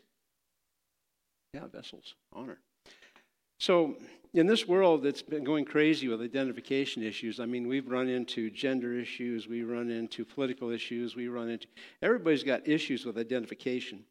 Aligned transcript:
Yeah, 1.56 1.66
Vessels, 1.74 2.14
honor. 2.32 2.60
So, 3.60 3.96
in 4.34 4.48
this 4.48 4.66
world 4.66 5.04
that's 5.04 5.22
been 5.22 5.44
going 5.44 5.66
crazy 5.66 6.08
with 6.08 6.22
identification 6.22 7.04
issues, 7.04 7.40
I 7.40 7.46
mean, 7.46 7.68
we've 7.68 7.90
run 7.90 8.08
into 8.08 8.50
gender 8.50 8.94
issues, 8.94 9.48
we 9.48 9.64
run 9.64 9.90
into 9.90 10.24
political 10.24 10.70
issues, 10.70 11.16
we 11.16 11.28
run 11.28 11.50
into 11.50 11.68
everybody's 12.02 12.44
got 12.44 12.68
issues 12.68 13.06
with 13.06 13.18
identification. 13.18 14.06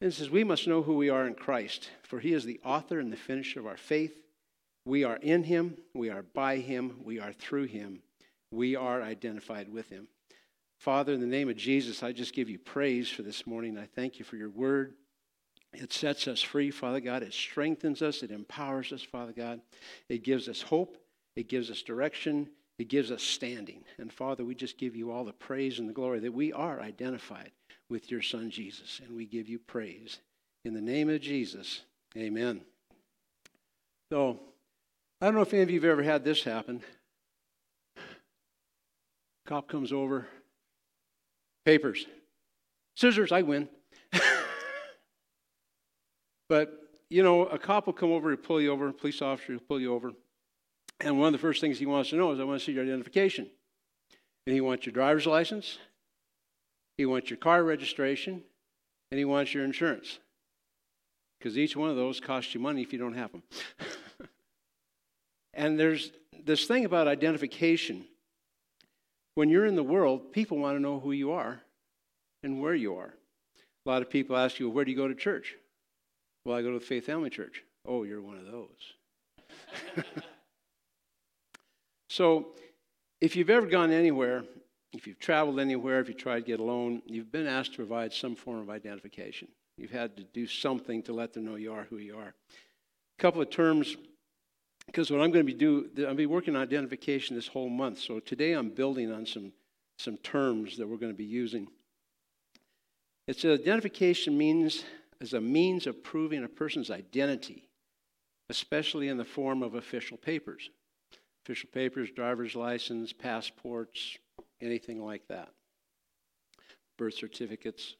And 0.00 0.12
it 0.12 0.14
says, 0.14 0.30
We 0.30 0.44
must 0.44 0.68
know 0.68 0.82
who 0.82 0.94
we 0.94 1.08
are 1.08 1.26
in 1.26 1.34
Christ, 1.34 1.90
for 2.04 2.20
he 2.20 2.32
is 2.32 2.44
the 2.44 2.60
author 2.64 3.00
and 3.00 3.12
the 3.12 3.16
finisher 3.16 3.58
of 3.58 3.66
our 3.66 3.76
faith. 3.76 4.14
We 4.86 5.02
are 5.02 5.16
in 5.16 5.42
him, 5.42 5.76
we 5.94 6.10
are 6.10 6.22
by 6.22 6.58
him, 6.58 7.00
we 7.02 7.18
are 7.18 7.32
through 7.32 7.66
him, 7.66 8.02
we 8.52 8.76
are 8.76 9.02
identified 9.02 9.68
with 9.68 9.88
him. 9.90 10.06
Father, 10.78 11.12
in 11.12 11.20
the 11.20 11.26
name 11.26 11.48
of 11.48 11.56
Jesus, 11.56 12.04
I 12.04 12.12
just 12.12 12.32
give 12.32 12.48
you 12.48 12.58
praise 12.58 13.10
for 13.10 13.22
this 13.22 13.48
morning. 13.48 13.76
I 13.76 13.86
thank 13.86 14.20
you 14.20 14.24
for 14.24 14.36
your 14.36 14.48
word. 14.48 14.94
It 15.72 15.92
sets 15.92 16.26
us 16.26 16.40
free, 16.40 16.70
Father 16.70 17.00
God. 17.00 17.22
It 17.22 17.32
strengthens 17.32 18.02
us. 18.02 18.22
It 18.22 18.30
empowers 18.30 18.92
us, 18.92 19.02
Father 19.02 19.32
God. 19.32 19.60
It 20.08 20.24
gives 20.24 20.48
us 20.48 20.62
hope. 20.62 20.96
It 21.36 21.48
gives 21.48 21.70
us 21.70 21.82
direction. 21.82 22.48
It 22.78 22.88
gives 22.88 23.10
us 23.10 23.22
standing. 23.22 23.84
And 23.98 24.12
Father, 24.12 24.44
we 24.44 24.54
just 24.54 24.78
give 24.78 24.96
you 24.96 25.10
all 25.10 25.24
the 25.24 25.32
praise 25.32 25.78
and 25.78 25.88
the 25.88 25.92
glory 25.92 26.20
that 26.20 26.32
we 26.32 26.52
are 26.52 26.80
identified 26.80 27.50
with 27.90 28.10
your 28.10 28.22
Son, 28.22 28.50
Jesus. 28.50 29.00
And 29.04 29.16
we 29.16 29.26
give 29.26 29.48
you 29.48 29.58
praise. 29.58 30.18
In 30.64 30.74
the 30.74 30.80
name 30.80 31.08
of 31.08 31.20
Jesus, 31.20 31.82
amen. 32.16 32.62
So, 34.10 34.40
I 35.20 35.26
don't 35.26 35.34
know 35.34 35.42
if 35.42 35.52
any 35.52 35.62
of 35.62 35.70
you 35.70 35.80
have 35.80 35.90
ever 35.90 36.02
had 36.02 36.24
this 36.24 36.42
happen. 36.44 36.82
Cop 39.46 39.68
comes 39.68 39.92
over, 39.92 40.26
papers, 41.64 42.06
scissors, 42.96 43.32
I 43.32 43.42
win. 43.42 43.68
But, 46.48 46.72
you 47.10 47.22
know, 47.22 47.46
a 47.46 47.58
cop 47.58 47.86
will 47.86 47.92
come 47.92 48.10
over 48.10 48.30
to 48.30 48.36
pull 48.36 48.60
you 48.60 48.72
over, 48.72 48.88
a 48.88 48.92
police 48.92 49.20
officer 49.20 49.52
will 49.52 49.60
pull 49.60 49.80
you 49.80 49.94
over. 49.94 50.12
And 51.00 51.18
one 51.18 51.28
of 51.28 51.32
the 51.32 51.38
first 51.38 51.60
things 51.60 51.78
he 51.78 51.86
wants 51.86 52.10
to 52.10 52.16
know 52.16 52.32
is, 52.32 52.40
I 52.40 52.44
want 52.44 52.60
to 52.60 52.64
see 52.64 52.72
your 52.72 52.82
identification. 52.82 53.48
And 54.46 54.54
he 54.54 54.60
wants 54.60 54.86
your 54.86 54.94
driver's 54.94 55.26
license, 55.26 55.78
he 56.96 57.06
wants 57.06 57.30
your 57.30 57.36
car 57.36 57.62
registration, 57.62 58.42
and 59.10 59.18
he 59.18 59.24
wants 59.24 59.52
your 59.52 59.64
insurance. 59.64 60.18
Because 61.38 61.56
each 61.56 61.76
one 61.76 61.90
of 61.90 61.96
those 61.96 62.18
costs 62.18 62.54
you 62.54 62.60
money 62.60 62.82
if 62.82 62.92
you 62.92 62.98
don't 62.98 63.14
have 63.14 63.30
them. 63.30 63.42
and 65.54 65.78
there's 65.78 66.10
this 66.44 66.64
thing 66.64 66.84
about 66.84 67.06
identification. 67.06 68.04
When 69.34 69.48
you're 69.50 69.66
in 69.66 69.76
the 69.76 69.84
world, 69.84 70.32
people 70.32 70.58
want 70.58 70.76
to 70.76 70.82
know 70.82 70.98
who 70.98 71.12
you 71.12 71.30
are 71.30 71.60
and 72.42 72.60
where 72.60 72.74
you 72.74 72.96
are. 72.96 73.14
A 73.86 73.88
lot 73.88 74.02
of 74.02 74.10
people 74.10 74.36
ask 74.36 74.58
you, 74.58 74.68
Where 74.68 74.84
do 74.84 74.90
you 74.90 74.96
go 74.96 75.06
to 75.06 75.14
church? 75.14 75.54
Well, 76.44 76.56
I 76.56 76.62
go 76.62 76.72
to 76.72 76.78
the 76.78 76.84
Faith 76.84 77.06
Family 77.06 77.30
Church. 77.30 77.62
Oh, 77.86 78.04
you're 78.04 78.22
one 78.22 78.38
of 78.38 78.46
those. 78.46 80.04
so, 82.10 82.48
if 83.20 83.36
you've 83.36 83.50
ever 83.50 83.66
gone 83.66 83.90
anywhere, 83.90 84.44
if 84.92 85.06
you've 85.06 85.18
traveled 85.18 85.60
anywhere, 85.60 86.00
if 86.00 86.08
you 86.08 86.14
tried 86.14 86.40
to 86.40 86.46
get 86.46 86.60
a 86.60 86.62
loan, 86.62 87.02
you've 87.06 87.30
been 87.32 87.46
asked 87.46 87.72
to 87.72 87.76
provide 87.76 88.12
some 88.12 88.34
form 88.34 88.60
of 88.60 88.70
identification. 88.70 89.48
You've 89.76 89.90
had 89.90 90.16
to 90.16 90.24
do 90.24 90.46
something 90.46 91.02
to 91.04 91.12
let 91.12 91.32
them 91.32 91.44
know 91.44 91.56
you 91.56 91.72
are 91.72 91.84
who 91.84 91.98
you 91.98 92.16
are. 92.16 92.34
A 93.18 93.22
couple 93.22 93.42
of 93.42 93.50
terms, 93.50 93.96
because 94.86 95.10
what 95.10 95.20
I'm 95.20 95.30
going 95.30 95.46
to 95.46 95.52
be 95.52 95.58
doing, 95.58 95.90
I'll 96.06 96.14
be 96.14 96.26
working 96.26 96.56
on 96.56 96.62
identification 96.62 97.36
this 97.36 97.48
whole 97.48 97.68
month. 97.68 97.98
So 97.98 98.18
today 98.20 98.52
I'm 98.52 98.70
building 98.70 99.12
on 99.12 99.26
some 99.26 99.52
some 99.98 100.16
terms 100.18 100.76
that 100.76 100.86
we're 100.86 100.96
going 100.96 101.12
to 101.12 101.16
be 101.16 101.24
using. 101.24 101.68
It's 103.26 103.44
identification 103.44 104.38
means 104.38 104.84
as 105.20 105.32
a 105.32 105.40
means 105.40 105.86
of 105.86 106.02
proving 106.02 106.44
a 106.44 106.48
person's 106.48 106.90
identity, 106.90 107.68
especially 108.50 109.08
in 109.08 109.16
the 109.16 109.24
form 109.24 109.62
of 109.62 109.74
official 109.74 110.16
papers. 110.16 110.70
Official 111.44 111.70
papers, 111.72 112.10
driver's 112.10 112.54
license, 112.54 113.12
passports, 113.12 114.18
anything 114.60 115.02
like 115.04 115.26
that. 115.28 115.48
Birth 116.96 117.14
certificates. 117.14 117.96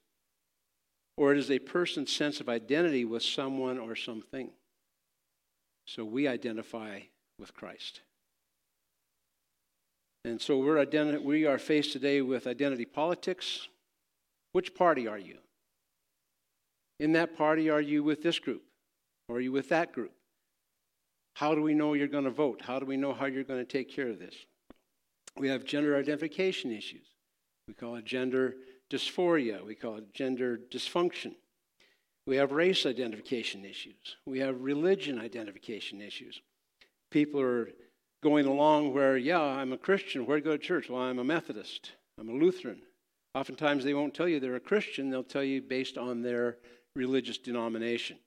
Or 1.16 1.32
it 1.32 1.38
is 1.38 1.50
a 1.50 1.58
person's 1.58 2.12
sense 2.14 2.40
of 2.40 2.48
identity 2.48 3.04
with 3.04 3.22
someone 3.22 3.78
or 3.78 3.96
something. 3.96 4.50
So 5.86 6.04
we 6.04 6.28
identify 6.28 7.00
with 7.38 7.54
Christ. 7.54 8.02
And 10.24 10.40
so 10.40 10.58
we're 10.58 10.84
identi- 10.84 11.22
we 11.22 11.46
are 11.46 11.58
faced 11.58 11.92
today 11.92 12.20
with 12.20 12.46
identity 12.46 12.84
politics. 12.84 13.68
Which 14.52 14.74
party 14.74 15.08
are 15.08 15.18
you? 15.18 15.38
In 17.00 17.12
that 17.12 17.36
party? 17.36 17.70
Are 17.70 17.80
you 17.80 18.02
with 18.02 18.22
this 18.22 18.38
group? 18.38 18.62
Or 19.28 19.36
are 19.36 19.40
you 19.40 19.52
with 19.52 19.68
that 19.68 19.92
group? 19.92 20.12
How 21.34 21.54
do 21.54 21.62
we 21.62 21.74
know 21.74 21.94
you're 21.94 22.08
going 22.08 22.24
to 22.24 22.30
vote? 22.30 22.62
How 22.64 22.78
do 22.78 22.86
we 22.86 22.96
know 22.96 23.12
how 23.12 23.26
you're 23.26 23.44
going 23.44 23.64
to 23.64 23.72
take 23.72 23.94
care 23.94 24.08
of 24.08 24.18
this? 24.18 24.34
We 25.36 25.48
have 25.48 25.64
gender 25.64 25.96
identification 25.96 26.72
issues. 26.72 27.06
We 27.68 27.74
call 27.74 27.96
it 27.96 28.04
gender 28.04 28.56
dysphoria. 28.90 29.64
We 29.64 29.74
call 29.74 29.96
it 29.96 30.12
gender 30.14 30.58
dysfunction. 30.70 31.34
We 32.26 32.36
have 32.36 32.52
race 32.52 32.86
identification 32.86 33.64
issues. 33.64 34.16
We 34.26 34.40
have 34.40 34.60
religion 34.60 35.18
identification 35.18 36.00
issues. 36.00 36.40
People 37.10 37.40
are 37.40 37.68
going 38.22 38.46
along 38.46 38.92
where, 38.92 39.16
yeah, 39.16 39.40
I'm 39.40 39.72
a 39.72 39.78
Christian. 39.78 40.26
Where 40.26 40.38
do 40.38 40.44
you 40.44 40.50
go 40.52 40.56
to 40.56 40.62
church? 40.62 40.90
Well, 40.90 41.02
I'm 41.02 41.18
a 41.18 41.24
Methodist. 41.24 41.92
I'm 42.18 42.28
a 42.28 42.32
Lutheran. 42.32 42.82
Oftentimes 43.34 43.84
they 43.84 43.94
won't 43.94 44.14
tell 44.14 44.28
you 44.28 44.40
they're 44.40 44.56
a 44.56 44.60
Christian. 44.60 45.10
They'll 45.10 45.22
tell 45.22 45.44
you 45.44 45.62
based 45.62 45.96
on 45.96 46.22
their 46.22 46.56
religious 46.98 47.38
denomination. 47.38 48.18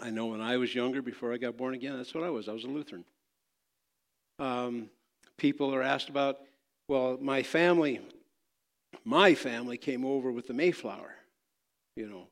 I 0.00 0.08
know 0.10 0.26
when 0.26 0.40
I 0.40 0.56
was 0.56 0.74
younger, 0.74 1.02
before 1.02 1.34
I 1.34 1.36
got 1.36 1.56
born 1.56 1.74
again, 1.74 1.96
that's 1.96 2.14
what 2.14 2.24
I 2.24 2.30
was. 2.30 2.48
I 2.48 2.52
was 2.52 2.64
a 2.64 2.68
Lutheran. 2.68 3.04
Um, 4.38 4.88
people 5.36 5.74
are 5.74 5.82
asked 5.82 6.08
about, 6.08 6.38
well, 6.88 7.18
my 7.20 7.42
family, 7.42 8.00
my 9.04 9.34
family 9.34 9.76
came 9.76 10.06
over 10.06 10.30
with 10.30 10.46
the 10.46 10.54
Mayflower. 10.54 11.14
You 11.96 12.08
know, 12.08 12.28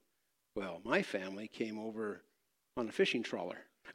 well, 0.56 0.80
my 0.84 1.02
family 1.02 1.48
came 1.48 1.78
over 1.78 2.22
on 2.76 2.88
a 2.88 2.92
fishing 2.92 3.22
trawler. 3.22 3.58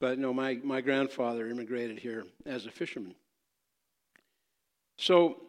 but 0.00 0.18
no, 0.18 0.32
my, 0.32 0.60
my 0.62 0.80
grandfather 0.82 1.48
immigrated 1.48 1.98
here 1.98 2.24
as 2.46 2.66
a 2.66 2.70
fisherman. 2.70 3.16
So 4.98 5.47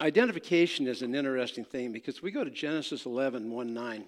identification 0.00 0.86
is 0.86 1.02
an 1.02 1.14
interesting 1.14 1.64
thing 1.64 1.92
because 1.92 2.22
we 2.22 2.30
go 2.30 2.44
to 2.44 2.50
Genesis 2.50 3.06
11, 3.06 3.50
1 3.50 3.74
9. 3.74 4.04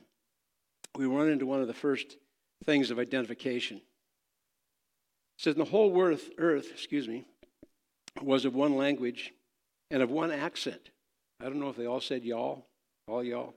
We 0.97 1.07
run 1.07 1.29
into 1.29 1.47
one 1.47 1.61
of 1.61 1.67
the 1.67 1.75
first 1.75 2.17
things 2.65 2.91
of 2.91 2.99
identification. 2.99 3.79
It 3.79 3.83
says, 5.43 5.55
the 5.55 5.65
whole 5.65 6.01
earth, 6.01 6.31
earth, 6.39 6.71
excuse 6.73 7.07
me, 7.07 7.27
was 8.23 8.45
of 8.45 8.55
one 8.55 8.77
language 8.77 9.35
and 9.91 10.03
of 10.03 10.11
one 10.11 10.33
accent. 10.33 10.91
I 11.41 11.45
don't 11.45 11.61
know 11.61 11.69
if 11.69 11.77
they 11.77 11.87
all 11.87 12.01
said 12.01 12.25
y'all, 12.25 12.67
all 13.07 13.23
y'all. 13.23 13.55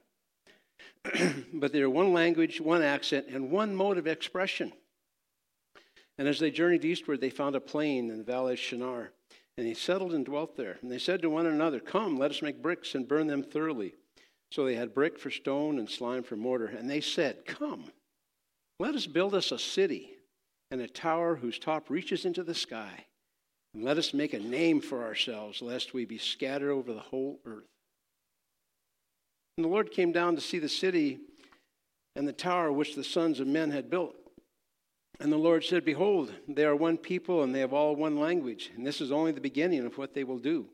but 1.53 1.71
they 1.71 1.81
were 1.81 1.89
one 1.89 2.13
language, 2.13 2.59
one 2.59 2.81
accent, 2.81 3.27
and 3.29 3.51
one 3.51 3.73
mode 3.73 3.97
of 3.97 4.07
expression. 4.07 4.73
And 6.17 6.27
as 6.27 6.39
they 6.39 6.51
journeyed 6.51 6.83
eastward, 6.83 7.21
they 7.21 7.29
found 7.29 7.55
a 7.55 7.61
plain 7.61 8.09
in 8.09 8.17
the 8.17 8.23
valley 8.23 8.53
of 8.53 8.59
Shinar. 8.59 9.11
And 9.59 9.67
he 9.67 9.73
settled 9.73 10.13
and 10.13 10.25
dwelt 10.25 10.55
there. 10.55 10.77
And 10.81 10.89
they 10.89 10.97
said 10.97 11.21
to 11.21 11.29
one 11.29 11.45
another, 11.45 11.81
Come, 11.81 12.17
let 12.17 12.31
us 12.31 12.41
make 12.41 12.61
bricks 12.61 12.95
and 12.95 13.05
burn 13.05 13.27
them 13.27 13.43
thoroughly. 13.43 13.93
So 14.53 14.63
they 14.63 14.75
had 14.75 14.93
brick 14.93 15.19
for 15.19 15.29
stone 15.29 15.79
and 15.79 15.89
slime 15.89 16.23
for 16.23 16.37
mortar. 16.37 16.67
And 16.67 16.89
they 16.89 17.01
said, 17.01 17.45
Come, 17.45 17.91
let 18.79 18.95
us 18.95 19.05
build 19.05 19.35
us 19.35 19.51
a 19.51 19.59
city 19.59 20.11
and 20.71 20.79
a 20.79 20.87
tower 20.87 21.35
whose 21.35 21.59
top 21.59 21.89
reaches 21.89 22.23
into 22.23 22.41
the 22.41 22.55
sky. 22.55 23.03
And 23.73 23.83
let 23.83 23.97
us 23.97 24.13
make 24.13 24.31
a 24.31 24.39
name 24.39 24.79
for 24.79 25.03
ourselves, 25.03 25.61
lest 25.61 25.93
we 25.93 26.05
be 26.05 26.17
scattered 26.17 26.71
over 26.71 26.93
the 26.93 27.01
whole 27.01 27.41
earth. 27.45 27.67
And 29.57 29.65
the 29.65 29.69
Lord 29.69 29.91
came 29.91 30.13
down 30.13 30.35
to 30.35 30.41
see 30.41 30.59
the 30.59 30.69
city 30.69 31.19
and 32.15 32.25
the 32.25 32.31
tower 32.31 32.71
which 32.71 32.95
the 32.95 33.03
sons 33.03 33.41
of 33.41 33.47
men 33.47 33.71
had 33.71 33.89
built. 33.89 34.15
And 35.19 35.31
the 35.31 35.37
Lord 35.37 35.65
said, 35.65 35.83
Behold, 35.83 36.33
they 36.47 36.63
are 36.63 36.75
one 36.75 36.97
people 36.97 37.43
and 37.43 37.53
they 37.53 37.59
have 37.59 37.73
all 37.73 37.95
one 37.95 38.17
language. 38.17 38.71
And 38.75 38.85
this 38.87 39.01
is 39.01 39.11
only 39.11 39.31
the 39.31 39.41
beginning 39.41 39.85
of 39.85 39.97
what 39.97 40.13
they 40.13 40.23
will 40.23 40.39
do. 40.39 40.67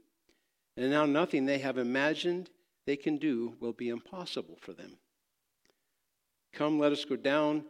And 0.77 0.91
now 0.91 1.05
nothing 1.05 1.45
they 1.45 1.59
have 1.59 1.77
imagined 1.77 2.49
they 2.85 2.95
can 2.95 3.17
do 3.17 3.55
will 3.59 3.73
be 3.73 3.89
impossible 3.89 4.57
for 4.61 4.73
them. 4.73 4.97
Come, 6.53 6.79
let 6.79 6.91
us 6.91 7.05
go 7.05 7.15
down 7.15 7.65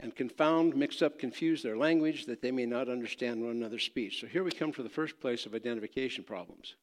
and 0.00 0.14
confound, 0.14 0.76
mix 0.76 1.02
up, 1.02 1.18
confuse 1.18 1.62
their 1.62 1.76
language 1.76 2.26
that 2.26 2.40
they 2.40 2.52
may 2.52 2.66
not 2.66 2.88
understand 2.88 3.42
one 3.42 3.56
another's 3.56 3.82
speech. 3.82 4.20
So 4.20 4.28
here 4.28 4.44
we 4.44 4.52
come 4.52 4.72
to 4.72 4.82
the 4.84 4.88
first 4.88 5.18
place 5.20 5.44
of 5.44 5.54
identification 5.54 6.22
problems. 6.22 6.76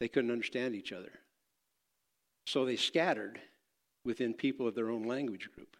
They 0.00 0.08
couldn't 0.08 0.30
understand 0.30 0.74
each 0.74 0.92
other. 0.92 1.12
So 2.46 2.66
they 2.66 2.76
scattered 2.76 3.40
within 4.04 4.34
people 4.34 4.68
of 4.68 4.74
their 4.74 4.90
own 4.90 5.04
language 5.04 5.48
group. 5.54 5.77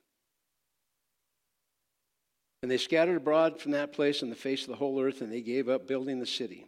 And 2.63 2.71
they 2.71 2.79
scattered 2.79 3.17
abroad 3.17 3.61
from 3.61 3.73
that 3.73 3.93
place 3.93 4.23
on 4.23 4.31
the 4.31 4.37
face 4.37 4.63
of 4.63 4.69
the 4.69 4.77
whole 4.77 5.01
earth, 5.01 5.21
and 5.21 5.33
they 5.33 5.43
gave 5.43 5.69
up 5.69 5.87
building 5.87 6.19
the 6.19 6.27
city. 6.27 6.67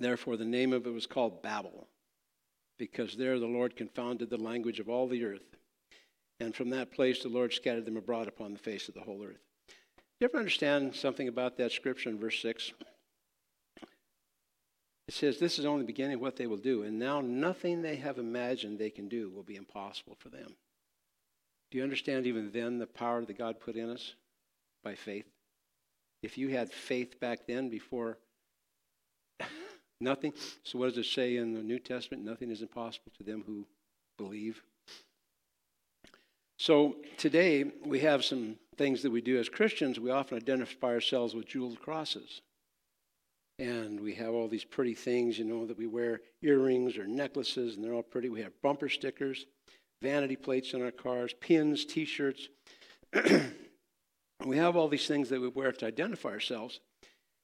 Therefore, 0.00 0.36
the 0.36 0.44
name 0.44 0.72
of 0.72 0.86
it 0.86 0.92
was 0.92 1.06
called 1.06 1.42
Babel, 1.42 1.88
because 2.78 3.16
there 3.16 3.38
the 3.38 3.46
Lord 3.46 3.76
confounded 3.76 4.30
the 4.30 4.36
language 4.36 4.78
of 4.78 4.88
all 4.88 5.08
the 5.08 5.24
earth. 5.24 5.56
And 6.38 6.54
from 6.54 6.70
that 6.70 6.92
place, 6.92 7.22
the 7.22 7.28
Lord 7.28 7.52
scattered 7.52 7.86
them 7.86 7.96
abroad 7.96 8.28
upon 8.28 8.52
the 8.52 8.58
face 8.58 8.88
of 8.88 8.94
the 8.94 9.00
whole 9.00 9.24
earth. 9.24 9.40
Do 9.68 9.74
you 10.20 10.28
ever 10.28 10.38
understand 10.38 10.94
something 10.94 11.28
about 11.28 11.56
that 11.56 11.72
scripture 11.72 12.10
in 12.10 12.18
verse 12.18 12.40
6? 12.40 12.72
It 15.08 15.14
says, 15.14 15.38
This 15.38 15.58
is 15.58 15.64
only 15.64 15.82
the 15.82 15.86
beginning 15.86 16.16
of 16.16 16.20
what 16.20 16.36
they 16.36 16.46
will 16.46 16.56
do, 16.56 16.82
and 16.82 16.98
now 16.98 17.20
nothing 17.20 17.82
they 17.82 17.96
have 17.96 18.18
imagined 18.18 18.78
they 18.78 18.90
can 18.90 19.08
do 19.08 19.30
will 19.30 19.42
be 19.42 19.56
impossible 19.56 20.16
for 20.18 20.28
them. 20.28 20.56
Do 21.70 21.78
you 21.78 21.84
understand 21.84 22.26
even 22.26 22.52
then 22.52 22.78
the 22.78 22.86
power 22.86 23.24
that 23.24 23.38
God 23.38 23.60
put 23.60 23.76
in 23.76 23.90
us 23.90 24.14
by 24.86 24.94
faith? 24.94 25.26
If 26.22 26.38
you 26.38 26.48
had 26.50 26.70
faith 26.70 27.18
back 27.18 27.40
then 27.48 27.68
before 27.68 28.18
nothing, 30.00 30.32
so 30.62 30.78
what 30.78 30.90
does 30.90 30.98
it 30.98 31.10
say 31.10 31.38
in 31.38 31.54
the 31.54 31.62
New 31.62 31.80
Testament? 31.80 32.24
Nothing 32.24 32.52
is 32.52 32.62
impossible 32.62 33.10
to 33.18 33.24
them 33.24 33.42
who 33.44 33.66
believe. 34.16 34.62
So 36.60 36.98
today 37.16 37.64
we 37.84 37.98
have 38.00 38.24
some 38.24 38.58
things 38.78 39.02
that 39.02 39.10
we 39.10 39.20
do 39.20 39.40
as 39.40 39.48
Christians. 39.48 39.98
We 39.98 40.12
often 40.12 40.36
identify 40.36 40.92
ourselves 40.92 41.34
with 41.34 41.48
jeweled 41.48 41.80
crosses. 41.80 42.42
And 43.58 43.98
we 43.98 44.14
have 44.14 44.34
all 44.34 44.46
these 44.46 44.64
pretty 44.64 44.94
things, 44.94 45.36
you 45.36 45.46
know, 45.46 45.66
that 45.66 45.78
we 45.78 45.88
wear 45.88 46.20
earrings 46.42 46.96
or 46.96 47.08
necklaces, 47.08 47.74
and 47.74 47.84
they're 47.84 47.94
all 47.94 48.04
pretty. 48.04 48.28
We 48.28 48.42
have 48.42 48.52
bumper 48.62 48.88
stickers, 48.88 49.46
vanity 50.00 50.36
plates 50.36 50.74
on 50.74 50.82
our 50.82 50.92
cars, 50.92 51.34
pins, 51.40 51.84
t 51.84 52.04
shirts. 52.04 52.48
we 54.46 54.58
have 54.58 54.76
all 54.76 54.88
these 54.88 55.06
things 55.06 55.28
that 55.30 55.40
we 55.40 55.48
wear 55.48 55.72
to 55.72 55.86
identify 55.86 56.30
ourselves. 56.30 56.80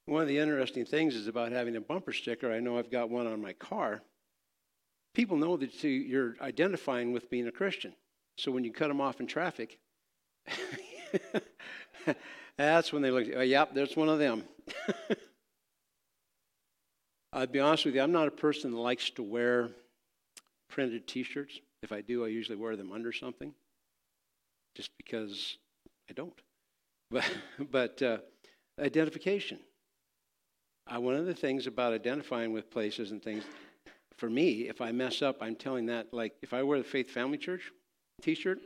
One 0.06 0.22
of 0.22 0.28
the 0.28 0.38
interesting 0.38 0.84
things 0.84 1.14
is 1.14 1.28
about 1.28 1.52
having 1.52 1.76
a 1.76 1.80
bumper 1.80 2.12
sticker. 2.12 2.52
I 2.52 2.60
know 2.60 2.78
I've 2.78 2.90
got 2.90 3.10
one 3.10 3.26
on 3.26 3.40
my 3.40 3.52
car. 3.52 4.02
People 5.14 5.36
know 5.36 5.56
that 5.56 5.82
you're 5.84 6.36
identifying 6.40 7.12
with 7.12 7.30
being 7.30 7.46
a 7.46 7.52
Christian. 7.52 7.94
So 8.36 8.50
when 8.50 8.64
you 8.64 8.72
cut 8.72 8.88
them 8.88 9.00
off 9.00 9.20
in 9.20 9.26
traffic, 9.26 9.78
that's 12.56 12.92
when 12.92 13.02
they 13.02 13.10
look, 13.10 13.26
oh, 13.34 13.42
yep, 13.42 13.74
there's 13.74 13.96
one 13.96 14.08
of 14.08 14.18
them. 14.18 14.44
I'd 17.32 17.52
be 17.52 17.60
honest 17.60 17.84
with 17.84 17.94
you, 17.94 18.02
I'm 18.02 18.12
not 18.12 18.28
a 18.28 18.32
person 18.32 18.72
that 18.72 18.78
likes 18.78 19.10
to 19.10 19.22
wear 19.22 19.70
printed 20.68 21.06
t 21.06 21.22
shirts. 21.22 21.60
If 21.82 21.92
I 21.92 22.00
do, 22.00 22.24
I 22.24 22.28
usually 22.28 22.56
wear 22.56 22.76
them 22.76 22.92
under 22.92 23.12
something 23.12 23.52
just 24.74 24.90
because 24.96 25.56
I 26.08 26.12
don't. 26.12 26.32
But, 27.12 27.30
but 27.70 28.02
uh, 28.02 28.18
identification. 28.80 29.58
Uh, 30.92 31.00
one 31.00 31.14
of 31.14 31.26
the 31.26 31.34
things 31.34 31.66
about 31.66 31.92
identifying 31.92 32.52
with 32.52 32.70
places 32.70 33.12
and 33.12 33.22
things, 33.22 33.44
for 34.16 34.28
me, 34.28 34.68
if 34.68 34.80
I 34.80 34.90
mess 34.90 35.22
up, 35.22 35.36
I'm 35.40 35.54
telling 35.54 35.86
that, 35.86 36.12
like, 36.12 36.34
if 36.42 36.52
I 36.52 36.62
wear 36.62 36.78
the 36.78 36.84
Faith 36.84 37.10
Family 37.10 37.38
Church, 37.38 37.70
t 38.20 38.34
shirt. 38.34 38.58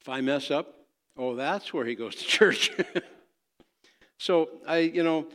If 0.00 0.08
I 0.08 0.20
mess 0.20 0.50
up, 0.50 0.74
oh, 1.16 1.34
that's 1.34 1.74
where 1.74 1.84
he 1.84 1.94
goes 1.94 2.14
to 2.16 2.24
church. 2.26 2.70
so 4.18 4.48
I, 4.66 4.78
you 4.78 5.02
know, 5.02 5.26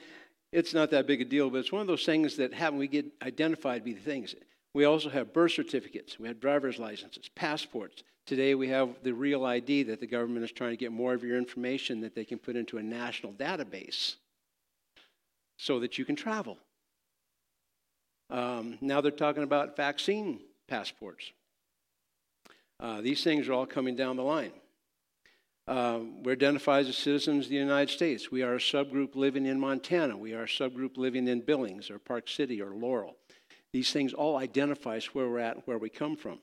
it's 0.52 0.74
not 0.74 0.92
that 0.92 1.08
big 1.08 1.22
a 1.22 1.26
deal, 1.26 1.50
but 1.50 1.60
it's 1.60 1.72
one 1.72 1.82
of 1.82 1.88
those 1.88 2.06
things 2.06 2.38
that 2.38 2.54
happen. 2.54 2.78
We 2.80 2.88
get 2.88 3.06
identified 3.22 3.84
the 3.84 3.94
things. 3.94 4.36
We 4.74 4.86
also 4.86 5.10
have 5.10 5.34
birth 5.34 5.52
certificates. 5.52 6.20
We 6.20 6.28
have 6.28 6.40
driver's 6.40 6.80
licenses, 6.80 7.30
passports. 7.36 8.04
Today 8.26 8.56
we 8.56 8.70
have 8.70 8.90
the 9.04 9.14
real 9.14 9.46
ID 9.46 9.84
that 9.84 10.00
the 10.00 10.08
government 10.08 10.46
is 10.46 10.52
trying 10.52 10.72
to 10.72 10.78
get 10.78 10.92
more 10.92 11.14
of 11.14 11.24
your 11.24 11.38
information 11.38 12.02
that 12.02 12.16
they 12.16 12.24
can 12.24 12.38
put 12.38 12.56
into 12.56 12.78
a 12.78 12.84
national 12.84 13.34
database 13.34 14.16
so 15.58 15.80
that 15.80 15.98
you 15.98 16.06
can 16.06 16.16
travel. 16.16 16.58
Um, 18.30 18.78
now 18.80 19.02
they're 19.02 19.12
talking 19.12 19.44
about 19.44 19.76
vaccine 19.76 20.40
passports. 20.68 21.32
Uh, 22.80 23.02
these 23.02 23.24
things 23.24 23.48
are 23.48 23.54
all 23.54 23.66
coming 23.66 23.96
down 23.96 24.16
the 24.16 24.24
line. 24.24 24.54
Uh, 25.68 26.00
we're 26.24 26.32
identified 26.32 26.88
as 26.88 26.98
citizens 26.98 27.46
of 27.46 27.50
the 27.50 27.56
United 27.56 27.92
States. 27.92 28.32
We 28.32 28.42
are 28.42 28.56
a 28.56 28.60
subgroup 28.60 29.16
living 29.16 29.46
in 29.46 29.60
Montana. 29.60 30.18
We 30.18 30.34
are 30.34 30.44
a 30.44 30.48
subgroup 30.48 30.98
living 30.98 31.28
in 31.28 31.42
Billings 31.42 31.92
or 31.92 32.00
Park 32.00 32.28
City 32.28 32.62
or 32.62 32.72
Laurel. 32.72 33.16
These 33.72 33.92
things 33.92 34.14
all 34.14 34.38
identify 34.38 34.98
us 34.98 35.14
where 35.14 35.30
we're 35.30 35.40
at 35.40 35.68
where 35.68 35.78
we 35.78 35.90
come 35.90 36.16
from. 36.16 36.40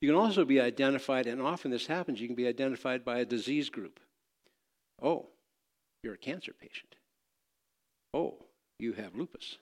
You 0.00 0.08
can 0.08 0.16
also 0.16 0.44
be 0.44 0.60
identified, 0.60 1.26
and 1.26 1.42
often 1.42 1.70
this 1.70 1.86
happens, 1.86 2.20
you 2.20 2.26
can 2.26 2.36
be 2.36 2.46
identified 2.46 3.04
by 3.04 3.18
a 3.18 3.24
disease 3.24 3.70
group. 3.70 4.00
Oh, 5.02 5.26
you're 6.02 6.14
a 6.14 6.18
cancer 6.18 6.52
patient. 6.52 6.94
Oh, 8.12 8.36
you 8.78 8.92
have 8.92 9.14
lupus. 9.16 9.58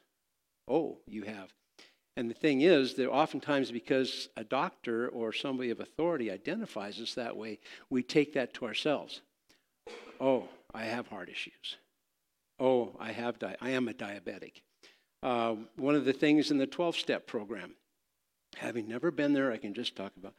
Oh, 0.69 0.99
you 1.07 1.23
have 1.23 1.53
and 2.17 2.29
the 2.29 2.35
thing 2.35 2.61
is 2.61 2.95
that 2.95 3.09
oftentimes, 3.09 3.71
because 3.71 4.29
a 4.37 4.45
doctor 4.45 5.09
or 5.09 5.33
somebody 5.33 5.71
of 5.71 5.81
authority 5.81 6.31
identifies 6.31 7.01
us 7.01 7.15
that 7.15 7.37
way, 7.37 7.59
we 7.89 8.03
take 8.03 8.35
that 8.35 8.53
to 8.55 8.67
ourselves. 8.67 9.23
Oh, 10.21 10.49
I 10.75 10.85
have 10.85 11.07
heart 11.07 11.31
issues. 11.31 11.77
Oh, 12.59 12.95
I 13.01 13.13
have 13.13 13.39
di- 13.39 13.57
I 13.61 13.71
am 13.71 13.89
a 13.89 13.95
diabetic. 13.95 14.61
Uh, 15.23 15.57
one 15.77 15.95
of 15.95 16.05
the 16.05 16.13
things 16.13 16.51
in 16.51 16.59
the 16.59 16.67
12 16.67 16.97
step 16.97 17.27
program, 17.27 17.75
having 18.57 18.89
never 18.89 19.11
been 19.11 19.33
there, 19.33 19.53
I 19.53 19.57
can 19.57 19.75
just 19.75 19.97
talk 19.97 20.13
about. 20.17 20.35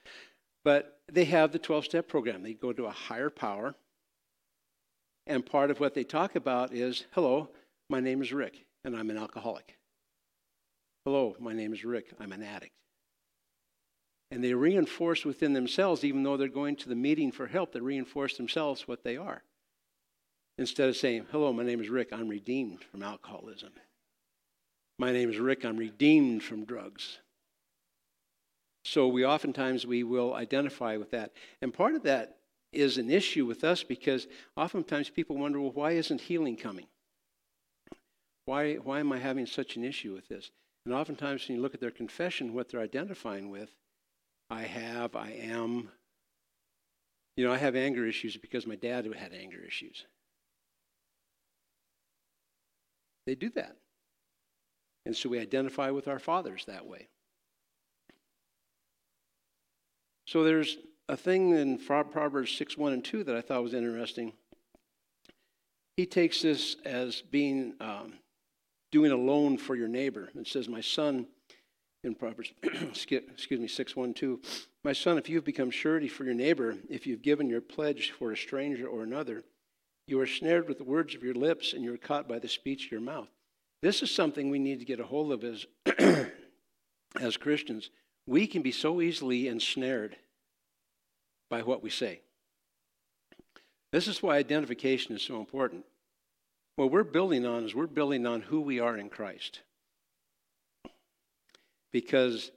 But 0.64 1.00
they 1.12 1.26
have 1.26 1.52
the 1.52 1.60
12 1.60 1.86
step 1.86 2.08
program. 2.08 2.44
They 2.44 2.54
go 2.54 2.74
to 2.74 2.86
a 2.86 2.92
higher 2.92 3.30
power. 3.30 3.76
And 5.28 5.46
part 5.46 5.72
of 5.72 5.80
what 5.80 5.94
they 5.94 6.04
talk 6.04 6.36
about 6.36 6.74
is 6.74 7.06
hello, 7.12 7.50
my 7.90 8.00
name 8.00 8.22
is 8.22 8.34
Rick, 8.34 8.66
and 8.84 8.96
I'm 8.96 9.10
an 9.10 9.18
alcoholic. 9.18 9.78
Hello, 11.06 11.36
my 11.40 11.54
name 11.54 11.74
is 11.74 11.84
Rick. 11.84 12.14
I'm 12.20 12.32
an 12.32 12.44
addict. 12.44 12.74
And 14.32 14.44
they 14.44 14.54
reinforce 14.54 15.26
within 15.26 15.54
themselves, 15.54 16.04
even 16.04 16.24
though 16.24 16.38
they're 16.38 16.48
going 16.48 16.76
to 16.78 16.90
the 16.90 16.96
meeting 16.96 17.32
for 17.32 17.48
help, 17.48 17.72
they 17.72 17.80
reinforce 17.80 18.36
themselves 18.36 18.88
what 18.88 19.04
they 19.04 19.16
are. 19.16 19.44
Instead 20.58 20.90
of 20.90 20.98
saying, 20.98 21.26
Hello, 21.32 21.52
my 21.54 21.64
name 21.64 21.82
is 21.82 21.90
Rick. 21.90 22.10
I'm 22.12 22.28
redeemed 22.28 22.84
from 22.84 23.04
alcoholism. 23.04 23.74
My 25.00 25.12
name 25.12 25.30
is 25.30 25.40
Rick. 25.40 25.66
I'm 25.66 25.78
redeemed 25.78 26.44
from 26.44 26.66
drugs. 26.66 27.20
So 28.84 29.08
we 29.08 29.26
oftentimes 29.26 29.86
we 29.86 30.04
will 30.04 30.34
identify 30.34 30.98
with 30.98 31.12
that. 31.12 31.32
And 31.62 31.74
part 31.74 31.96
of 31.96 32.04
that 32.04 32.38
is 32.72 32.98
an 32.98 33.10
issue 33.10 33.46
with 33.46 33.64
us 33.64 33.84
because 33.84 34.28
oftentimes 34.58 35.10
people 35.10 35.38
wonder, 35.38 35.62
well, 35.62 35.72
why 35.72 35.92
isn't 35.92 36.22
healing 36.22 36.58
coming? 36.58 36.88
Why, 38.46 38.76
why 38.76 39.00
am 39.00 39.14
I 39.14 39.20
having 39.20 39.46
such 39.46 39.78
an 39.78 39.84
issue 39.84 40.14
with 40.14 40.28
this? 40.28 40.52
And 40.86 40.94
oftentimes, 40.94 41.48
when 41.48 41.56
you 41.56 41.62
look 41.62 41.74
at 41.74 41.80
their 41.80 41.92
confession, 41.92 42.54
what 42.54 42.70
they're 42.70 42.82
identifying 42.82 43.50
with, 43.50 43.70
I 44.50 44.64
have, 44.64 45.16
I 45.16 45.32
am. 45.32 45.90
You 47.38 47.48
know, 47.48 47.54
I 47.54 47.58
have 47.58 47.76
anger 47.76 48.06
issues 48.06 48.36
because 48.36 48.68
my 48.68 48.76
dad 48.76 49.06
had 49.06 49.34
anger 49.34 49.60
issues. 49.66 50.06
They 53.26 53.36
do 53.36 53.50
that. 53.52 53.78
And 55.06 55.16
so 55.16 55.30
we 55.30 55.40
identify 55.40 55.90
with 55.90 56.08
our 56.08 56.20
fathers 56.20 56.66
that 56.66 56.86
way. 56.86 57.08
So 60.34 60.44
there's 60.44 60.80
a 61.10 61.16
thing 61.16 61.52
in 61.52 61.78
Proverbs 61.78 62.58
6 62.58 62.76
1 62.76 62.92
and 62.92 63.06
2 63.06 63.24
that 63.26 63.36
I 63.36 63.42
thought 63.42 63.62
was 63.62 63.76
interesting. 63.76 64.34
He 65.96 66.08
takes 66.08 66.42
this 66.42 66.76
as 66.86 67.22
being 67.22 67.76
um, 67.80 68.14
doing 68.92 69.12
a 69.12 69.16
loan 69.16 69.60
for 69.60 69.76
your 69.76 69.88
neighbor. 69.88 70.30
It 70.34 70.48
says, 70.48 70.68
My 70.68 70.82
son, 70.82 71.28
in 72.04 72.16
Proverbs, 72.16 72.52
excuse 72.64 73.60
me, 73.60 73.68
612, 73.68 74.40
My 74.84 74.92
son, 74.92 75.20
if 75.20 75.30
you've 75.30 75.46
become 75.46 75.70
surety 75.70 76.08
for 76.08 76.24
your 76.24 76.34
neighbor, 76.34 76.78
if 76.90 77.06
you've 77.06 77.22
given 77.22 77.48
your 77.48 77.62
pledge 77.62 78.10
for 78.10 78.32
a 78.32 78.38
stranger 78.38 78.88
or 78.88 79.04
another, 79.04 79.44
you 80.08 80.20
are 80.20 80.26
snared 80.26 80.68
with 80.68 80.80
the 80.80 80.84
words 80.84 81.14
of 81.14 81.22
your 81.22 81.36
lips 81.36 81.74
and 81.74 81.84
you're 81.84 81.96
caught 81.96 82.28
by 82.28 82.40
the 82.40 82.50
speech 82.50 82.88
of 82.88 82.92
your 82.92 83.02
mouth. 83.02 83.30
This 83.84 84.02
is 84.02 84.10
something 84.10 84.50
we 84.50 84.58
need 84.58 84.80
to 84.80 84.86
get 84.86 85.00
a 85.00 85.06
hold 85.06 85.32
of 85.32 85.44
as, 85.44 85.68
as 87.22 87.38
Christians. 87.38 87.92
We 88.26 88.48
can 88.48 88.64
be 88.64 88.72
so 88.72 89.00
easily 89.00 89.48
ensnared 89.48 90.16
by 91.54 91.62
what 91.62 91.84
we 91.84 91.90
say. 91.92 92.20
This 93.92 94.08
is 94.08 94.24
why 94.24 94.38
identification 94.38 95.16
is 95.16 95.22
so 95.22 95.38
important. 95.40 95.86
What 96.78 96.90
we're 96.90 97.04
building 97.04 97.46
on 97.46 97.64
is 97.64 97.76
we're 97.76 97.86
building 97.86 98.26
on 98.26 98.42
who 98.42 98.60
we 98.60 98.80
are 98.80 98.98
in 98.98 99.08
Christ. 99.08 99.62
Because 101.92 102.50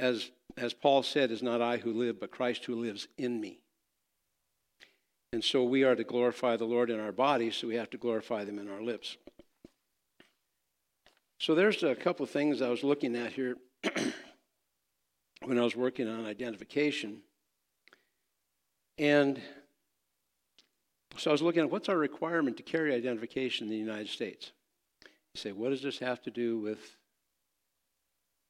as, 0.00 0.32
as 0.56 0.74
Paul 0.74 1.04
said, 1.04 1.30
it's 1.30 1.42
not 1.42 1.62
I 1.62 1.76
who 1.76 1.92
live, 1.92 2.18
but 2.18 2.32
Christ 2.32 2.64
who 2.64 2.74
lives 2.74 3.06
in 3.16 3.40
me. 3.40 3.60
And 5.32 5.44
so 5.44 5.62
we 5.62 5.84
are 5.84 5.94
to 5.94 6.02
glorify 6.02 6.56
the 6.56 6.64
Lord 6.64 6.90
in 6.90 6.98
our 6.98 7.12
bodies, 7.12 7.54
so 7.54 7.68
we 7.68 7.76
have 7.76 7.90
to 7.90 7.98
glorify 7.98 8.42
them 8.42 8.58
in 8.58 8.68
our 8.68 8.82
lips. 8.82 9.16
So 11.38 11.54
there's 11.54 11.84
a 11.84 11.94
couple 11.94 12.24
of 12.24 12.30
things 12.30 12.62
I 12.62 12.68
was 12.68 12.82
looking 12.82 13.14
at 13.14 13.30
here 13.30 13.58
when 15.44 15.56
I 15.56 15.62
was 15.62 15.76
working 15.76 16.08
on 16.08 16.26
identification. 16.26 17.22
And 19.00 19.40
so 21.16 21.30
I 21.30 21.32
was 21.32 21.40
looking 21.40 21.62
at 21.62 21.70
what's 21.70 21.88
our 21.88 21.96
requirement 21.96 22.58
to 22.58 22.62
carry 22.62 22.94
identification 22.94 23.66
in 23.66 23.70
the 23.70 23.78
United 23.78 24.10
States. 24.10 24.52
You 25.02 25.40
say, 25.40 25.52
what 25.52 25.70
does 25.70 25.80
this 25.80 25.98
have 26.00 26.20
to 26.22 26.30
do 26.30 26.58
with 26.58 26.96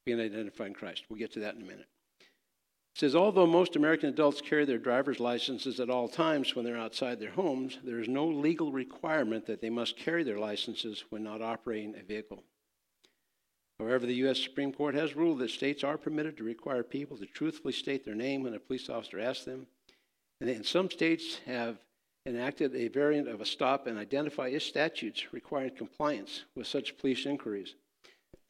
being 0.05 0.19
identified 0.19 0.67
in 0.67 0.73
Christ? 0.73 1.05
We'll 1.09 1.19
get 1.19 1.31
to 1.33 1.39
that 1.39 1.55
in 1.55 1.61
a 1.61 1.65
minute. 1.65 1.87
It 2.19 2.99
says, 2.99 3.15
although 3.15 3.47
most 3.47 3.77
American 3.77 4.09
adults 4.09 4.41
carry 4.41 4.65
their 4.65 4.77
driver's 4.77 5.21
licenses 5.21 5.79
at 5.79 5.89
all 5.89 6.09
times 6.09 6.53
when 6.53 6.65
they're 6.65 6.77
outside 6.77 7.21
their 7.21 7.31
homes, 7.31 7.79
there 7.85 8.01
is 8.01 8.09
no 8.09 8.27
legal 8.27 8.73
requirement 8.73 9.45
that 9.45 9.61
they 9.61 9.69
must 9.69 9.95
carry 9.95 10.23
their 10.23 10.37
licenses 10.37 11.05
when 11.11 11.23
not 11.23 11.41
operating 11.41 11.95
a 11.97 12.03
vehicle. 12.03 12.43
However, 13.79 14.05
the 14.05 14.15
U.S. 14.15 14.41
Supreme 14.41 14.73
Court 14.73 14.95
has 14.95 15.15
ruled 15.15 15.39
that 15.39 15.49
states 15.49 15.85
are 15.85 15.97
permitted 15.97 16.35
to 16.37 16.43
require 16.43 16.83
people 16.83 17.15
to 17.17 17.25
truthfully 17.25 17.71
state 17.71 18.03
their 18.03 18.15
name 18.15 18.43
when 18.43 18.53
a 18.53 18.59
police 18.59 18.89
officer 18.89 19.17
asks 19.17 19.45
them. 19.45 19.67
And 20.41 20.65
some 20.65 20.89
states 20.89 21.39
have 21.45 21.77
enacted 22.25 22.75
a 22.75 22.87
variant 22.87 23.27
of 23.27 23.41
a 23.41 23.45
stop 23.45 23.85
and 23.85 23.97
identify 23.97 24.49
statutes 24.57 25.31
requiring 25.31 25.75
compliance 25.75 26.45
with 26.55 26.65
such 26.65 26.97
police 26.97 27.27
inquiries. 27.27 27.75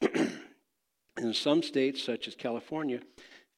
In 0.00 1.34
some 1.34 1.62
states, 1.62 2.02
such 2.02 2.28
as 2.28 2.34
California, 2.34 3.00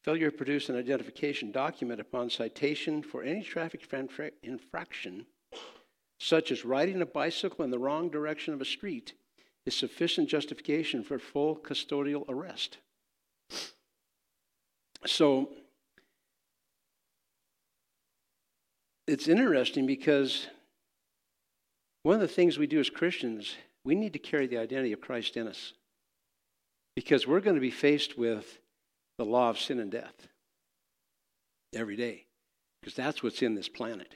failure 0.02 0.32
to 0.32 0.36
produce 0.36 0.68
an 0.68 0.76
identification 0.76 1.52
document 1.52 2.00
upon 2.00 2.28
citation 2.28 3.02
for 3.02 3.22
any 3.22 3.42
traffic 3.42 3.88
infraction, 4.42 5.26
such 6.18 6.50
as 6.50 6.64
riding 6.64 7.00
a 7.00 7.06
bicycle 7.06 7.64
in 7.64 7.70
the 7.70 7.78
wrong 7.78 8.10
direction 8.10 8.52
of 8.52 8.60
a 8.60 8.64
street, 8.64 9.14
is 9.64 9.76
sufficient 9.76 10.28
justification 10.28 11.04
for 11.04 11.20
full 11.20 11.56
custodial 11.56 12.28
arrest. 12.28 12.78
So 15.06 15.50
it's 19.06 19.28
interesting 19.28 19.86
because 19.86 20.46
one 22.02 22.14
of 22.14 22.20
the 22.20 22.28
things 22.28 22.58
we 22.58 22.66
do 22.66 22.80
as 22.80 22.90
Christians, 22.90 23.56
we 23.84 23.94
need 23.94 24.12
to 24.12 24.18
carry 24.18 24.46
the 24.46 24.58
identity 24.58 24.92
of 24.92 25.00
Christ 25.00 25.36
in 25.36 25.46
us. 25.46 25.72
Because 26.96 27.26
we're 27.26 27.40
going 27.40 27.56
to 27.56 27.60
be 27.60 27.70
faced 27.70 28.16
with 28.16 28.58
the 29.18 29.24
law 29.24 29.50
of 29.50 29.58
sin 29.58 29.80
and 29.80 29.90
death 29.90 30.28
every 31.74 31.96
day. 31.96 32.26
Because 32.80 32.94
that's 32.94 33.22
what's 33.22 33.42
in 33.42 33.54
this 33.54 33.68
planet. 33.68 34.14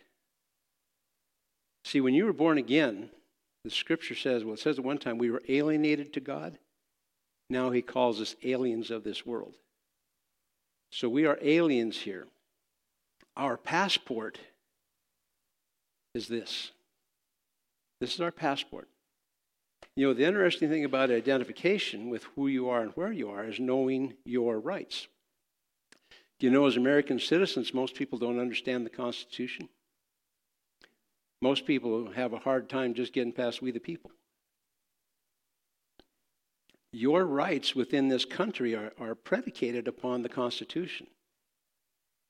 See, 1.84 2.00
when 2.00 2.14
you 2.14 2.26
were 2.26 2.32
born 2.32 2.58
again, 2.58 3.10
the 3.64 3.70
scripture 3.70 4.14
says, 4.14 4.44
well, 4.44 4.54
it 4.54 4.60
says 4.60 4.78
at 4.78 4.84
one 4.84 4.98
time 4.98 5.18
we 5.18 5.30
were 5.30 5.42
alienated 5.48 6.12
to 6.12 6.20
God. 6.20 6.58
Now 7.50 7.70
he 7.70 7.82
calls 7.82 8.20
us 8.20 8.36
aliens 8.44 8.90
of 8.90 9.04
this 9.04 9.24
world. 9.24 9.54
So 10.92 11.08
we 11.08 11.26
are 11.26 11.38
aliens 11.42 11.98
here. 11.98 12.26
Our 13.36 13.56
passport 13.56 14.38
is 16.18 16.28
this. 16.28 16.72
This 18.00 18.14
is 18.14 18.20
our 18.20 18.32
passport. 18.32 18.88
You 19.96 20.08
know, 20.08 20.14
the 20.14 20.26
interesting 20.26 20.68
thing 20.68 20.84
about 20.84 21.10
identification 21.10 22.10
with 22.10 22.24
who 22.34 22.48
you 22.48 22.68
are 22.68 22.82
and 22.82 22.92
where 22.92 23.12
you 23.12 23.30
are 23.30 23.44
is 23.44 23.60
knowing 23.60 24.14
your 24.24 24.58
rights. 24.58 25.06
Do 26.38 26.46
you 26.46 26.52
know, 26.52 26.66
as 26.66 26.76
American 26.76 27.18
citizens, 27.18 27.72
most 27.72 27.94
people 27.94 28.18
don't 28.18 28.38
understand 28.38 28.84
the 28.84 28.90
Constitution? 28.90 29.68
Most 31.40 31.66
people 31.66 32.12
have 32.12 32.32
a 32.32 32.38
hard 32.38 32.68
time 32.68 32.94
just 32.94 33.12
getting 33.12 33.32
past 33.32 33.62
we 33.62 33.70
the 33.70 33.80
people. 33.80 34.10
Your 36.92 37.24
rights 37.24 37.76
within 37.76 38.08
this 38.08 38.24
country 38.24 38.74
are, 38.74 38.92
are 38.98 39.14
predicated 39.14 39.86
upon 39.86 40.22
the 40.22 40.28
Constitution. 40.28 41.06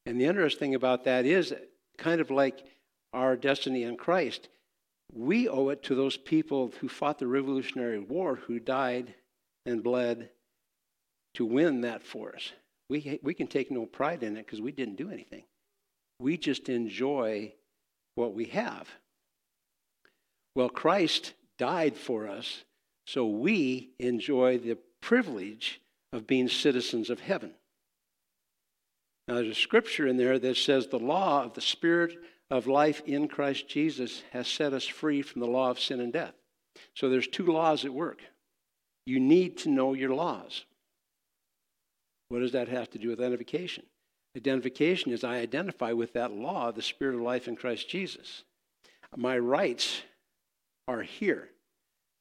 And 0.04 0.20
the 0.20 0.26
interesting 0.26 0.58
thing 0.58 0.74
about 0.74 1.04
that 1.04 1.24
is 1.24 1.54
kind 1.96 2.20
of 2.20 2.30
like 2.30 2.64
our 3.12 3.36
destiny 3.36 3.84
in 3.84 3.96
Christ, 3.96 4.48
we 5.12 5.48
owe 5.48 5.70
it 5.70 5.82
to 5.84 5.94
those 5.94 6.16
people 6.16 6.72
who 6.80 6.88
fought 6.88 7.18
the 7.18 7.26
Revolutionary 7.26 7.98
War, 7.98 8.36
who 8.36 8.58
died 8.58 9.14
and 9.64 9.82
bled 9.82 10.30
to 11.34 11.44
win 11.44 11.82
that 11.82 12.02
for 12.02 12.34
us. 12.34 12.52
We, 12.90 13.18
we 13.22 13.34
can 13.34 13.46
take 13.46 13.70
no 13.70 13.86
pride 13.86 14.22
in 14.22 14.36
it 14.36 14.46
because 14.46 14.60
we 14.60 14.72
didn't 14.72 14.96
do 14.96 15.10
anything. 15.10 15.44
We 16.20 16.36
just 16.36 16.68
enjoy 16.68 17.52
what 18.14 18.34
we 18.34 18.46
have. 18.46 18.88
Well, 20.54 20.68
Christ 20.68 21.34
died 21.58 21.96
for 21.96 22.26
us, 22.26 22.64
so 23.06 23.26
we 23.26 23.90
enjoy 23.98 24.58
the 24.58 24.78
privilege 25.00 25.80
of 26.12 26.26
being 26.26 26.48
citizens 26.48 27.10
of 27.10 27.20
heaven. 27.20 27.52
Now, 29.28 29.34
there's 29.34 29.48
a 29.48 29.54
scripture 29.54 30.06
in 30.06 30.16
there 30.16 30.38
that 30.38 30.56
says 30.56 30.86
the 30.86 30.98
law 30.98 31.44
of 31.44 31.54
the 31.54 31.60
Spirit 31.60 32.16
of 32.50 32.66
life 32.66 33.02
in 33.06 33.28
Christ 33.28 33.68
Jesus 33.68 34.22
has 34.32 34.48
set 34.48 34.72
us 34.72 34.86
free 34.86 35.22
from 35.22 35.40
the 35.40 35.46
law 35.46 35.70
of 35.70 35.80
sin 35.80 36.00
and 36.00 36.12
death. 36.12 36.34
So 36.94 37.08
there's 37.08 37.28
two 37.28 37.46
laws 37.46 37.84
at 37.84 37.92
work. 37.92 38.20
You 39.06 39.20
need 39.20 39.58
to 39.58 39.70
know 39.70 39.94
your 39.94 40.14
laws. 40.14 40.64
What 42.28 42.40
does 42.40 42.52
that 42.52 42.68
have 42.68 42.90
to 42.90 42.98
do 42.98 43.08
with 43.08 43.20
identification? 43.20 43.84
Identification 44.36 45.12
is 45.12 45.24
I 45.24 45.38
identify 45.38 45.92
with 45.92 46.12
that 46.12 46.32
law, 46.32 46.70
the 46.70 46.82
spirit 46.82 47.14
of 47.14 47.22
life 47.22 47.48
in 47.48 47.56
Christ 47.56 47.88
Jesus. 47.88 48.44
My 49.16 49.38
rights 49.38 50.02
are 50.86 51.02
here. 51.02 51.48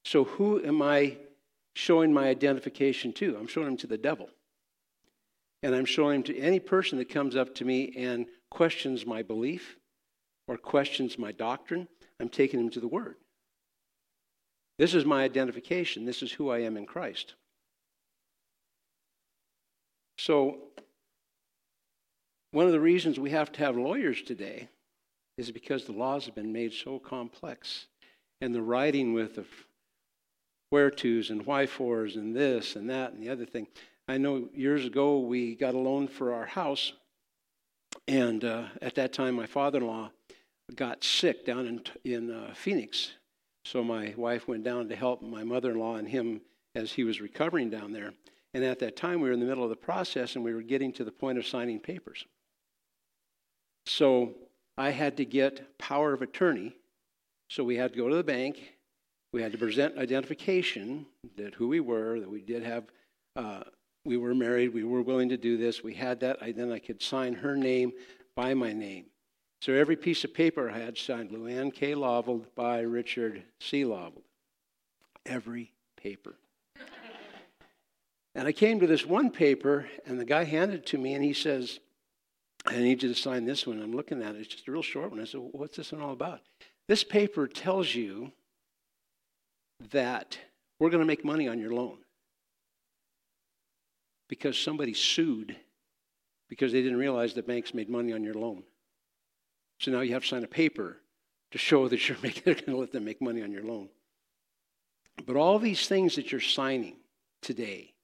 So 0.04 0.24
who 0.24 0.64
am 0.64 0.80
I 0.80 1.18
showing 1.74 2.12
my 2.12 2.28
identification 2.28 3.12
to? 3.14 3.36
I'm 3.36 3.46
showing 3.46 3.66
them 3.66 3.76
to 3.78 3.86
the 3.86 3.98
devil. 3.98 4.28
And 5.62 5.74
I'm 5.74 5.84
showing 5.84 6.22
them 6.22 6.34
to 6.34 6.38
any 6.38 6.60
person 6.60 6.98
that 6.98 7.08
comes 7.08 7.36
up 7.36 7.54
to 7.56 7.64
me 7.64 7.92
and 7.96 8.26
questions 8.50 9.04
my 9.04 9.22
belief, 9.22 9.77
or 10.48 10.56
questions 10.56 11.18
my 11.18 11.30
doctrine, 11.30 11.86
I'm 12.18 12.30
taking 12.30 12.58
him 12.58 12.70
to 12.70 12.80
the 12.80 12.88
Word. 12.88 13.16
This 14.78 14.94
is 14.94 15.04
my 15.04 15.22
identification. 15.22 16.04
This 16.04 16.22
is 16.22 16.32
who 16.32 16.50
I 16.50 16.60
am 16.60 16.76
in 16.76 16.86
Christ. 16.86 17.34
So, 20.16 20.58
one 22.52 22.66
of 22.66 22.72
the 22.72 22.80
reasons 22.80 23.20
we 23.20 23.30
have 23.30 23.52
to 23.52 23.58
have 23.60 23.76
lawyers 23.76 24.22
today 24.22 24.68
is 25.36 25.50
because 25.50 25.84
the 25.84 25.92
laws 25.92 26.24
have 26.24 26.34
been 26.34 26.52
made 26.52 26.72
so 26.72 26.98
complex. 26.98 27.86
And 28.40 28.54
the 28.54 28.62
writing 28.62 29.12
with 29.12 29.36
the 29.36 29.44
where 30.70 30.90
to's 30.90 31.30
and 31.30 31.44
why 31.46 31.66
fors 31.66 32.16
and 32.16 32.36
this 32.36 32.76
and 32.76 32.90
that 32.90 33.12
and 33.12 33.22
the 33.22 33.30
other 33.30 33.46
thing. 33.46 33.66
I 34.06 34.18
know 34.18 34.48
years 34.54 34.84
ago 34.84 35.18
we 35.20 35.54
got 35.54 35.74
a 35.74 35.78
loan 35.78 36.08
for 36.08 36.34
our 36.34 36.46
house, 36.46 36.92
and 38.06 38.44
uh, 38.44 38.64
at 38.80 38.94
that 38.94 39.12
time 39.12 39.34
my 39.34 39.46
father 39.46 39.78
in 39.78 39.86
law 39.86 40.10
got 40.74 41.02
sick 41.02 41.44
down 41.46 41.66
in, 41.66 41.82
in 42.04 42.30
uh, 42.30 42.52
Phoenix. 42.54 43.12
So 43.64 43.82
my 43.82 44.14
wife 44.16 44.48
went 44.48 44.64
down 44.64 44.88
to 44.88 44.96
help 44.96 45.22
my 45.22 45.44
mother 45.44 45.72
in 45.72 45.78
law 45.78 45.96
and 45.96 46.08
him 46.08 46.40
as 46.74 46.92
he 46.92 47.04
was 47.04 47.20
recovering 47.20 47.70
down 47.70 47.92
there. 47.92 48.12
And 48.54 48.64
at 48.64 48.78
that 48.78 48.96
time, 48.96 49.20
we 49.20 49.28
were 49.28 49.34
in 49.34 49.40
the 49.40 49.46
middle 49.46 49.64
of 49.64 49.70
the 49.70 49.76
process 49.76 50.34
and 50.34 50.44
we 50.44 50.54
were 50.54 50.62
getting 50.62 50.92
to 50.94 51.04
the 51.04 51.12
point 51.12 51.38
of 51.38 51.46
signing 51.46 51.80
papers. 51.80 52.24
So 53.86 54.34
I 54.76 54.90
had 54.90 55.16
to 55.18 55.24
get 55.24 55.78
power 55.78 56.12
of 56.12 56.22
attorney. 56.22 56.74
So 57.50 57.64
we 57.64 57.76
had 57.76 57.92
to 57.92 57.98
go 57.98 58.08
to 58.08 58.16
the 58.16 58.24
bank. 58.24 58.74
We 59.32 59.42
had 59.42 59.52
to 59.52 59.58
present 59.58 59.98
identification 59.98 61.06
that 61.36 61.54
who 61.54 61.68
we 61.68 61.80
were, 61.80 62.20
that 62.20 62.30
we 62.30 62.40
did 62.40 62.62
have, 62.62 62.84
uh, 63.36 63.64
we 64.04 64.16
were 64.16 64.34
married, 64.34 64.72
we 64.72 64.84
were 64.84 65.02
willing 65.02 65.28
to 65.28 65.36
do 65.36 65.56
this. 65.56 65.82
We 65.82 65.94
had 65.94 66.20
that. 66.20 66.42
I, 66.42 66.52
then 66.52 66.72
I 66.72 66.78
could 66.78 67.02
sign 67.02 67.34
her 67.34 67.56
name 67.56 67.92
by 68.34 68.54
my 68.54 68.72
name. 68.72 69.06
So 69.60 69.72
every 69.72 69.96
piece 69.96 70.22
of 70.24 70.32
paper 70.32 70.70
I 70.70 70.78
had 70.78 70.96
signed 70.96 71.30
Luann 71.30 71.74
K. 71.74 71.92
Lavold 71.92 72.46
by 72.54 72.80
Richard 72.80 73.42
C. 73.60 73.82
Lavold. 73.82 74.22
Every 75.26 75.72
paper. 75.96 76.36
and 78.34 78.46
I 78.46 78.52
came 78.52 78.78
to 78.80 78.86
this 78.86 79.04
one 79.04 79.30
paper, 79.30 79.88
and 80.06 80.18
the 80.18 80.24
guy 80.24 80.44
handed 80.44 80.80
it 80.80 80.86
to 80.86 80.98
me, 80.98 81.14
and 81.14 81.24
he 81.24 81.32
says, 81.32 81.80
I 82.66 82.76
need 82.76 83.02
you 83.02 83.08
to 83.08 83.14
sign 83.14 83.44
this 83.46 83.66
one. 83.66 83.82
I'm 83.82 83.94
looking 83.94 84.22
at 84.22 84.36
it. 84.36 84.40
It's 84.40 84.54
just 84.54 84.68
a 84.68 84.72
real 84.72 84.82
short 84.82 85.10
one. 85.10 85.20
I 85.20 85.24
said, 85.24 85.40
What's 85.52 85.76
this 85.76 85.92
one 85.92 86.02
all 86.02 86.12
about? 86.12 86.40
This 86.86 87.02
paper 87.02 87.46
tells 87.46 87.94
you 87.94 88.32
that 89.90 90.38
we're 90.78 90.90
going 90.90 91.02
to 91.02 91.06
make 91.06 91.24
money 91.24 91.48
on 91.48 91.58
your 91.58 91.72
loan 91.72 91.98
because 94.28 94.58
somebody 94.58 94.94
sued 94.94 95.56
because 96.48 96.72
they 96.72 96.82
didn't 96.82 96.98
realize 96.98 97.34
that 97.34 97.46
banks 97.46 97.74
made 97.74 97.88
money 97.88 98.12
on 98.12 98.22
your 98.22 98.34
loan. 98.34 98.62
So 99.78 99.90
now 99.90 100.00
you 100.00 100.12
have 100.14 100.22
to 100.22 100.28
sign 100.28 100.44
a 100.44 100.48
paper 100.48 100.96
to 101.50 101.58
show 101.58 101.88
that 101.88 102.08
you're 102.08 102.18
making, 102.22 102.42
they're 102.44 102.54
going 102.54 102.66
to 102.66 102.76
let 102.76 102.92
them 102.92 103.04
make 103.04 103.20
money 103.20 103.42
on 103.42 103.52
your 103.52 103.64
loan. 103.64 103.88
But 105.26 105.36
all 105.36 105.58
these 105.58 105.88
things 105.88 106.16
that 106.16 106.30
you're 106.30 106.40
signing 106.40 106.96
today 107.42 107.94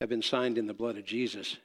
have 0.00 0.08
been 0.08 0.22
signed 0.22 0.58
in 0.58 0.66
the 0.66 0.74
blood 0.74 0.96
of 0.96 1.04
Jesus 1.04 1.56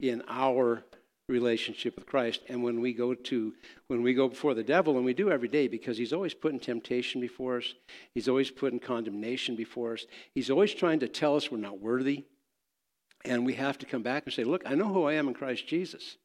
in 0.00 0.22
our 0.28 0.82
relationship 1.28 1.96
with 1.96 2.06
Christ. 2.06 2.40
And 2.48 2.62
when 2.62 2.80
we 2.80 2.92
go 2.92 3.14
to 3.14 3.54
when 3.86 4.02
we 4.02 4.14
go 4.14 4.28
before 4.28 4.54
the 4.54 4.64
devil, 4.64 4.96
and 4.96 5.04
we 5.04 5.14
do 5.14 5.30
every 5.30 5.48
day 5.48 5.68
because 5.68 5.96
he's 5.96 6.12
always 6.12 6.34
putting 6.34 6.58
temptation 6.58 7.20
before 7.20 7.58
us, 7.58 7.74
he's 8.12 8.28
always 8.28 8.50
putting 8.50 8.80
condemnation 8.80 9.56
before 9.56 9.94
us, 9.94 10.06
he's 10.34 10.50
always 10.50 10.74
trying 10.74 11.00
to 11.00 11.08
tell 11.08 11.36
us 11.36 11.50
we're 11.50 11.58
not 11.58 11.80
worthy. 11.80 12.24
And 13.24 13.44
we 13.44 13.54
have 13.54 13.78
to 13.78 13.86
come 13.86 14.02
back 14.02 14.24
and 14.24 14.32
say, 14.32 14.44
Look, 14.44 14.62
I 14.66 14.74
know 14.74 14.88
who 14.88 15.04
I 15.04 15.14
am 15.14 15.28
in 15.28 15.34
Christ 15.34 15.66
Jesus. 15.66 16.16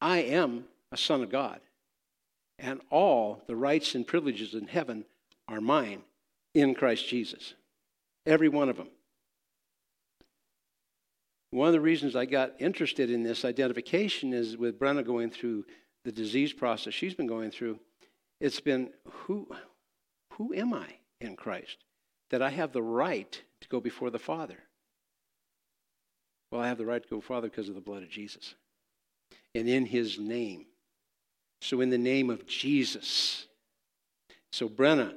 I 0.00 0.18
am 0.18 0.64
a 0.94 0.96
son 0.96 1.22
of 1.22 1.30
God. 1.30 1.60
And 2.58 2.80
all 2.88 3.42
the 3.48 3.56
rights 3.56 3.94
and 3.96 4.06
privileges 4.06 4.54
in 4.54 4.68
heaven 4.68 5.04
are 5.48 5.60
mine 5.60 6.02
in 6.54 6.74
Christ 6.74 7.08
Jesus. 7.08 7.54
Every 8.24 8.48
one 8.48 8.68
of 8.68 8.76
them. 8.76 8.88
One 11.50 11.66
of 11.66 11.72
the 11.72 11.80
reasons 11.80 12.16
I 12.16 12.24
got 12.24 12.52
interested 12.60 13.10
in 13.10 13.24
this 13.24 13.44
identification 13.44 14.32
is 14.32 14.56
with 14.56 14.78
Brenna 14.78 15.04
going 15.04 15.30
through 15.30 15.64
the 16.04 16.12
disease 16.12 16.52
process 16.52 16.94
she's 16.94 17.14
been 17.14 17.26
going 17.26 17.50
through. 17.50 17.78
It's 18.40 18.60
been 18.60 18.90
who, 19.08 19.48
who 20.32 20.54
am 20.54 20.72
I 20.74 20.86
in 21.20 21.36
Christ? 21.36 21.78
That 22.30 22.42
I 22.42 22.50
have 22.50 22.72
the 22.72 22.82
right 22.82 23.40
to 23.60 23.68
go 23.68 23.80
before 23.80 24.10
the 24.10 24.18
Father. 24.18 24.58
Well, 26.50 26.60
I 26.60 26.68
have 26.68 26.78
the 26.78 26.86
right 26.86 27.02
to 27.02 27.08
go 27.08 27.20
Father 27.20 27.48
because 27.48 27.68
of 27.68 27.74
the 27.74 27.80
blood 27.80 28.04
of 28.04 28.10
Jesus. 28.10 28.54
And 29.56 29.68
in 29.68 29.86
his 29.86 30.18
name. 30.18 30.66
So, 31.64 31.80
in 31.80 31.88
the 31.88 31.96
name 31.96 32.28
of 32.28 32.46
Jesus. 32.46 33.46
So, 34.52 34.68
Brenna, 34.68 35.14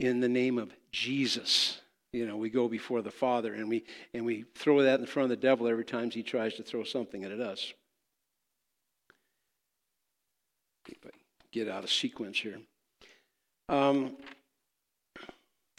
in 0.00 0.18
the 0.18 0.28
name 0.28 0.58
of 0.58 0.72
Jesus. 0.90 1.80
You 2.12 2.26
know, 2.26 2.36
we 2.36 2.50
go 2.50 2.66
before 2.66 3.02
the 3.02 3.12
Father 3.12 3.54
and 3.54 3.68
we, 3.68 3.84
and 4.12 4.24
we 4.24 4.46
throw 4.56 4.82
that 4.82 4.98
in 4.98 5.06
front 5.06 5.30
of 5.30 5.30
the 5.30 5.46
devil 5.46 5.68
every 5.68 5.84
time 5.84 6.10
he 6.10 6.24
tries 6.24 6.54
to 6.54 6.64
throw 6.64 6.82
something 6.82 7.22
at 7.22 7.30
us. 7.30 7.72
Get 11.52 11.68
out 11.68 11.84
of 11.84 11.90
sequence 11.92 12.40
here. 12.40 12.58
Um, 13.68 14.16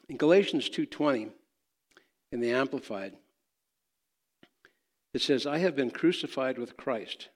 in 0.07 0.15
Galatians 0.15 0.69
2.20, 0.69 1.31
in 2.31 2.39
the 2.39 2.51
Amplified, 2.51 3.11
it 5.13 5.21
says, 5.21 5.45
I 5.45 5.57
have 5.57 5.75
been 5.75 5.91
crucified 5.91 6.57
with 6.57 6.77
Christ. 6.77 7.27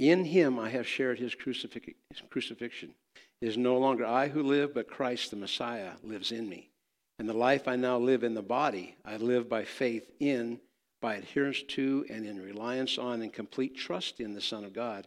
In 0.00 0.24
him 0.24 0.58
I 0.58 0.70
have 0.70 0.88
shared 0.88 1.18
his 1.18 1.34
crucifixion. 1.34 2.94
It 3.42 3.46
is 3.46 3.58
no 3.58 3.76
longer 3.76 4.06
I 4.06 4.28
who 4.28 4.42
live, 4.42 4.72
but 4.72 4.88
Christ 4.88 5.30
the 5.30 5.36
Messiah 5.36 5.90
lives 6.02 6.32
in 6.32 6.48
me. 6.48 6.70
And 7.18 7.28
the 7.28 7.34
life 7.34 7.68
I 7.68 7.76
now 7.76 7.98
live 7.98 8.24
in 8.24 8.32
the 8.32 8.40
body, 8.40 8.96
I 9.04 9.18
live 9.18 9.46
by 9.46 9.64
faith 9.64 10.10
in, 10.18 10.58
by 11.02 11.16
adherence 11.16 11.62
to, 11.68 12.06
and 12.08 12.24
in 12.24 12.42
reliance 12.42 12.96
on, 12.96 13.20
and 13.20 13.30
complete 13.30 13.76
trust 13.76 14.20
in 14.20 14.32
the 14.32 14.40
Son 14.40 14.64
of 14.64 14.72
God, 14.72 15.06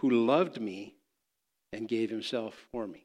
who 0.00 0.08
loved 0.08 0.58
me 0.58 0.94
and 1.74 1.86
gave 1.86 2.08
himself 2.08 2.54
for 2.72 2.86
me. 2.86 3.04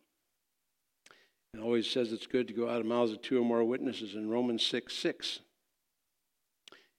And 1.53 1.61
always 1.61 1.89
says 1.89 2.13
it's 2.13 2.25
good 2.25 2.47
to 2.47 2.53
go 2.53 2.69
out 2.69 2.79
of 2.79 2.85
mouths 2.85 3.11
of 3.11 3.21
two 3.21 3.41
or 3.41 3.43
more 3.43 3.65
witnesses 3.65 4.15
in 4.15 4.29
Romans 4.29 4.65
6 4.65 4.93
6 4.95 5.39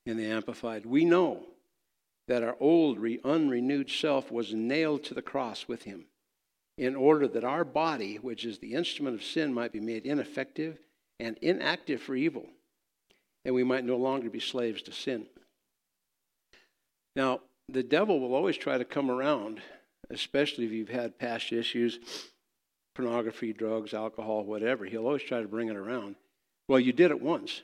in 0.05 0.19
the 0.19 0.27
Amplified. 0.27 0.85
We 0.85 1.07
know 1.07 1.47
that 2.29 2.43
our 2.43 2.57
old, 2.61 2.99
unrenewed 3.25 3.91
self 3.91 4.31
was 4.31 4.55
nailed 4.55 5.03
to 5.05 5.15
the 5.15 5.23
cross 5.23 5.67
with 5.67 5.83
him 5.83 6.05
in 6.77 6.95
order 6.95 7.27
that 7.27 7.43
our 7.43 7.65
body, 7.65 8.17
which 8.17 8.45
is 8.45 8.59
the 8.59 8.75
instrument 8.75 9.17
of 9.17 9.25
sin, 9.25 9.53
might 9.53 9.73
be 9.73 9.81
made 9.81 10.07
ineffective 10.07 10.79
and 11.19 11.37
inactive 11.39 12.01
for 12.01 12.15
evil, 12.15 12.47
and 13.45 13.55
we 13.55 13.65
might 13.65 13.85
no 13.85 13.97
longer 13.97 14.31
be 14.31 14.39
slaves 14.39 14.83
to 14.83 14.93
sin. 14.93 15.27
Now, 17.17 17.41
the 17.69 17.83
devil 17.83 18.21
will 18.21 18.35
always 18.35 18.57
try 18.57 18.79
to 18.79 18.85
come 18.85 19.11
around, 19.11 19.61
especially 20.11 20.67
if 20.67 20.71
you've 20.71 20.89
had 20.89 21.19
past 21.19 21.53
issues, 21.53 21.99
pornography, 22.95 23.53
drugs, 23.53 23.93
alcohol, 23.93 24.45
whatever. 24.45 24.85
He'll 24.85 25.07
always 25.07 25.23
try 25.23 25.41
to 25.41 25.49
bring 25.49 25.69
it 25.69 25.77
around. 25.77 26.15
Well, 26.69 26.79
you 26.79 26.93
did 26.93 27.11
it 27.11 27.21
once. 27.21 27.63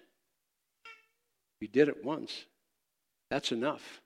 You 1.61 1.69
did 1.69 1.89
it 1.89 2.05
once. 2.05 2.47
That's 3.31 3.53
enough. 3.53 4.01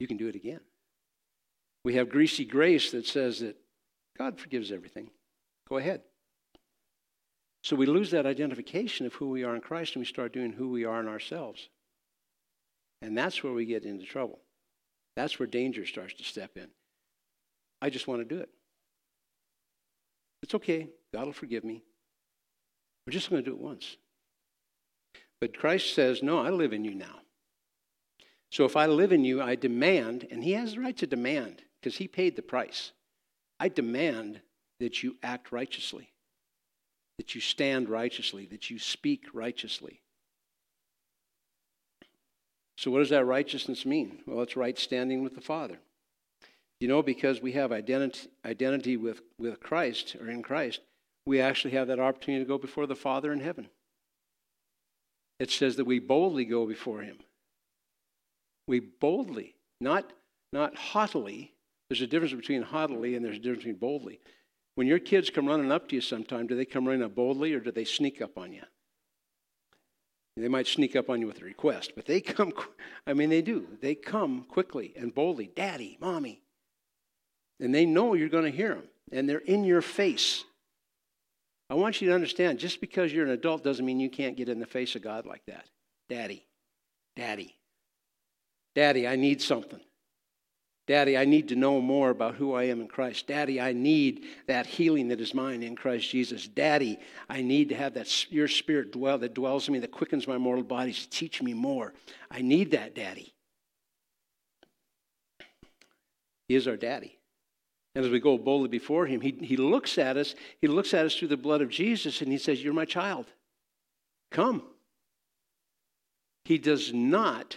You 0.00 0.08
can 0.08 0.16
do 0.16 0.26
it 0.26 0.34
again. 0.34 0.60
We 1.84 1.94
have 1.94 2.08
greasy 2.08 2.44
grace 2.44 2.90
that 2.90 3.06
says 3.06 3.40
that 3.40 3.56
God 4.18 4.40
forgives 4.40 4.72
everything. 4.72 5.10
Go 5.68 5.76
ahead. 5.76 6.02
So 7.62 7.76
we 7.76 7.86
lose 7.86 8.10
that 8.10 8.26
identification 8.26 9.06
of 9.06 9.14
who 9.14 9.28
we 9.28 9.44
are 9.44 9.54
in 9.54 9.60
Christ 9.60 9.94
and 9.94 10.00
we 10.00 10.06
start 10.06 10.32
doing 10.32 10.52
who 10.52 10.70
we 10.70 10.84
are 10.84 11.00
in 11.00 11.08
ourselves. 11.08 11.68
And 13.02 13.16
that's 13.16 13.42
where 13.44 13.52
we 13.52 13.66
get 13.66 13.84
into 13.84 14.04
trouble. 14.04 14.40
That's 15.16 15.38
where 15.38 15.46
danger 15.46 15.86
starts 15.86 16.14
to 16.14 16.24
step 16.24 16.56
in. 16.56 16.68
I 17.82 17.90
just 17.90 18.08
want 18.08 18.20
to 18.20 18.34
do 18.34 18.40
it. 18.40 18.48
It's 20.42 20.54
okay. 20.54 20.88
God 21.12 21.26
will 21.26 21.32
forgive 21.32 21.64
me. 21.64 21.82
We're 23.06 23.12
just 23.12 23.30
going 23.30 23.42
to 23.42 23.50
do 23.50 23.54
it 23.54 23.62
once. 23.62 23.96
But 25.40 25.56
Christ 25.56 25.94
says, 25.94 26.22
No, 26.22 26.38
I 26.38 26.50
live 26.50 26.72
in 26.72 26.84
you 26.84 26.94
now. 26.94 27.20
So 28.50 28.64
if 28.64 28.76
I 28.76 28.86
live 28.86 29.12
in 29.12 29.24
you, 29.24 29.40
I 29.40 29.54
demand, 29.54 30.26
and 30.30 30.42
He 30.42 30.52
has 30.52 30.74
the 30.74 30.80
right 30.80 30.96
to 30.98 31.06
demand 31.06 31.62
because 31.80 31.98
He 31.98 32.08
paid 32.08 32.36
the 32.36 32.42
price. 32.42 32.92
I 33.58 33.68
demand 33.68 34.40
that 34.80 35.02
you 35.02 35.16
act 35.22 35.52
righteously 35.52 36.10
that 37.20 37.34
you 37.34 37.40
stand 37.42 37.90
righteously, 37.90 38.46
that 38.46 38.70
you 38.70 38.78
speak 38.78 39.26
righteously. 39.34 40.00
So, 42.78 42.90
what 42.90 43.00
does 43.00 43.10
that 43.10 43.26
righteousness 43.26 43.84
mean? 43.84 44.20
Well, 44.26 44.40
it's 44.40 44.56
right 44.56 44.78
standing 44.78 45.22
with 45.22 45.34
the 45.34 45.42
Father. 45.42 45.80
You 46.80 46.88
know, 46.88 47.02
because 47.02 47.42
we 47.42 47.52
have 47.52 47.72
identity, 47.72 48.30
identity 48.42 48.96
with, 48.96 49.20
with 49.38 49.60
Christ 49.60 50.16
or 50.18 50.30
in 50.30 50.42
Christ, 50.42 50.80
we 51.26 51.42
actually 51.42 51.72
have 51.72 51.88
that 51.88 52.00
opportunity 52.00 52.42
to 52.42 52.48
go 52.48 52.56
before 52.56 52.86
the 52.86 52.96
Father 52.96 53.34
in 53.34 53.40
heaven. 53.40 53.68
It 55.38 55.50
says 55.50 55.76
that 55.76 55.84
we 55.84 55.98
boldly 55.98 56.46
go 56.46 56.66
before 56.66 57.02
Him. 57.02 57.18
We 58.66 58.80
boldly, 58.80 59.54
not, 59.80 60.12
not 60.52 60.76
haughtily. 60.76 61.54
There's 61.88 62.02
a 62.02 62.06
difference 62.06 62.34
between 62.34 62.62
haughtily 62.62 63.16
and 63.16 63.24
there's 63.24 63.36
a 63.36 63.40
difference 63.40 63.64
between 63.64 63.80
boldly. 63.80 64.20
When 64.76 64.86
your 64.86 64.98
kids 64.98 65.30
come 65.30 65.46
running 65.46 65.72
up 65.72 65.88
to 65.88 65.96
you 65.96 66.00
sometime, 66.00 66.46
do 66.46 66.56
they 66.56 66.64
come 66.64 66.86
running 66.86 67.02
up 67.02 67.14
boldly 67.14 67.52
or 67.52 67.60
do 67.60 67.72
they 67.72 67.84
sneak 67.84 68.22
up 68.22 68.38
on 68.38 68.52
you? 68.52 68.62
They 70.36 70.48
might 70.48 70.66
sneak 70.66 70.96
up 70.96 71.10
on 71.10 71.20
you 71.20 71.26
with 71.26 71.42
a 71.42 71.44
request, 71.44 71.92
but 71.94 72.06
they 72.06 72.20
come, 72.20 72.52
I 73.06 73.12
mean, 73.12 73.30
they 73.30 73.42
do. 73.42 73.66
They 73.80 73.94
come 73.94 74.44
quickly 74.48 74.94
and 74.96 75.14
boldly 75.14 75.50
Daddy, 75.54 75.98
Mommy. 76.00 76.42
And 77.58 77.74
they 77.74 77.84
know 77.84 78.14
you're 78.14 78.28
going 78.28 78.44
to 78.44 78.50
hear 78.50 78.74
them, 78.74 78.84
and 79.12 79.28
they're 79.28 79.38
in 79.38 79.64
your 79.64 79.82
face. 79.82 80.44
I 81.68 81.74
want 81.74 82.00
you 82.00 82.08
to 82.08 82.14
understand 82.14 82.58
just 82.58 82.80
because 82.80 83.12
you're 83.12 83.26
an 83.26 83.32
adult 83.32 83.62
doesn't 83.62 83.84
mean 83.84 84.00
you 84.00 84.10
can't 84.10 84.36
get 84.36 84.48
in 84.48 84.58
the 84.58 84.66
face 84.66 84.96
of 84.96 85.02
God 85.02 85.26
like 85.26 85.44
that. 85.46 85.66
Daddy, 86.08 86.46
Daddy, 87.16 87.54
Daddy, 88.74 89.06
I 89.06 89.16
need 89.16 89.42
something. 89.42 89.80
Daddy, 90.86 91.16
I 91.16 91.24
need 91.24 91.48
to 91.48 91.56
know 91.56 91.80
more 91.80 92.10
about 92.10 92.34
who 92.34 92.54
I 92.54 92.64
am 92.64 92.80
in 92.80 92.88
Christ. 92.88 93.28
Daddy, 93.28 93.60
I 93.60 93.72
need 93.72 94.24
that 94.48 94.66
healing 94.66 95.08
that 95.08 95.20
is 95.20 95.34
mine 95.34 95.62
in 95.62 95.76
Christ 95.76 96.10
Jesus. 96.10 96.48
Daddy, 96.48 96.98
I 97.28 97.42
need 97.42 97.68
to 97.68 97.76
have 97.76 97.94
that 97.94 98.32
your 98.32 98.48
spirit 98.48 98.92
dwell 98.92 99.18
that 99.18 99.34
dwells 99.34 99.68
in 99.68 99.74
me, 99.74 99.78
that 99.80 99.92
quickens 99.92 100.26
my 100.26 100.36
mortal 100.36 100.64
bodies 100.64 101.06
to 101.06 101.10
teach 101.10 101.42
me 101.42 101.54
more. 101.54 101.94
I 102.30 102.42
need 102.42 102.72
that, 102.72 102.96
Daddy. 102.96 103.32
He 106.48 106.56
is 106.56 106.66
our 106.66 106.76
daddy. 106.76 107.16
And 107.94 108.04
as 108.04 108.10
we 108.10 108.18
go 108.18 108.36
boldly 108.36 108.68
before 108.68 109.06
him, 109.06 109.20
he, 109.20 109.30
he 109.40 109.56
looks 109.56 109.98
at 109.98 110.16
us, 110.16 110.34
he 110.60 110.66
looks 110.66 110.92
at 110.92 111.06
us 111.06 111.14
through 111.14 111.28
the 111.28 111.36
blood 111.36 111.62
of 111.62 111.68
Jesus, 111.68 112.20
and 112.20 112.32
he 112.32 112.38
says, 112.38 112.64
You're 112.64 112.72
my 112.72 112.84
child. 112.84 113.26
Come. 114.32 114.64
He 116.44 116.58
does 116.58 116.92
not 116.92 117.56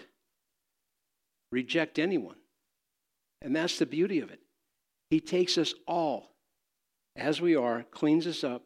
reject 1.54 2.00
anyone. 2.00 2.36
And 3.42 3.56
that's 3.56 3.78
the 3.78 3.86
beauty 3.86 4.20
of 4.20 4.32
it. 4.32 4.40
He 5.10 5.20
takes 5.20 5.58
us 5.58 5.74
all 5.88 6.34
as 7.16 7.40
we 7.40 7.56
are, 7.56 7.86
cleans 7.92 8.26
us 8.26 8.44
up, 8.44 8.64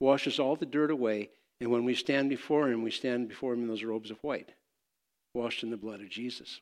washes 0.00 0.38
all 0.38 0.56
the 0.56 0.66
dirt 0.66 0.90
away, 0.90 1.30
and 1.60 1.70
when 1.70 1.84
we 1.84 1.94
stand 1.94 2.28
before 2.28 2.68
Him, 2.68 2.82
we 2.82 2.90
stand 2.90 3.28
before 3.28 3.54
Him 3.54 3.62
in 3.62 3.68
those 3.68 3.84
robes 3.84 4.10
of 4.10 4.22
white, 4.22 4.50
washed 5.34 5.62
in 5.62 5.70
the 5.70 5.78
blood 5.78 6.00
of 6.00 6.10
Jesus. 6.10 6.60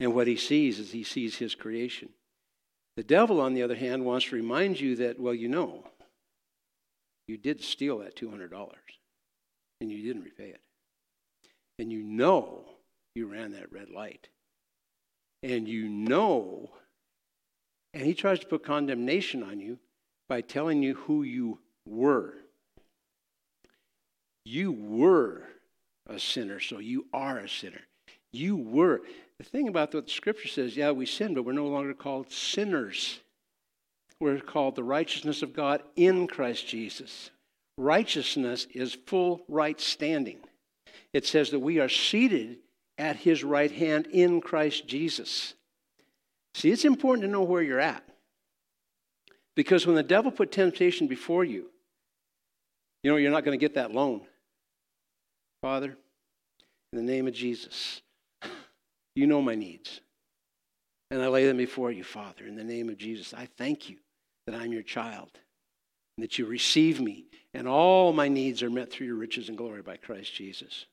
And 0.00 0.14
what 0.14 0.26
He 0.26 0.36
sees 0.36 0.80
is 0.80 0.90
He 0.90 1.04
sees 1.04 1.36
His 1.36 1.54
creation. 1.54 2.08
The 2.96 3.04
devil, 3.04 3.40
on 3.40 3.54
the 3.54 3.62
other 3.62 3.76
hand, 3.76 4.04
wants 4.04 4.26
to 4.26 4.36
remind 4.36 4.80
you 4.80 4.96
that, 4.96 5.20
well, 5.20 5.34
you 5.34 5.48
know, 5.48 5.84
you 7.28 7.36
did 7.36 7.62
steal 7.62 7.98
that 7.98 8.16
$200 8.16 8.50
and 9.80 9.92
you 9.92 10.02
didn't 10.02 10.24
repay 10.24 10.48
it. 10.48 10.60
And 11.78 11.92
you 11.92 12.02
know 12.02 12.64
you 13.14 13.26
ran 13.26 13.52
that 13.52 13.70
red 13.70 13.90
light 13.90 14.28
and 15.42 15.68
you 15.68 15.88
know, 15.88 16.70
and 17.94 18.04
he 18.04 18.14
tries 18.14 18.38
to 18.40 18.46
put 18.46 18.64
condemnation 18.64 19.42
on 19.42 19.60
you 19.60 19.78
by 20.28 20.40
telling 20.40 20.82
you 20.82 20.94
who 20.94 21.22
you 21.22 21.58
were. 21.86 22.34
You 24.44 24.72
were 24.72 25.44
a 26.06 26.18
sinner, 26.18 26.60
so 26.60 26.78
you 26.78 27.06
are 27.12 27.38
a 27.38 27.48
sinner. 27.48 27.80
You 28.32 28.56
were. 28.56 29.02
The 29.38 29.44
thing 29.44 29.68
about 29.68 29.94
what 29.94 30.06
the 30.06 30.12
scripture 30.12 30.48
says, 30.48 30.76
yeah, 30.76 30.90
we 30.90 31.06
sin, 31.06 31.34
but 31.34 31.44
we're 31.44 31.52
no 31.52 31.68
longer 31.68 31.94
called 31.94 32.30
sinners. 32.30 33.20
We're 34.20 34.40
called 34.40 34.74
the 34.74 34.82
righteousness 34.82 35.42
of 35.42 35.54
God 35.54 35.82
in 35.96 36.26
Christ 36.26 36.66
Jesus. 36.66 37.30
Righteousness 37.76 38.66
is 38.74 38.98
full 39.06 39.44
right 39.48 39.80
standing. 39.80 40.40
It 41.12 41.24
says 41.24 41.50
that 41.50 41.60
we 41.60 41.78
are 41.78 41.88
seated 41.88 42.58
at 42.98 43.16
his 43.16 43.44
right 43.44 43.70
hand 43.70 44.06
in 44.08 44.40
Christ 44.40 44.86
Jesus. 44.86 45.54
See, 46.54 46.70
it's 46.70 46.84
important 46.84 47.22
to 47.22 47.30
know 47.30 47.42
where 47.42 47.62
you're 47.62 47.80
at. 47.80 48.02
Because 49.54 49.86
when 49.86 49.96
the 49.96 50.02
devil 50.02 50.30
put 50.30 50.52
temptation 50.52 51.06
before 51.06 51.44
you, 51.44 51.66
you 53.02 53.10
know, 53.10 53.16
you're 53.16 53.30
not 53.30 53.44
going 53.44 53.58
to 53.58 53.64
get 53.64 53.74
that 53.74 53.92
loan. 53.92 54.22
Father, 55.62 55.96
in 56.92 56.98
the 56.98 57.12
name 57.12 57.26
of 57.26 57.34
Jesus, 57.34 58.02
you 59.14 59.26
know 59.26 59.42
my 59.42 59.54
needs. 59.54 60.00
And 61.10 61.22
I 61.22 61.28
lay 61.28 61.46
them 61.46 61.56
before 61.56 61.90
you, 61.90 62.04
Father, 62.04 62.46
in 62.46 62.56
the 62.56 62.64
name 62.64 62.88
of 62.88 62.98
Jesus. 62.98 63.32
I 63.32 63.48
thank 63.56 63.88
you 63.88 63.96
that 64.46 64.54
I'm 64.54 64.72
your 64.72 64.82
child 64.82 65.30
and 66.16 66.24
that 66.24 66.38
you 66.38 66.46
receive 66.46 67.00
me, 67.00 67.26
and 67.54 67.68
all 67.68 68.12
my 68.12 68.28
needs 68.28 68.62
are 68.62 68.70
met 68.70 68.90
through 68.90 69.06
your 69.06 69.16
riches 69.16 69.48
and 69.48 69.56
glory 69.56 69.82
by 69.82 69.96
Christ 69.96 70.34
Jesus. 70.34 70.86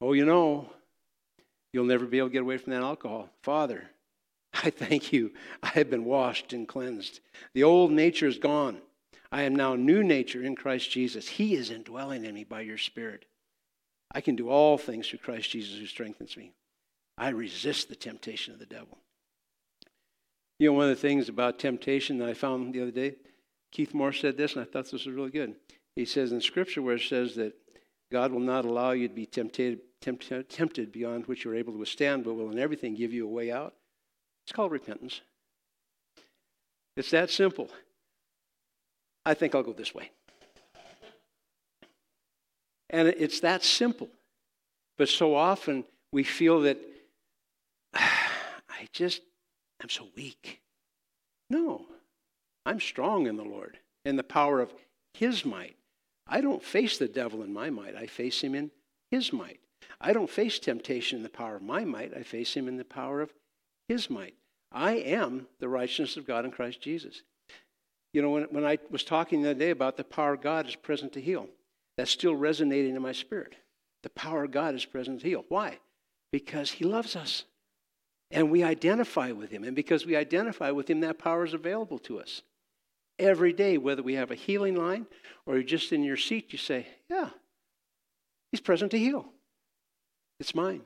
Oh, 0.00 0.12
you 0.12 0.24
know, 0.24 0.70
you'll 1.72 1.84
never 1.84 2.06
be 2.06 2.18
able 2.18 2.28
to 2.28 2.32
get 2.32 2.42
away 2.42 2.58
from 2.58 2.72
that 2.72 2.82
alcohol. 2.82 3.28
Father, 3.42 3.90
I 4.54 4.70
thank 4.70 5.12
you. 5.12 5.32
I 5.62 5.68
have 5.68 5.90
been 5.90 6.04
washed 6.04 6.52
and 6.52 6.66
cleansed. 6.66 7.20
The 7.54 7.64
old 7.64 7.92
nature 7.92 8.26
is 8.26 8.38
gone. 8.38 8.78
I 9.32 9.42
am 9.42 9.54
now 9.54 9.76
new 9.76 10.02
nature 10.02 10.42
in 10.42 10.56
Christ 10.56 10.90
Jesus. 10.90 11.28
He 11.28 11.54
is 11.54 11.70
indwelling 11.70 12.24
in 12.24 12.34
me 12.34 12.44
by 12.44 12.62
your 12.62 12.78
Spirit. 12.78 13.26
I 14.12 14.20
can 14.20 14.34
do 14.34 14.48
all 14.48 14.76
things 14.76 15.08
through 15.08 15.20
Christ 15.20 15.50
Jesus 15.50 15.78
who 15.78 15.86
strengthens 15.86 16.36
me. 16.36 16.52
I 17.16 17.28
resist 17.28 17.88
the 17.88 17.94
temptation 17.94 18.52
of 18.52 18.58
the 18.58 18.66
devil. 18.66 18.98
You 20.58 20.68
know, 20.68 20.72
one 20.72 20.90
of 20.90 20.90
the 20.90 20.96
things 21.00 21.28
about 21.28 21.58
temptation 21.58 22.18
that 22.18 22.28
I 22.28 22.34
found 22.34 22.74
the 22.74 22.82
other 22.82 22.90
day, 22.90 23.14
Keith 23.70 23.94
Moore 23.94 24.12
said 24.12 24.36
this, 24.36 24.54
and 24.54 24.62
I 24.62 24.64
thought 24.64 24.90
this 24.90 24.92
was 24.92 25.06
really 25.06 25.30
good. 25.30 25.54
He 25.94 26.04
says 26.04 26.32
in 26.32 26.40
Scripture 26.40 26.82
where 26.82 26.96
it 26.96 27.02
says 27.02 27.36
that 27.36 27.54
God 28.10 28.32
will 28.32 28.40
not 28.40 28.64
allow 28.64 28.90
you 28.90 29.08
to 29.08 29.14
be 29.14 29.26
tempted, 29.26 29.80
tempted, 30.00 30.48
tempted 30.48 30.92
beyond 30.92 31.26
which 31.26 31.44
you're 31.44 31.54
able 31.54 31.72
to 31.72 31.78
withstand, 31.78 32.24
but 32.24 32.34
will 32.34 32.50
in 32.50 32.58
everything 32.58 32.94
give 32.94 33.12
you 33.12 33.26
a 33.26 33.30
way 33.30 33.52
out. 33.52 33.74
It's 34.44 34.52
called 34.52 34.72
repentance. 34.72 35.20
It's 36.96 37.10
that 37.10 37.30
simple. 37.30 37.70
I 39.24 39.34
think 39.34 39.54
I'll 39.54 39.62
go 39.62 39.72
this 39.72 39.94
way. 39.94 40.10
And 42.88 43.06
it's 43.06 43.40
that 43.40 43.62
simple. 43.62 44.08
But 44.98 45.08
so 45.08 45.34
often 45.34 45.84
we 46.12 46.24
feel 46.24 46.62
that 46.62 46.78
I 47.94 48.88
just, 48.92 49.22
I'm 49.80 49.88
so 49.88 50.08
weak. 50.16 50.60
No, 51.48 51.86
I'm 52.66 52.80
strong 52.80 53.26
in 53.26 53.36
the 53.36 53.44
Lord, 53.44 53.78
in 54.04 54.16
the 54.16 54.22
power 54.24 54.60
of 54.60 54.72
His 55.14 55.44
might. 55.44 55.76
I 56.30 56.40
don't 56.40 56.62
face 56.62 56.96
the 56.96 57.08
devil 57.08 57.42
in 57.42 57.52
my 57.52 57.68
might, 57.70 57.96
I 57.96 58.06
face 58.06 58.40
him 58.40 58.54
in 58.54 58.70
His 59.10 59.32
might. 59.32 59.58
I 60.00 60.12
don't 60.12 60.30
face 60.30 60.58
temptation 60.58 61.18
in 61.18 61.22
the 61.24 61.28
power 61.28 61.56
of 61.56 61.62
my 61.62 61.84
might, 61.84 62.16
I 62.16 62.22
face 62.22 62.54
him 62.54 62.68
in 62.68 62.76
the 62.76 62.84
power 62.84 63.20
of 63.20 63.34
His 63.88 64.08
might. 64.08 64.34
I 64.72 64.92
am 64.92 65.48
the 65.58 65.68
righteousness 65.68 66.16
of 66.16 66.26
God 66.26 66.44
in 66.44 66.52
Christ 66.52 66.80
Jesus. 66.80 67.22
You 68.12 68.22
know, 68.22 68.30
when, 68.30 68.44
when 68.44 68.64
I 68.64 68.78
was 68.90 69.02
talking 69.02 69.42
the 69.42 69.50
other 69.50 69.58
day 69.58 69.70
about 69.70 69.96
the 69.96 70.04
power 70.04 70.34
of 70.34 70.40
God 70.40 70.68
is 70.68 70.76
present 70.76 71.12
to 71.14 71.20
heal, 71.20 71.48
that's 71.96 72.12
still 72.12 72.36
resonating 72.36 72.94
in 72.94 73.02
my 73.02 73.12
spirit. 73.12 73.56
The 74.04 74.10
power 74.10 74.44
of 74.44 74.52
God 74.52 74.74
is 74.74 74.84
present 74.84 75.20
to 75.20 75.28
heal. 75.28 75.44
Why? 75.48 75.78
Because 76.32 76.70
He 76.70 76.84
loves 76.84 77.16
us. 77.16 77.44
And 78.30 78.50
we 78.50 78.62
identify 78.62 79.32
with 79.32 79.50
Him. 79.50 79.64
And 79.64 79.74
because 79.74 80.06
we 80.06 80.14
identify 80.14 80.70
with 80.70 80.88
Him, 80.88 81.00
that 81.00 81.18
power 81.18 81.44
is 81.44 81.54
available 81.54 81.98
to 82.00 82.20
us. 82.20 82.42
Every 83.20 83.52
day, 83.52 83.76
whether 83.76 84.02
we 84.02 84.14
have 84.14 84.30
a 84.30 84.34
healing 84.34 84.76
line 84.76 85.06
or 85.44 85.54
you're 85.54 85.62
just 85.62 85.92
in 85.92 86.02
your 86.02 86.16
seat, 86.16 86.52
you 86.52 86.58
say, 86.58 86.86
Yeah, 87.08 87.28
He's 88.50 88.60
present 88.60 88.90
to 88.92 88.98
heal. 88.98 89.26
It's 90.40 90.54
mine. 90.54 90.82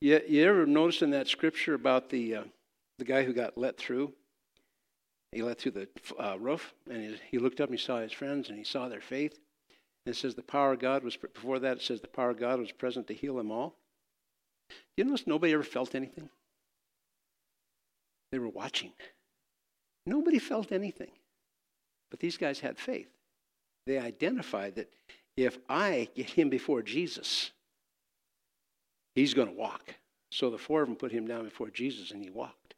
You, 0.00 0.20
you 0.26 0.44
ever 0.48 0.66
notice 0.66 1.02
in 1.02 1.10
that 1.10 1.28
scripture 1.28 1.74
about 1.74 2.08
the, 2.08 2.36
uh, 2.36 2.44
the 2.98 3.04
guy 3.04 3.22
who 3.22 3.32
got 3.32 3.58
let 3.58 3.76
through? 3.76 4.12
He 5.32 5.42
let 5.42 5.60
through 5.60 5.72
the 5.72 5.88
uh, 6.18 6.36
roof, 6.38 6.74
and 6.90 7.02
he, 7.02 7.16
he 7.32 7.38
looked 7.38 7.60
up 7.60 7.68
and 7.68 7.78
he 7.78 7.84
saw 7.84 8.00
his 8.00 8.12
friends, 8.12 8.48
and 8.48 8.58
he 8.58 8.64
saw 8.64 8.88
their 8.88 9.00
faith. 9.00 9.38
And 10.04 10.14
it 10.14 10.18
says 10.18 10.34
the 10.34 10.42
power 10.42 10.72
of 10.72 10.80
God 10.80 11.04
was, 11.04 11.16
before 11.16 11.58
that, 11.60 11.76
it 11.78 11.82
says 11.82 12.00
the 12.00 12.08
power 12.08 12.30
of 12.30 12.40
God 12.40 12.58
was 12.58 12.72
present 12.72 13.06
to 13.08 13.14
heal 13.14 13.36
them 13.36 13.50
all. 13.50 13.76
You 14.96 15.04
notice 15.04 15.26
nobody 15.26 15.52
ever 15.52 15.62
felt 15.62 15.94
anything? 15.94 16.28
They 18.32 18.38
were 18.38 18.48
watching. 18.48 18.92
Nobody 20.06 20.38
felt 20.38 20.72
anything. 20.72 21.10
But 22.10 22.20
these 22.20 22.36
guys 22.36 22.60
had 22.60 22.78
faith. 22.78 23.08
They 23.86 23.98
identified 23.98 24.76
that 24.76 24.92
if 25.36 25.58
I 25.68 26.08
get 26.14 26.30
him 26.30 26.50
before 26.50 26.82
Jesus, 26.82 27.52
he's 29.14 29.34
going 29.34 29.48
to 29.48 29.54
walk. 29.54 29.94
So 30.30 30.50
the 30.50 30.58
four 30.58 30.82
of 30.82 30.88
them 30.88 30.96
put 30.96 31.12
him 31.12 31.26
down 31.26 31.44
before 31.44 31.70
Jesus 31.70 32.10
and 32.10 32.22
he 32.22 32.30
walked. 32.30 32.74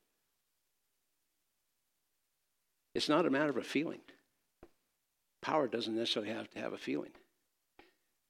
It's 2.95 3.09
not 3.09 3.27
a 3.27 3.31
matter 3.31 3.51
of 3.51 3.57
a 3.57 3.63
feeling. 3.63 4.01
Power 5.43 5.67
doesn't 5.67 5.97
necessarily 5.97 6.33
have 6.33 6.49
to 6.51 6.61
have 6.61 6.73
a 6.73 6.79
feeling. 6.79 7.11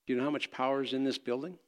Do 0.07 0.13
you 0.13 0.17
know 0.17 0.25
how 0.25 0.31
much 0.31 0.51
power 0.51 0.83
is 0.83 0.93
in 0.93 1.05
this 1.05 1.19
building? 1.19 1.59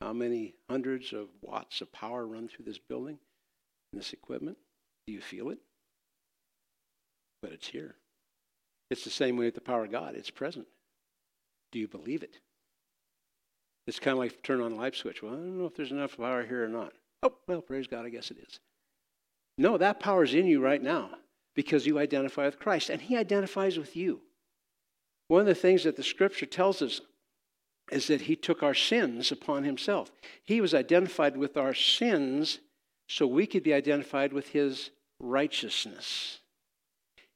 How 0.00 0.12
many 0.12 0.54
hundreds 0.68 1.12
of 1.12 1.28
watts 1.40 1.80
of 1.80 1.92
power 1.92 2.26
run 2.26 2.48
through 2.48 2.64
this 2.64 2.78
building 2.78 3.18
and 3.92 4.00
this 4.00 4.12
equipment? 4.12 4.58
Do 5.06 5.12
you 5.12 5.20
feel 5.20 5.50
it? 5.50 5.58
But 7.42 7.52
it's 7.52 7.66
here. 7.66 7.96
It's 8.90 9.04
the 9.04 9.10
same 9.10 9.36
way 9.36 9.46
with 9.46 9.54
the 9.54 9.60
power 9.60 9.84
of 9.84 9.90
God. 9.90 10.14
It's 10.14 10.30
present. 10.30 10.66
Do 11.72 11.78
you 11.78 11.88
believe 11.88 12.22
it? 12.22 12.38
It's 13.86 13.98
kind 13.98 14.12
of 14.12 14.18
like 14.18 14.42
turn 14.42 14.60
on 14.60 14.72
a 14.72 14.76
light 14.76 14.94
switch. 14.94 15.22
Well, 15.22 15.32
I 15.32 15.36
don't 15.36 15.58
know 15.58 15.66
if 15.66 15.74
there's 15.74 15.90
enough 15.90 16.16
power 16.16 16.44
here 16.44 16.64
or 16.64 16.68
not. 16.68 16.92
Oh, 17.22 17.34
well, 17.48 17.62
praise 17.62 17.86
God, 17.86 18.06
I 18.06 18.10
guess 18.10 18.30
it 18.30 18.38
is. 18.38 18.60
No, 19.58 19.76
that 19.78 20.00
power 20.00 20.24
is 20.24 20.34
in 20.34 20.46
you 20.46 20.60
right 20.60 20.82
now 20.82 21.10
because 21.54 21.86
you 21.86 21.98
identify 21.98 22.46
with 22.46 22.58
Christ, 22.58 22.90
and 22.90 23.00
He 23.00 23.16
identifies 23.16 23.78
with 23.78 23.96
you. 23.96 24.20
One 25.28 25.40
of 25.40 25.46
the 25.46 25.54
things 25.54 25.84
that 25.84 25.96
the 25.96 26.02
scripture 26.02 26.46
tells 26.46 26.80
us 26.80 27.00
is 27.90 28.06
that 28.06 28.22
He 28.22 28.36
took 28.36 28.62
our 28.62 28.74
sins 28.74 29.32
upon 29.32 29.64
Himself. 29.64 30.10
He 30.44 30.60
was 30.60 30.74
identified 30.74 31.36
with 31.36 31.56
our 31.56 31.74
sins 31.74 32.60
so 33.12 33.26
we 33.26 33.46
could 33.46 33.62
be 33.62 33.74
identified 33.74 34.32
with 34.32 34.48
His 34.48 34.90
righteousness. 35.20 36.38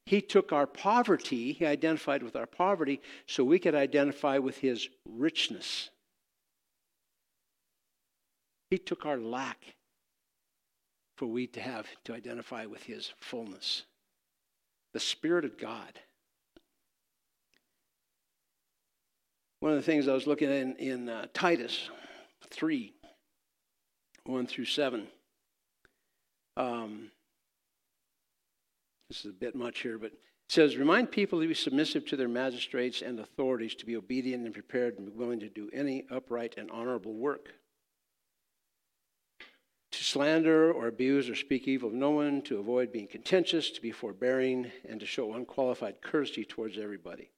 He 0.06 0.22
took 0.22 0.50
our 0.50 0.66
poverty, 0.66 1.52
He 1.52 1.66
identified 1.66 2.22
with 2.22 2.34
our 2.34 2.46
poverty 2.46 3.02
so 3.26 3.44
we 3.44 3.58
could 3.58 3.74
identify 3.74 4.38
with 4.38 4.56
His 4.56 4.88
richness. 5.04 5.90
He 8.70 8.78
took 8.78 9.04
our 9.04 9.18
lack 9.18 9.76
for 11.16 11.26
we 11.26 11.46
to 11.48 11.60
have 11.60 11.86
to 12.04 12.14
identify 12.14 12.66
with 12.66 12.82
his 12.82 13.12
fullness. 13.20 13.84
The 14.92 15.00
Spirit 15.00 15.44
of 15.44 15.56
God. 15.56 16.00
One 19.60 19.72
of 19.72 19.78
the 19.78 19.82
things 19.82 20.08
I 20.08 20.12
was 20.12 20.26
looking 20.26 20.48
at 20.48 20.56
in, 20.56 20.76
in 20.76 21.08
uh, 21.08 21.26
Titus 21.32 21.90
3 22.50 22.92
1 24.24 24.46
through 24.46 24.64
7. 24.64 25.06
Um, 26.56 27.10
this 29.08 29.20
is 29.20 29.30
a 29.30 29.34
bit 29.34 29.54
much 29.54 29.80
here, 29.80 29.98
but 29.98 30.12
it 30.12 30.18
says, 30.48 30.76
Remind 30.76 31.10
people 31.10 31.40
to 31.40 31.48
be 31.48 31.54
submissive 31.54 32.06
to 32.06 32.16
their 32.16 32.28
magistrates 32.28 33.02
and 33.02 33.20
authorities, 33.20 33.74
to 33.76 33.86
be 33.86 33.96
obedient 33.96 34.44
and 34.44 34.54
prepared 34.54 34.98
and 34.98 35.14
willing 35.14 35.40
to 35.40 35.48
do 35.48 35.70
any 35.72 36.04
upright 36.10 36.54
and 36.56 36.70
honorable 36.70 37.14
work 37.14 37.50
to 39.96 40.04
slander 40.04 40.70
or 40.70 40.88
abuse 40.88 41.28
or 41.28 41.34
speak 41.34 41.66
evil 41.66 41.88
of 41.88 41.94
no 41.94 42.10
one, 42.10 42.42
to 42.42 42.58
avoid 42.58 42.92
being 42.92 43.06
contentious, 43.06 43.70
to 43.70 43.80
be 43.80 43.90
forbearing, 43.90 44.70
and 44.86 45.00
to 45.00 45.06
show 45.06 45.34
unqualified 45.34 46.02
courtesy 46.02 46.44
towards 46.44 46.76
everybody. 46.76 47.30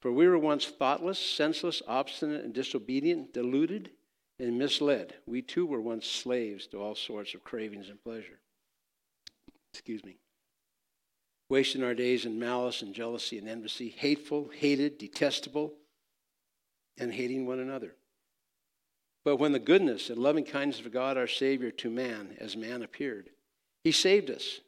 For 0.00 0.12
we 0.12 0.26
were 0.26 0.38
once 0.38 0.66
thoughtless, 0.66 1.18
senseless, 1.18 1.82
obstinate, 1.86 2.44
and 2.44 2.52
disobedient, 2.52 3.32
deluded, 3.32 3.90
and 4.38 4.58
misled. 4.58 5.14
We 5.26 5.42
too 5.42 5.66
were 5.66 5.80
once 5.80 6.06
slaves 6.06 6.66
to 6.68 6.78
all 6.78 6.94
sorts 6.94 7.34
of 7.34 7.44
cravings 7.44 7.88
and 7.88 8.02
pleasure. 8.02 8.38
Excuse 9.72 10.04
me. 10.04 10.18
Wasting 11.50 11.82
our 11.82 11.94
days 11.94 12.24
in 12.24 12.38
malice 12.38 12.82
and 12.82 12.94
jealousy 12.94 13.38
and 13.38 13.48
envy, 13.48 13.88
hateful, 13.88 14.50
hated, 14.54 14.98
detestable, 14.98 15.72
and 16.98 17.12
hating 17.12 17.46
one 17.46 17.58
another. 17.58 17.94
But 19.24 19.36
when 19.36 19.52
the 19.52 19.58
goodness 19.58 20.10
and 20.10 20.18
loving 20.18 20.44
kindness 20.44 20.80
of 20.80 20.92
God 20.92 21.16
our 21.16 21.26
Savior 21.26 21.70
to 21.72 21.90
man, 21.90 22.36
as 22.38 22.56
man 22.56 22.82
appeared, 22.82 23.30
he 23.84 23.92
saved 23.92 24.30
us, 24.30 24.60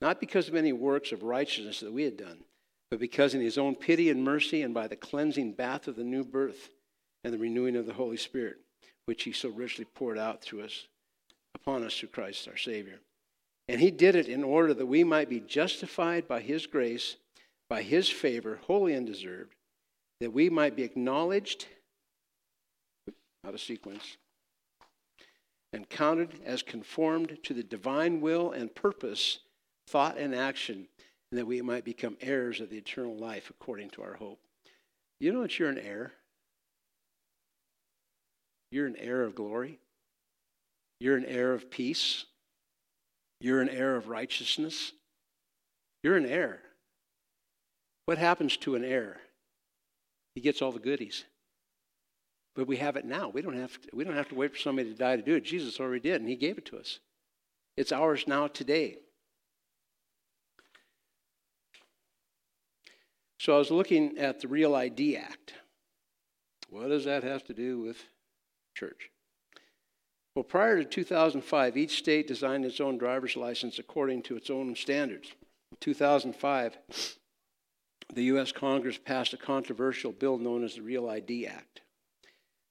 not 0.00 0.20
because 0.20 0.48
of 0.48 0.54
any 0.54 0.72
works 0.72 1.12
of 1.12 1.22
righteousness 1.22 1.80
that 1.80 1.92
we 1.92 2.04
had 2.04 2.16
done, 2.16 2.44
but 2.90 3.00
because 3.00 3.34
in 3.34 3.40
his 3.40 3.58
own 3.58 3.74
pity 3.74 4.10
and 4.10 4.22
mercy 4.22 4.62
and 4.62 4.74
by 4.74 4.86
the 4.86 4.96
cleansing 4.96 5.52
bath 5.52 5.88
of 5.88 5.96
the 5.96 6.04
new 6.04 6.24
birth, 6.24 6.70
and 7.24 7.32
the 7.32 7.38
renewing 7.38 7.74
of 7.74 7.86
the 7.86 7.94
Holy 7.94 8.18
Spirit, 8.18 8.58
which 9.06 9.24
he 9.24 9.32
so 9.32 9.48
richly 9.48 9.84
poured 9.84 10.18
out 10.18 10.42
through 10.42 10.62
us, 10.62 10.86
upon 11.54 11.84
us 11.84 11.98
through 11.98 12.08
Christ 12.08 12.48
our 12.48 12.56
Savior. 12.56 13.00
And 13.68 13.80
he 13.80 13.90
did 13.90 14.14
it 14.14 14.28
in 14.28 14.44
order 14.44 14.74
that 14.74 14.86
we 14.86 15.04
might 15.04 15.28
be 15.28 15.40
justified 15.40 16.28
by 16.28 16.40
his 16.40 16.66
grace, 16.66 17.16
by 17.68 17.82
his 17.82 18.08
favor, 18.08 18.60
wholly 18.66 18.94
undeserved, 18.94 19.54
that 20.20 20.32
we 20.32 20.50
might 20.50 20.76
be 20.76 20.82
acknowledged, 20.82 21.66
out 23.46 23.54
of 23.54 23.60
sequence, 23.60 24.16
and 25.72 25.88
counted 25.88 26.40
as 26.44 26.62
conformed 26.62 27.38
to 27.42 27.52
the 27.52 27.62
divine 27.62 28.20
will 28.20 28.52
and 28.52 28.74
purpose, 28.74 29.40
thought 29.88 30.16
and 30.16 30.34
action, 30.34 30.86
and 31.30 31.38
that 31.38 31.46
we 31.46 31.60
might 31.60 31.84
become 31.84 32.16
heirs 32.20 32.60
of 32.60 32.70
the 32.70 32.78
eternal 32.78 33.16
life 33.16 33.50
according 33.50 33.90
to 33.90 34.02
our 34.02 34.14
hope. 34.14 34.38
You 35.20 35.32
know 35.32 35.42
that 35.42 35.58
you're 35.58 35.68
an 35.68 35.78
heir? 35.78 36.12
You're 38.74 38.88
an 38.88 38.96
heir 38.98 39.22
of 39.22 39.36
glory. 39.36 39.78
You're 40.98 41.16
an 41.16 41.26
heir 41.26 41.52
of 41.52 41.70
peace. 41.70 42.24
You're 43.40 43.60
an 43.60 43.68
heir 43.68 43.94
of 43.94 44.08
righteousness. 44.08 44.90
You're 46.02 46.16
an 46.16 46.26
heir. 46.26 46.58
What 48.06 48.18
happens 48.18 48.56
to 48.56 48.74
an 48.74 48.82
heir? 48.82 49.20
He 50.34 50.40
gets 50.40 50.60
all 50.60 50.72
the 50.72 50.80
goodies. 50.80 51.22
But 52.56 52.66
we 52.66 52.78
have 52.78 52.96
it 52.96 53.04
now. 53.04 53.28
We 53.28 53.42
don't 53.42 53.56
have 53.56 53.80
to, 53.80 53.90
we 53.92 54.02
don't 54.02 54.16
have 54.16 54.30
to 54.30 54.34
wait 54.34 54.52
for 54.52 54.58
somebody 54.58 54.90
to 54.90 54.98
die 54.98 55.14
to 55.14 55.22
do 55.22 55.36
it. 55.36 55.44
Jesus 55.44 55.78
already 55.78 56.00
did, 56.00 56.20
and 56.20 56.28
he 56.28 56.34
gave 56.34 56.58
it 56.58 56.66
to 56.66 56.76
us. 56.76 56.98
It's 57.76 57.92
ours 57.92 58.24
now 58.26 58.48
today. 58.48 58.96
So 63.38 63.54
I 63.54 63.58
was 63.58 63.70
looking 63.70 64.18
at 64.18 64.40
the 64.40 64.48
Real 64.48 64.74
ID 64.74 65.16
Act. 65.16 65.54
What 66.70 66.88
does 66.88 67.04
that 67.04 67.22
have 67.22 67.44
to 67.44 67.54
do 67.54 67.80
with 67.80 67.98
church? 68.84 69.10
Well, 70.34 70.44
prior 70.44 70.78
to 70.78 70.84
2005, 70.84 71.76
each 71.76 71.98
state 71.98 72.26
designed 72.26 72.64
its 72.64 72.80
own 72.80 72.98
driver's 72.98 73.36
license 73.36 73.78
according 73.78 74.22
to 74.22 74.36
its 74.36 74.50
own 74.50 74.74
standards. 74.74 75.30
In 75.70 75.78
2005, 75.80 76.76
the 78.12 78.24
U.S. 78.24 78.50
Congress 78.52 78.98
passed 78.98 79.32
a 79.32 79.36
controversial 79.36 80.12
bill 80.12 80.38
known 80.38 80.64
as 80.64 80.74
the 80.74 80.82
Real 80.82 81.08
ID 81.08 81.46
Act. 81.46 81.82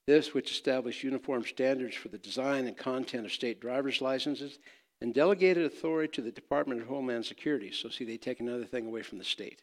This, 0.05 0.33
which 0.33 0.51
established 0.51 1.03
uniform 1.03 1.45
standards 1.45 1.95
for 1.95 2.09
the 2.09 2.17
design 2.17 2.67
and 2.67 2.77
content 2.77 3.25
of 3.25 3.31
state 3.31 3.61
driver's 3.61 4.01
licenses, 4.01 4.59
and 4.99 5.13
delegated 5.13 5.65
authority 5.65 6.11
to 6.11 6.21
the 6.21 6.31
Department 6.31 6.81
of 6.81 6.87
Homeland 6.87 7.25
Security. 7.25 7.71
So, 7.71 7.89
see, 7.89 8.03
they 8.03 8.17
take 8.17 8.41
another 8.41 8.65
thing 8.65 8.87
away 8.87 9.01
from 9.01 9.17
the 9.17 9.23
state 9.23 9.61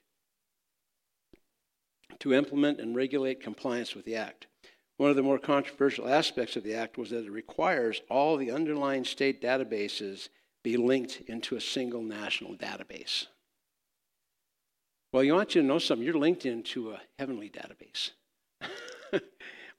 to 2.19 2.35
implement 2.35 2.81
and 2.81 2.97
regulate 2.97 3.43
compliance 3.43 3.95
with 3.95 4.05
the 4.05 4.17
Act. 4.17 4.47
One 5.01 5.09
of 5.09 5.17
the 5.17 5.23
more 5.23 5.39
controversial 5.39 6.07
aspects 6.07 6.57
of 6.57 6.63
the 6.63 6.75
Act 6.75 6.99
was 6.99 7.09
that 7.09 7.25
it 7.25 7.31
requires 7.31 8.03
all 8.11 8.37
the 8.37 8.51
underlying 8.51 9.07
state 9.07 9.41
databases 9.41 10.29
be 10.63 10.77
linked 10.77 11.23
into 11.27 11.57
a 11.57 11.61
single 11.63 12.03
national 12.03 12.55
database. 12.55 13.25
Well, 15.11 15.25
you 15.25 15.33
want 15.33 15.55
you 15.55 15.63
to 15.63 15.67
know 15.67 15.79
something. 15.79 16.05
You're 16.05 16.19
linked 16.19 16.45
into 16.45 16.91
a 16.91 17.01
heavenly 17.19 17.49
database. 17.49 18.11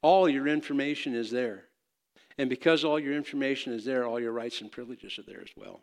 all 0.02 0.28
your 0.28 0.48
information 0.48 1.14
is 1.14 1.30
there. 1.30 1.66
And 2.40 2.50
because 2.50 2.84
all 2.84 3.00
your 3.00 3.14
information 3.14 3.74
is 3.74 3.86
there, 3.86 4.08
all 4.08 4.20
your 4.20 4.32
rights 4.32 4.60
and 4.62 4.72
privileges 4.72 5.20
are 5.20 5.24
there 5.32 5.42
as 5.42 5.52
well. 5.56 5.82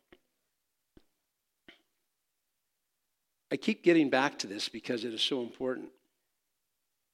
I 3.52 3.56
keep 3.56 3.84
getting 3.84 4.10
back 4.10 4.36
to 4.40 4.48
this 4.48 4.68
because 4.68 5.04
it 5.04 5.14
is 5.14 5.22
so 5.22 5.42
important. 5.42 5.90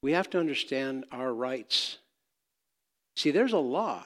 We 0.00 0.12
have 0.12 0.30
to 0.30 0.40
understand 0.40 1.04
our 1.12 1.30
rights 1.34 1.98
See, 3.16 3.30
there's 3.30 3.52
a 3.52 3.58
law 3.58 4.04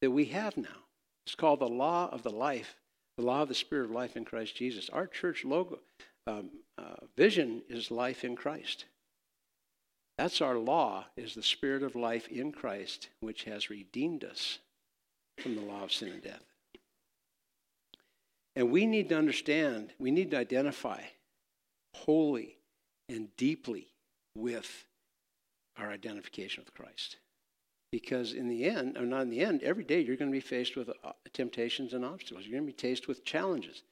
that 0.00 0.10
we 0.10 0.26
have 0.26 0.56
now. 0.56 0.84
It's 1.26 1.34
called 1.34 1.60
the 1.60 1.68
law 1.68 2.08
of 2.10 2.22
the 2.22 2.30
life, 2.30 2.76
the 3.16 3.24
law 3.24 3.42
of 3.42 3.48
the 3.48 3.54
spirit 3.54 3.86
of 3.86 3.90
life 3.90 4.16
in 4.16 4.24
Christ 4.24 4.56
Jesus. 4.56 4.88
Our 4.88 5.06
church 5.06 5.44
logo 5.44 5.80
um, 6.26 6.50
uh, 6.76 7.06
vision 7.16 7.62
is 7.68 7.90
life 7.90 8.24
in 8.24 8.36
Christ. 8.36 8.84
That's 10.16 10.40
our 10.40 10.56
law, 10.56 11.06
is 11.16 11.34
the 11.34 11.42
spirit 11.42 11.82
of 11.82 11.94
life 11.94 12.28
in 12.28 12.50
Christ, 12.50 13.08
which 13.20 13.44
has 13.44 13.70
redeemed 13.70 14.24
us 14.24 14.58
from 15.38 15.54
the 15.54 15.62
law 15.62 15.84
of 15.84 15.92
sin 15.92 16.08
and 16.08 16.22
death. 16.22 16.42
And 18.56 18.72
we 18.72 18.86
need 18.86 19.08
to 19.10 19.16
understand, 19.16 19.92
we 20.00 20.10
need 20.10 20.32
to 20.32 20.38
identify 20.38 21.02
wholly 21.94 22.56
and 23.08 23.28
deeply 23.36 23.86
with 24.36 24.86
our 25.78 25.90
identification 25.90 26.64
with 26.64 26.74
Christ. 26.74 27.16
Because 27.90 28.34
in 28.34 28.48
the 28.48 28.64
end, 28.64 28.98
or 28.98 29.06
not 29.06 29.22
in 29.22 29.30
the 29.30 29.40
end, 29.40 29.62
every 29.62 29.84
day 29.84 30.00
you're 30.00 30.16
going 30.16 30.30
to 30.30 30.36
be 30.36 30.40
faced 30.40 30.76
with 30.76 30.90
uh, 30.90 31.12
temptations 31.32 31.94
and 31.94 32.04
obstacles. 32.04 32.44
You're 32.44 32.58
going 32.58 32.66
to 32.66 32.72
be 32.72 32.80
faced 32.80 33.08
with 33.08 33.24
challenges. 33.24 33.82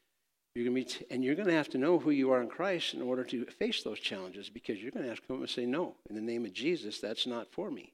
You're 0.55 0.65
going 0.65 0.77
to 0.77 0.85
be, 0.85 0.99
t- 0.99 1.07
and 1.11 1.25
you're 1.25 1.35
going 1.35 1.49
to 1.49 1.55
have 1.55 1.69
to 1.71 1.79
know 1.79 1.99
who 1.99 2.11
you 2.11 2.31
are 2.31 2.43
in 2.43 2.49
Christ 2.49 2.95
in 2.95 3.03
order 3.03 3.25
to 3.25 3.47
face 3.47 3.83
those 3.83 4.01
challenges 4.01 4.49
because 4.51 4.83
you're 4.83 4.91
going 4.91 5.05
to 5.05 5.09
have 5.11 5.21
to 5.21 5.27
come 5.27 5.37
up 5.37 5.43
and 5.43 5.51
say, 5.51 5.67
No, 5.67 5.95
in 6.09 6.15
the 6.15 6.23
name 6.23 6.45
of 6.45 6.53
Jesus, 6.53 6.99
that's 6.99 7.27
not 7.27 7.51
for 7.53 7.71
me. 7.71 7.93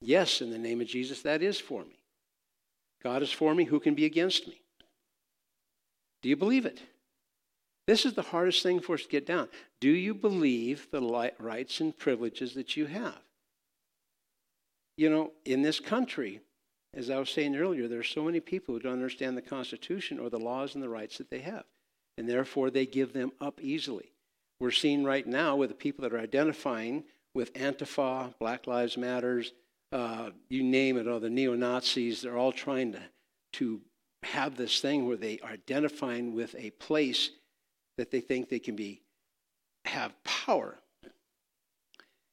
Yes, 0.00 0.40
in 0.40 0.50
the 0.50 0.58
name 0.58 0.80
of 0.80 0.86
Jesus, 0.86 1.22
that 1.22 1.42
is 1.42 1.58
for 1.58 1.82
me. 1.84 1.98
God 3.02 3.22
is 3.22 3.32
for 3.32 3.54
me. 3.54 3.64
Who 3.64 3.80
can 3.80 3.94
be 3.94 4.04
against 4.04 4.46
me? 4.46 4.60
Do 6.22 6.28
you 6.28 6.36
believe 6.36 6.66
it? 6.66 6.80
This 7.86 8.04
is 8.04 8.14
the 8.14 8.22
hardest 8.22 8.62
thing 8.62 8.80
for 8.80 8.94
us 8.94 9.02
to 9.02 9.08
get 9.08 9.26
down. 9.26 9.48
Do 9.80 9.88
you 9.88 10.14
believe 10.14 10.88
the 10.90 11.32
rights 11.38 11.80
and 11.80 11.96
privileges 11.96 12.54
that 12.54 12.76
you 12.76 12.86
have? 12.86 13.18
You 14.98 15.08
know, 15.08 15.32
in 15.44 15.62
this 15.62 15.78
country, 15.78 16.40
as 16.92 17.08
I 17.08 17.20
was 17.20 17.30
saying 17.30 17.54
earlier, 17.54 17.86
there 17.86 18.00
are 18.00 18.02
so 18.02 18.24
many 18.24 18.40
people 18.40 18.74
who 18.74 18.80
don't 18.80 18.94
understand 18.94 19.36
the 19.36 19.42
Constitution 19.42 20.18
or 20.18 20.28
the 20.28 20.40
laws 20.40 20.74
and 20.74 20.82
the 20.82 20.88
rights 20.88 21.18
that 21.18 21.30
they 21.30 21.38
have. 21.38 21.62
And 22.18 22.28
therefore, 22.28 22.68
they 22.68 22.84
give 22.84 23.12
them 23.12 23.30
up 23.40 23.60
easily. 23.62 24.10
We're 24.58 24.72
seeing 24.72 25.04
right 25.04 25.24
now 25.24 25.54
with 25.54 25.68
the 25.68 25.76
people 25.76 26.02
that 26.02 26.12
are 26.12 26.18
identifying 26.18 27.04
with 27.32 27.54
Antifa, 27.54 28.34
Black 28.40 28.66
Lives 28.66 28.96
Matters, 28.96 29.52
uh, 29.92 30.30
you 30.48 30.64
name 30.64 30.96
it, 30.96 31.06
all 31.06 31.20
the 31.20 31.30
neo 31.30 31.54
Nazis, 31.54 32.20
they're 32.20 32.36
all 32.36 32.50
trying 32.50 32.90
to, 32.92 33.00
to 33.52 33.80
have 34.24 34.56
this 34.56 34.80
thing 34.80 35.06
where 35.06 35.16
they 35.16 35.38
are 35.44 35.50
identifying 35.50 36.34
with 36.34 36.56
a 36.58 36.70
place 36.70 37.30
that 37.98 38.10
they 38.10 38.20
think 38.20 38.48
they 38.48 38.58
can 38.58 38.74
be 38.74 39.00
have 39.84 40.12
power. 40.24 40.76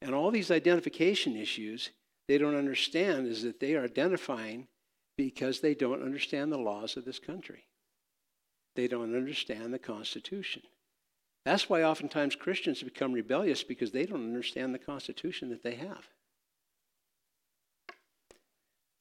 And 0.02 0.16
all 0.16 0.32
these 0.32 0.50
identification 0.50 1.36
issues 1.36 1.92
they 2.28 2.38
don't 2.38 2.56
understand 2.56 3.28
is 3.28 3.44
that 3.44 3.60
they 3.60 3.76
are 3.76 3.84
identifying 3.84 4.68
because 5.18 5.60
they 5.60 5.76
don't 5.76 6.02
understand 6.02 6.52
the 6.52 6.58
laws 6.58 6.98
of 6.98 7.06
this 7.06 7.20
country. 7.20 7.66
They 8.76 8.88
don't 8.88 9.16
understand 9.16 9.74
the 9.74 9.80
Constitution. 9.80 10.64
That's 11.46 11.70
why 11.70 11.84
oftentimes 11.84 12.36
Christians 12.36 12.82
become 12.82 13.14
rebellious 13.14 13.64
because 13.64 13.92
they 13.92 14.06
don't 14.06 14.26
understand 14.26 14.74
the 14.74 14.80
Constitution 14.80 15.50
that 15.50 15.64
they 15.64 15.76
have. 15.76 16.10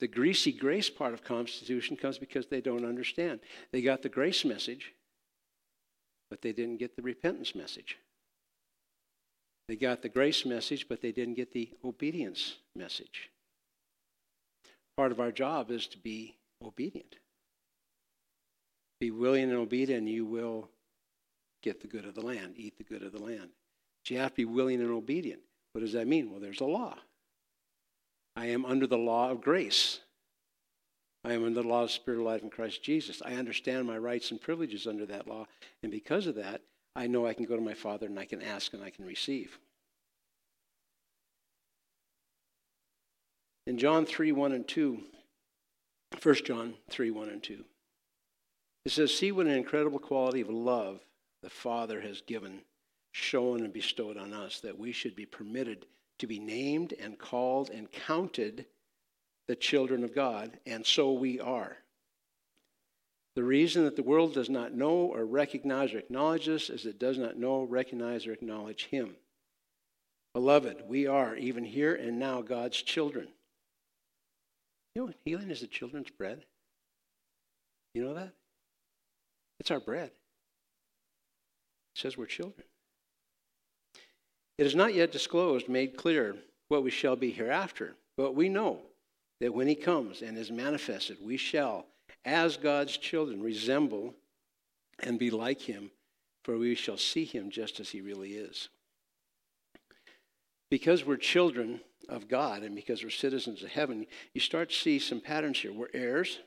The 0.01 0.09
greasy 0.09 0.53
grace 0.53 0.91
part 0.91 1.15
of 1.15 1.25
Constitution 1.25 1.97
comes 1.97 2.19
because 2.19 2.47
they 2.47 2.61
don't 2.61 2.85
understand. 2.85 3.41
They 3.73 3.81
got 3.81 4.03
the 4.03 4.09
grace 4.09 4.45
message, 4.45 4.93
but 6.29 6.43
they 6.43 6.53
didn't 6.53 6.77
get 6.77 6.97
the 6.97 7.03
repentance 7.03 7.55
message. 7.55 7.97
They 9.69 9.77
got 9.77 10.03
the 10.03 10.09
grace 10.09 10.45
message, 10.45 10.87
but 10.89 11.01
they 11.01 11.13
didn't 11.13 11.35
get 11.35 11.53
the 11.53 11.71
obedience 11.85 12.57
message. 12.77 13.31
Part 14.97 15.11
of 15.11 15.21
our 15.21 15.33
job 15.33 15.71
is 15.71 15.87
to 15.89 15.99
be 15.99 16.37
obedient. 16.63 17.17
Be 19.01 19.11
willing 19.11 19.45
and 19.45 19.55
obedient, 19.55 20.01
and 20.01 20.09
you 20.09 20.25
will 20.25 20.69
get 21.63 21.81
the 21.81 21.89
good 21.89 22.05
of 22.05 22.15
the 22.15 22.21
land, 22.21 22.55
eat 22.57 22.77
the 22.77 22.85
good 22.85 23.03
of 23.03 23.13
the 23.13 23.23
land. 23.23 23.49
But 24.03 24.11
you 24.11 24.19
have 24.19 24.31
to 24.31 24.37
be 24.37 24.45
willing 24.45 24.81
and 24.81 24.91
obedient. 24.91 25.41
What 25.73 25.81
does 25.81 25.95
that 25.95 26.07
mean? 26.07 26.31
Well, 26.31 26.41
there's 26.41 26.61
a 26.61 26.67
law. 26.67 26.97
I 28.37 28.47
am 28.47 28.65
under 28.65 28.87
the 28.87 28.99
law 28.99 29.31
of 29.31 29.41
grace. 29.41 30.01
I 31.25 31.33
am 31.33 31.45
under 31.45 31.63
the 31.63 31.69
law 31.69 31.85
of 31.85 31.91
spirit 31.91 32.19
of 32.19 32.27
life 32.27 32.43
in 32.43 32.51
Christ 32.51 32.83
Jesus. 32.83 33.23
I 33.25 33.35
understand 33.35 33.87
my 33.87 33.97
rights 33.97 34.31
and 34.31 34.41
privileges 34.41 34.87
under 34.87 35.07
that 35.07 35.27
law, 35.27 35.47
and 35.83 35.91
because 35.91 36.27
of 36.27 36.35
that, 36.35 36.61
I 36.97 37.07
know 37.07 37.27
I 37.27 37.35
can 37.35 37.45
go 37.45 37.57
to 37.57 37.63
my 37.63 37.75
Father 37.75 38.07
and 38.07 38.19
I 38.19 38.25
can 38.25 38.43
ask 38.43 38.73
and 38.73 38.83
I 38.83 38.91
can 38.91 39.05
receive. 39.05 39.59
In 43.67 43.79
John 43.79 44.05
3 44.05 44.33
1 44.33 44.53
and 44.53 44.69
2, 44.69 45.01
1 46.23 46.35
John 46.45 46.75
3 46.91 47.11
1 47.11 47.29
and 47.29 47.43
2, 47.43 47.65
it 48.85 48.93
says, 48.93 49.15
See 49.15 49.33
what 49.33 49.47
an 49.47 49.53
incredible 49.53 49.99
quality 49.99 50.43
of 50.43 50.51
love 50.51 51.01
the 51.43 51.51
Father 51.51 52.01
has 52.01 52.21
given, 52.21 52.61
shown, 53.13 53.61
and 53.61 53.73
bestowed 53.73 54.17
on 54.17 54.33
us, 54.33 54.61
that 54.61 54.79
we 54.79 54.93
should 54.93 55.17
be 55.17 55.27
permitted 55.27 55.87
to 56.19 56.27
be 56.27 56.39
named 56.39 56.93
and 57.01 57.19
called 57.19 57.71
and 57.71 57.91
counted 57.91 58.67
the 59.49 59.57
children 59.57 60.05
of 60.05 60.15
God, 60.15 60.59
and 60.67 60.85
so 60.85 61.13
we 61.13 61.41
are. 61.41 61.79
The 63.37 63.45
reason 63.45 63.85
that 63.85 63.97
the 63.97 64.03
world 64.03 64.35
does 64.35 64.49
not 64.49 64.75
know 64.75 64.93
or 64.93 65.25
recognize 65.25 65.93
or 65.93 65.99
acknowledge 65.99 66.49
us 66.49 66.71
is 66.71 66.87
it 66.87 67.01
does 67.01 67.19
not 67.19 67.37
know, 67.37 67.65
recognize, 67.65 68.27
or 68.27 68.33
acknowledge 68.33 68.87
Him. 68.87 69.17
Beloved, 70.35 70.85
we 70.87 71.07
are, 71.07 71.37
even 71.37 71.65
here 71.65 71.95
and 71.95 72.19
now, 72.19 72.43
God's 72.43 72.81
children. 72.81 73.29
You 74.95 75.07
know, 75.07 75.13
healing 75.25 75.51
is 75.51 75.61
the 75.61 75.67
children's 75.67 76.11
bread. 76.11 76.45
You 77.95 78.05
know 78.05 78.15
that? 78.15 78.33
It's 79.59 79.71
our 79.71 79.81
bread. 79.81 80.11
It 81.95 82.01
says 82.01 82.17
we're 82.17 82.27
children. 82.27 82.67
It 84.59 84.67
is 84.67 84.75
not 84.75 84.95
yet 84.95 85.11
disclosed, 85.11 85.69
made 85.69 85.97
clear, 85.97 86.37
what 86.69 86.85
we 86.85 86.91
shall 86.91 87.17
be 87.17 87.31
hereafter, 87.31 87.95
but 88.17 88.35
we 88.35 88.49
know 88.49 88.81
that 89.41 89.55
when 89.55 89.67
he 89.67 89.75
comes 89.75 90.23
and 90.23 90.39
is 90.39 90.51
manifested, 90.51 91.19
we 91.23 91.37
shall, 91.37 91.87
as 92.25 92.57
God's 92.57 92.97
children, 92.97 93.43
resemble 93.43 94.15
and 95.01 95.19
be 95.19 95.31
like 95.31 95.61
him, 95.61 95.91
for 96.43 96.57
we 96.57 96.75
shall 96.75 96.97
see 96.97 97.25
him 97.25 97.51
just 97.51 97.81
as 97.81 97.91
he 97.91 98.01
really 98.01 98.33
is. 98.33 98.69
Because 100.71 101.05
we're 101.05 101.17
children 101.17 101.81
of 102.09 102.29
God 102.29 102.63
and 102.63 102.75
because 102.75 103.03
we're 103.03 103.11
citizens 103.11 103.63
of 103.63 103.71
heaven, 103.71 104.07
you 104.33 104.41
start 104.41 104.71
to 104.71 104.75
see 104.75 104.99
some 104.99 105.21
patterns 105.21 105.59
here. 105.59 105.73
We're 105.73 105.89
heirs. 105.93 106.39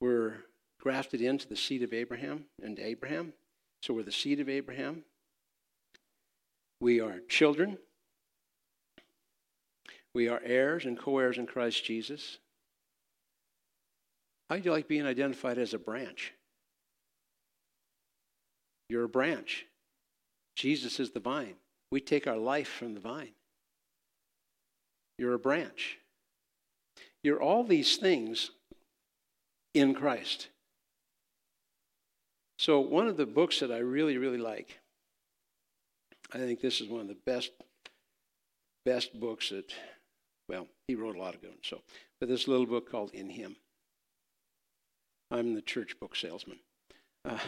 We're 0.00 0.36
grafted 0.80 1.20
into 1.20 1.46
the 1.46 1.56
seed 1.56 1.82
of 1.82 1.92
Abraham 1.92 2.46
and 2.62 2.78
Abraham. 2.78 3.32
So 3.82 3.94
we're 3.94 4.02
the 4.02 4.12
seed 4.12 4.40
of 4.40 4.48
Abraham. 4.48 5.04
We 6.80 7.00
are 7.00 7.20
children. 7.28 7.78
We 10.14 10.28
are 10.28 10.40
heirs 10.44 10.86
and 10.86 10.98
co 10.98 11.18
heirs 11.18 11.38
in 11.38 11.46
Christ 11.46 11.84
Jesus. 11.84 12.38
How 14.50 14.56
do 14.56 14.62
you 14.64 14.72
like 14.72 14.88
being 14.88 15.06
identified 15.06 15.58
as 15.58 15.74
a 15.74 15.78
branch? 15.78 16.32
You're 18.88 19.04
a 19.04 19.08
branch. 19.08 19.66
Jesus 20.56 20.98
is 20.98 21.12
the 21.12 21.20
vine. 21.20 21.54
We 21.92 22.00
take 22.00 22.26
our 22.26 22.36
life 22.36 22.66
from 22.66 22.94
the 22.94 23.00
vine. 23.00 23.30
You're 25.18 25.34
a 25.34 25.38
branch. 25.38 25.98
You're 27.22 27.40
all 27.40 27.62
these 27.62 27.96
things 27.96 28.50
in 29.72 29.94
Christ. 29.94 30.48
So, 32.58 32.80
one 32.80 33.06
of 33.06 33.16
the 33.16 33.26
books 33.26 33.60
that 33.60 33.70
I 33.70 33.78
really, 33.78 34.18
really 34.18 34.38
like, 34.38 34.80
I 36.34 36.38
think 36.38 36.60
this 36.60 36.80
is 36.80 36.88
one 36.88 37.02
of 37.02 37.08
the 37.08 37.16
best, 37.24 37.52
best 38.84 39.18
books 39.20 39.50
that, 39.50 39.72
well, 40.48 40.66
he 40.88 40.96
wrote 40.96 41.14
a 41.14 41.20
lot 41.20 41.36
of 41.36 41.40
good 41.40 41.50
ones. 41.50 41.62
So, 41.62 41.82
but 42.18 42.28
this 42.28 42.48
little 42.48 42.66
book 42.66 42.90
called 42.90 43.12
In 43.14 43.30
Him. 43.30 43.54
I'm 45.30 45.54
the 45.54 45.62
church 45.62 45.98
book 46.00 46.16
salesman. 46.16 46.58
Uh, 47.24 47.38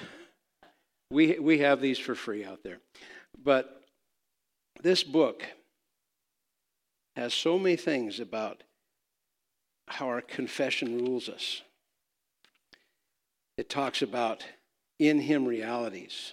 we, 1.10 1.38
we 1.38 1.58
have 1.58 1.80
these 1.80 1.98
for 1.98 2.14
free 2.14 2.44
out 2.44 2.62
there. 2.62 2.78
But 3.42 3.82
this 4.82 5.02
book 5.02 5.44
has 7.16 7.34
so 7.34 7.58
many 7.58 7.76
things 7.76 8.20
about 8.20 8.62
how 9.88 10.06
our 10.06 10.20
confession 10.20 11.04
rules 11.04 11.28
us. 11.28 11.62
It 13.58 13.68
talks 13.68 14.00
about 14.00 14.44
in 14.98 15.20
Him 15.20 15.46
realities. 15.46 16.32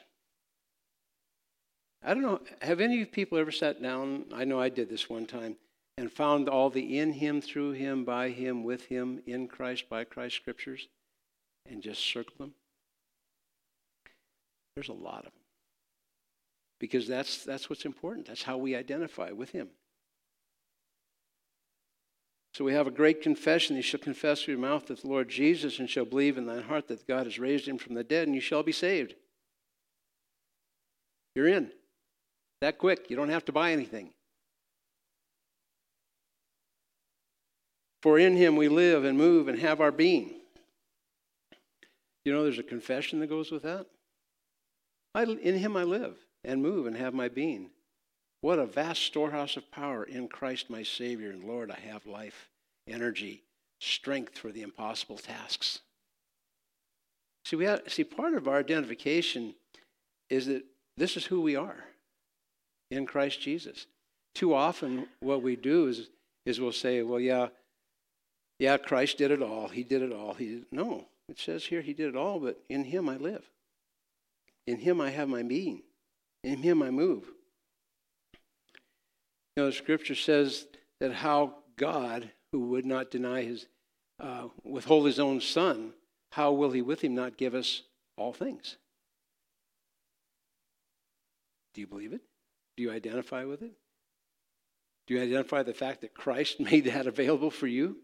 I 2.03 2.13
don't 2.13 2.23
know, 2.23 2.39
have 2.61 2.79
any 2.79 3.03
people 3.03 3.37
ever 3.37 3.51
sat 3.51 3.81
down? 3.81 4.25
I 4.33 4.45
know 4.45 4.61
I 4.61 4.69
did 4.69 4.89
this 4.89 5.09
one 5.09 5.25
time 5.25 5.57
and 5.97 6.09
found 6.09 6.47
all 6.47 6.69
the 6.69 6.97
in 6.97 7.11
Him, 7.11 7.41
through 7.41 7.71
Him, 7.71 8.05
by 8.05 8.29
Him, 8.29 8.63
with 8.63 8.85
Him, 8.85 9.21
in 9.25 9.49
Christ, 9.49 9.89
by 9.89 10.05
Christ 10.05 10.37
scriptures 10.37 10.87
and 11.69 11.81
just 11.81 12.01
circle 12.01 12.33
them? 12.39 12.53
There's 14.75 14.89
a 14.89 14.93
lot 14.93 15.19
of 15.19 15.23
them. 15.25 15.31
Because 16.79 17.07
that's, 17.07 17.43
that's 17.43 17.69
what's 17.69 17.85
important. 17.85 18.27
That's 18.27 18.43
how 18.43 18.57
we 18.57 18.75
identify 18.75 19.31
with 19.31 19.51
Him. 19.51 19.69
So 22.53 22.65
we 22.65 22.73
have 22.73 22.87
a 22.87 22.91
great 22.91 23.21
confession. 23.21 23.75
You 23.75 23.81
shall 23.81 23.99
confess 23.99 24.41
with 24.41 24.49
your 24.49 24.57
mouth 24.57 24.87
that 24.87 25.01
the 25.01 25.07
Lord 25.07 25.29
Jesus 25.29 25.79
and 25.79 25.89
shall 25.89 26.05
believe 26.05 26.37
in 26.37 26.45
thine 26.45 26.63
heart 26.63 26.87
that 26.87 27.07
God 27.07 27.25
has 27.25 27.39
raised 27.39 27.67
him 27.67 27.77
from 27.77 27.93
the 27.93 28.03
dead, 28.03 28.27
and 28.27 28.35
you 28.35 28.41
shall 28.41 28.63
be 28.63 28.71
saved. 28.71 29.15
You're 31.35 31.47
in. 31.47 31.71
That 32.61 32.77
quick. 32.77 33.09
You 33.09 33.15
don't 33.15 33.29
have 33.29 33.45
to 33.45 33.51
buy 33.51 33.71
anything. 33.71 34.11
For 38.01 38.17
in 38.17 38.35
him 38.35 38.55
we 38.55 38.67
live 38.67 39.03
and 39.03 39.17
move 39.17 39.47
and 39.47 39.59
have 39.59 39.79
our 39.81 39.91
being. 39.91 40.38
You 42.25 42.33
know, 42.33 42.43
there's 42.43 42.59
a 42.59 42.63
confession 42.63 43.19
that 43.19 43.27
goes 43.27 43.51
with 43.51 43.63
that. 43.63 43.85
I, 45.15 45.23
in 45.23 45.57
him 45.57 45.75
I 45.75 45.83
live 45.83 46.17
and 46.43 46.61
move 46.61 46.85
and 46.85 46.95
have 46.95 47.13
my 47.13 47.27
being. 47.27 47.69
What 48.41 48.59
a 48.59 48.65
vast 48.65 49.03
storehouse 49.03 49.57
of 49.57 49.71
power 49.71 50.03
in 50.03 50.27
Christ 50.27 50.69
my 50.69 50.83
Savior 50.83 51.31
and 51.31 51.43
Lord. 51.43 51.71
I 51.71 51.79
have 51.79 52.05
life, 52.05 52.49
energy, 52.87 53.43
strength 53.79 54.37
for 54.37 54.51
the 54.51 54.61
impossible 54.61 55.17
tasks. 55.17 55.79
See, 57.45 57.55
we 57.55 57.65
have, 57.65 57.81
see, 57.87 58.03
part 58.03 58.33
of 58.33 58.47
our 58.47 58.59
identification 58.59 59.55
is 60.29 60.45
that 60.45 60.63
this 60.97 61.17
is 61.17 61.25
who 61.25 61.41
we 61.41 61.55
are 61.55 61.83
in 62.91 63.05
Christ 63.05 63.41
Jesus. 63.41 63.87
Too 64.35 64.53
often, 64.53 65.07
what 65.21 65.41
we 65.41 65.55
do 65.55 65.87
is, 65.87 66.09
is 66.45 66.61
we'll 66.61 66.71
say, 66.71 67.01
well, 67.01 67.19
yeah, 67.19 67.47
yeah, 68.59 68.77
Christ 68.77 69.17
did 69.17 69.31
it 69.31 69.41
all. 69.41 69.67
He 69.69 69.83
did 69.83 70.01
it 70.01 70.11
all. 70.11 70.33
He 70.33 70.45
did. 70.45 70.65
No, 70.71 71.05
it 71.29 71.39
says 71.39 71.65
here 71.65 71.81
he 71.81 71.93
did 71.93 72.09
it 72.09 72.15
all, 72.15 72.39
but 72.39 72.59
in 72.69 72.83
him 72.83 73.07
I 73.07 73.17
live. 73.17 73.43
In 74.65 74.79
him 74.79 74.99
I 74.99 75.11
have 75.11 75.29
my 75.29 75.43
being. 75.43 75.83
In 76.43 76.57
him 76.57 76.81
I 76.81 76.89
move. 76.89 77.25
You 79.55 79.63
know, 79.63 79.65
the 79.67 79.71
scripture 79.71 80.15
says 80.15 80.65
that 80.99 81.13
how 81.13 81.55
God, 81.77 82.31
who 82.51 82.69
would 82.69 82.85
not 82.85 83.11
deny 83.11 83.43
his, 83.43 83.67
uh, 84.19 84.47
withhold 84.63 85.05
his 85.05 85.19
own 85.19 85.39
son, 85.39 85.93
how 86.31 86.51
will 86.51 86.71
he 86.71 86.81
with 86.81 87.01
him 87.01 87.13
not 87.13 87.37
give 87.37 87.53
us 87.53 87.83
all 88.17 88.33
things? 88.33 88.77
Do 91.73 91.81
you 91.81 91.87
believe 91.87 92.13
it? 92.13 92.21
Do 92.75 92.83
you 92.83 92.91
identify 92.91 93.45
with 93.45 93.61
it? 93.61 93.71
Do 95.07 95.13
you 95.13 95.21
identify 95.21 95.63
the 95.63 95.73
fact 95.73 96.01
that 96.01 96.13
Christ 96.13 96.59
made 96.59 96.85
that 96.85 97.05
available 97.05 97.51
for 97.51 97.67
you? 97.67 97.97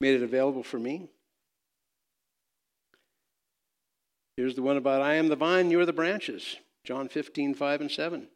Made 0.00 0.14
it 0.14 0.22
available 0.22 0.62
for 0.62 0.78
me? 0.78 1.10
Here's 4.40 4.54
the 4.54 4.62
one 4.62 4.78
about 4.78 5.02
I 5.02 5.16
am 5.16 5.28
the 5.28 5.36
vine, 5.36 5.70
you 5.70 5.78
are 5.80 5.84
the 5.84 5.92
branches. 5.92 6.56
John 6.82 7.10
15, 7.10 7.52
5 7.52 7.80
and 7.82 7.90
7. 7.90 8.26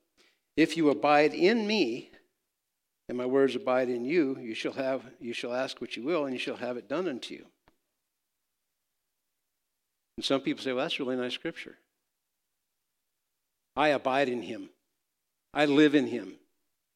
If 0.55 0.77
you 0.77 0.91
abide 0.91 1.33
in 1.33 1.67
me, 1.67 2.11
and 3.09 3.17
my 3.17 3.25
words 3.25 3.57
abide 3.57 3.89
in 3.89 4.05
you, 4.05 4.37
you 4.39 4.55
shall 4.55 4.75
have 4.75 5.03
you 5.19 5.33
shall 5.33 5.55
ask 5.55 5.81
what 5.81 5.97
you 5.97 6.03
will, 6.03 6.27
and 6.27 6.35
you 6.35 6.39
shall 6.39 6.57
have 6.57 6.77
it 6.77 6.91
done 6.91 7.09
unto 7.09 7.33
you. 7.33 7.47
And 10.19 10.27
some 10.27 10.43
people 10.43 10.63
say, 10.63 10.75
well, 10.75 10.85
that's 10.85 11.01
really 11.01 11.17
nice 11.17 11.33
scripture. 11.33 11.79
I 13.75 13.89
abide 13.89 14.29
in 14.29 14.43
him. 14.43 14.69
I 15.55 15.65
live 15.65 15.95
in 15.95 16.09
him. 16.09 16.35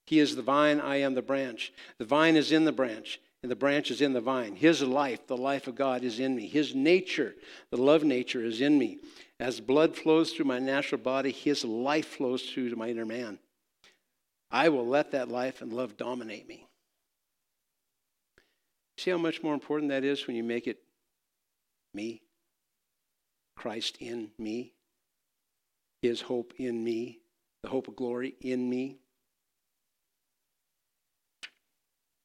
He 0.05 0.19
is 0.19 0.37
the 0.37 0.43
vine, 0.43 0.83
I 0.83 0.97
am 0.97 1.15
the 1.15 1.23
branch. 1.23 1.73
The 1.97 2.05
vine 2.05 2.37
is 2.37 2.53
in 2.53 2.67
the 2.67 2.73
branch, 2.73 3.23
and 3.43 3.51
the 3.51 3.57
branch 3.57 3.91
is 3.91 4.01
in 4.01 4.13
the 4.13 4.21
vine. 4.21 4.57
His 4.57 4.83
life, 4.83 5.27
the 5.27 5.37
life 5.37 5.69
of 5.69 5.77
God, 5.77 6.03
is 6.03 6.19
in 6.19 6.35
me. 6.35 6.49
His 6.49 6.75
nature, 6.75 7.35
the 7.71 7.77
love 7.77 8.03
nature, 8.03 8.45
is 8.45 8.61
in 8.61 8.79
me. 8.79 8.99
As 9.39 9.61
blood 9.61 9.95
flows 9.95 10.33
through 10.33 10.47
my 10.47 10.59
natural 10.59 11.01
body, 11.01 11.31
his 11.31 11.65
life 11.65 12.09
flows 12.09 12.43
through 12.43 12.71
to 12.71 12.77
my 12.77 12.89
inner 12.89 13.07
man. 13.07 13.39
I 14.51 14.71
will 14.71 14.87
let 14.87 15.13
that 15.13 15.29
life 15.29 15.63
and 15.63 15.73
love 15.73 15.97
dominate 15.97 16.49
me. 16.49 16.67
See 18.97 19.13
how 19.13 19.19
much 19.19 19.43
more 19.43 19.55
important 19.55 19.91
that 19.91 20.03
is 20.03 20.27
when 20.27 20.35
you 20.35 20.43
make 20.43 20.67
it 20.67 20.79
me? 21.95 22.23
Christ 23.57 23.99
in 24.01 24.31
me, 24.39 24.73
his 26.03 26.21
hope 26.21 26.55
in 26.59 26.83
me, 26.83 27.21
the 27.63 27.69
hope 27.69 27.89
of 27.89 27.95
glory 27.95 28.35
in 28.41 28.69
me. 28.69 28.99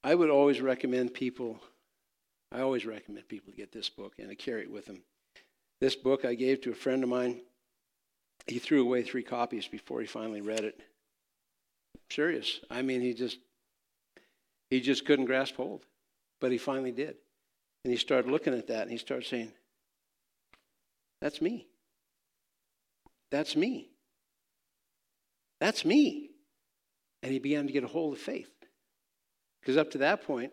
I 0.03 0.13
would 0.15 0.29
always 0.29 0.59
recommend 0.59 1.13
people, 1.13 1.59
I 2.51 2.61
always 2.61 2.85
recommend 2.85 3.27
people 3.27 3.51
to 3.51 3.57
get 3.57 3.71
this 3.71 3.89
book 3.89 4.13
and 4.19 4.29
to 4.29 4.35
carry 4.35 4.63
it 4.63 4.71
with 4.71 4.85
them. 4.85 5.01
This 5.79 5.95
book 5.95 6.25
I 6.25 6.33
gave 6.33 6.61
to 6.61 6.71
a 6.71 6.75
friend 6.75 7.03
of 7.03 7.09
mine. 7.09 7.41
He 8.47 8.59
threw 8.59 8.81
away 8.81 9.03
three 9.03 9.23
copies 9.23 9.67
before 9.67 10.01
he 10.01 10.07
finally 10.07 10.41
read 10.41 10.65
it. 10.65 10.79
Serious. 12.09 12.59
I 12.69 12.81
mean, 12.81 13.01
he 13.01 13.13
just 13.13 13.37
he 14.69 14.81
just 14.81 15.05
couldn't 15.05 15.25
grasp 15.25 15.55
hold, 15.55 15.85
but 16.39 16.51
he 16.51 16.57
finally 16.57 16.91
did. 16.91 17.15
And 17.83 17.91
he 17.91 17.97
started 17.97 18.31
looking 18.31 18.53
at 18.53 18.67
that 18.67 18.83
and 18.83 18.91
he 18.91 18.97
started 18.97 19.25
saying, 19.27 19.51
"That's 21.21 21.41
me. 21.41 21.67
That's 23.29 23.55
me. 23.55 23.89
That's 25.59 25.85
me." 25.85 26.29
And 27.21 27.31
he 27.31 27.39
began 27.39 27.67
to 27.67 27.73
get 27.73 27.83
a 27.83 27.87
hold 27.87 28.13
of 28.13 28.19
faith. 28.19 28.52
Because 29.63 29.77
up 29.77 29.89
to 29.91 29.97
that 29.99 30.27
point, 30.27 30.51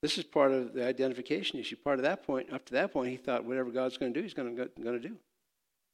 this 0.00 0.16
is 0.16 0.22
part 0.22 0.52
of 0.52 0.74
the 0.74 0.86
identification 0.86 1.58
issue. 1.58 1.74
Part 1.76 1.98
of 1.98 2.04
that 2.04 2.24
point, 2.24 2.52
up 2.52 2.64
to 2.66 2.72
that 2.74 2.92
point, 2.92 3.10
he 3.10 3.16
thought 3.16 3.44
whatever 3.44 3.70
God's 3.70 3.98
going 3.98 4.14
to 4.14 4.18
do, 4.18 4.22
he's 4.22 4.32
going 4.32 4.54
to, 4.56 4.98
do. 4.98 5.16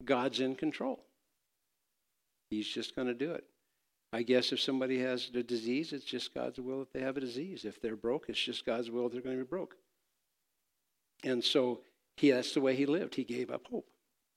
God's 0.04 0.40
in 0.40 0.54
control. 0.54 1.00
He's 2.50 2.68
just 2.68 2.94
going 2.94 3.08
to 3.08 3.14
do 3.14 3.32
it. 3.32 3.44
I 4.12 4.22
guess 4.22 4.52
if 4.52 4.60
somebody 4.60 5.00
has 5.00 5.30
a 5.34 5.42
disease, 5.42 5.94
it's 5.94 6.04
just 6.04 6.34
God's 6.34 6.60
will 6.60 6.80
that 6.80 6.92
they 6.92 7.00
have 7.00 7.16
a 7.16 7.20
disease. 7.20 7.64
If 7.64 7.80
they're 7.80 7.96
broke, 7.96 8.26
it's 8.28 8.40
just 8.40 8.66
God's 8.66 8.90
will 8.90 9.08
they're 9.08 9.22
going 9.22 9.38
to 9.38 9.44
be 9.44 9.48
broke. 9.48 9.76
And 11.24 11.42
so 11.42 11.80
he, 12.18 12.30
that's 12.30 12.52
the 12.52 12.60
way 12.60 12.76
he 12.76 12.84
lived. 12.84 13.14
He 13.14 13.24
gave 13.24 13.50
up 13.50 13.66
hope. 13.70 13.88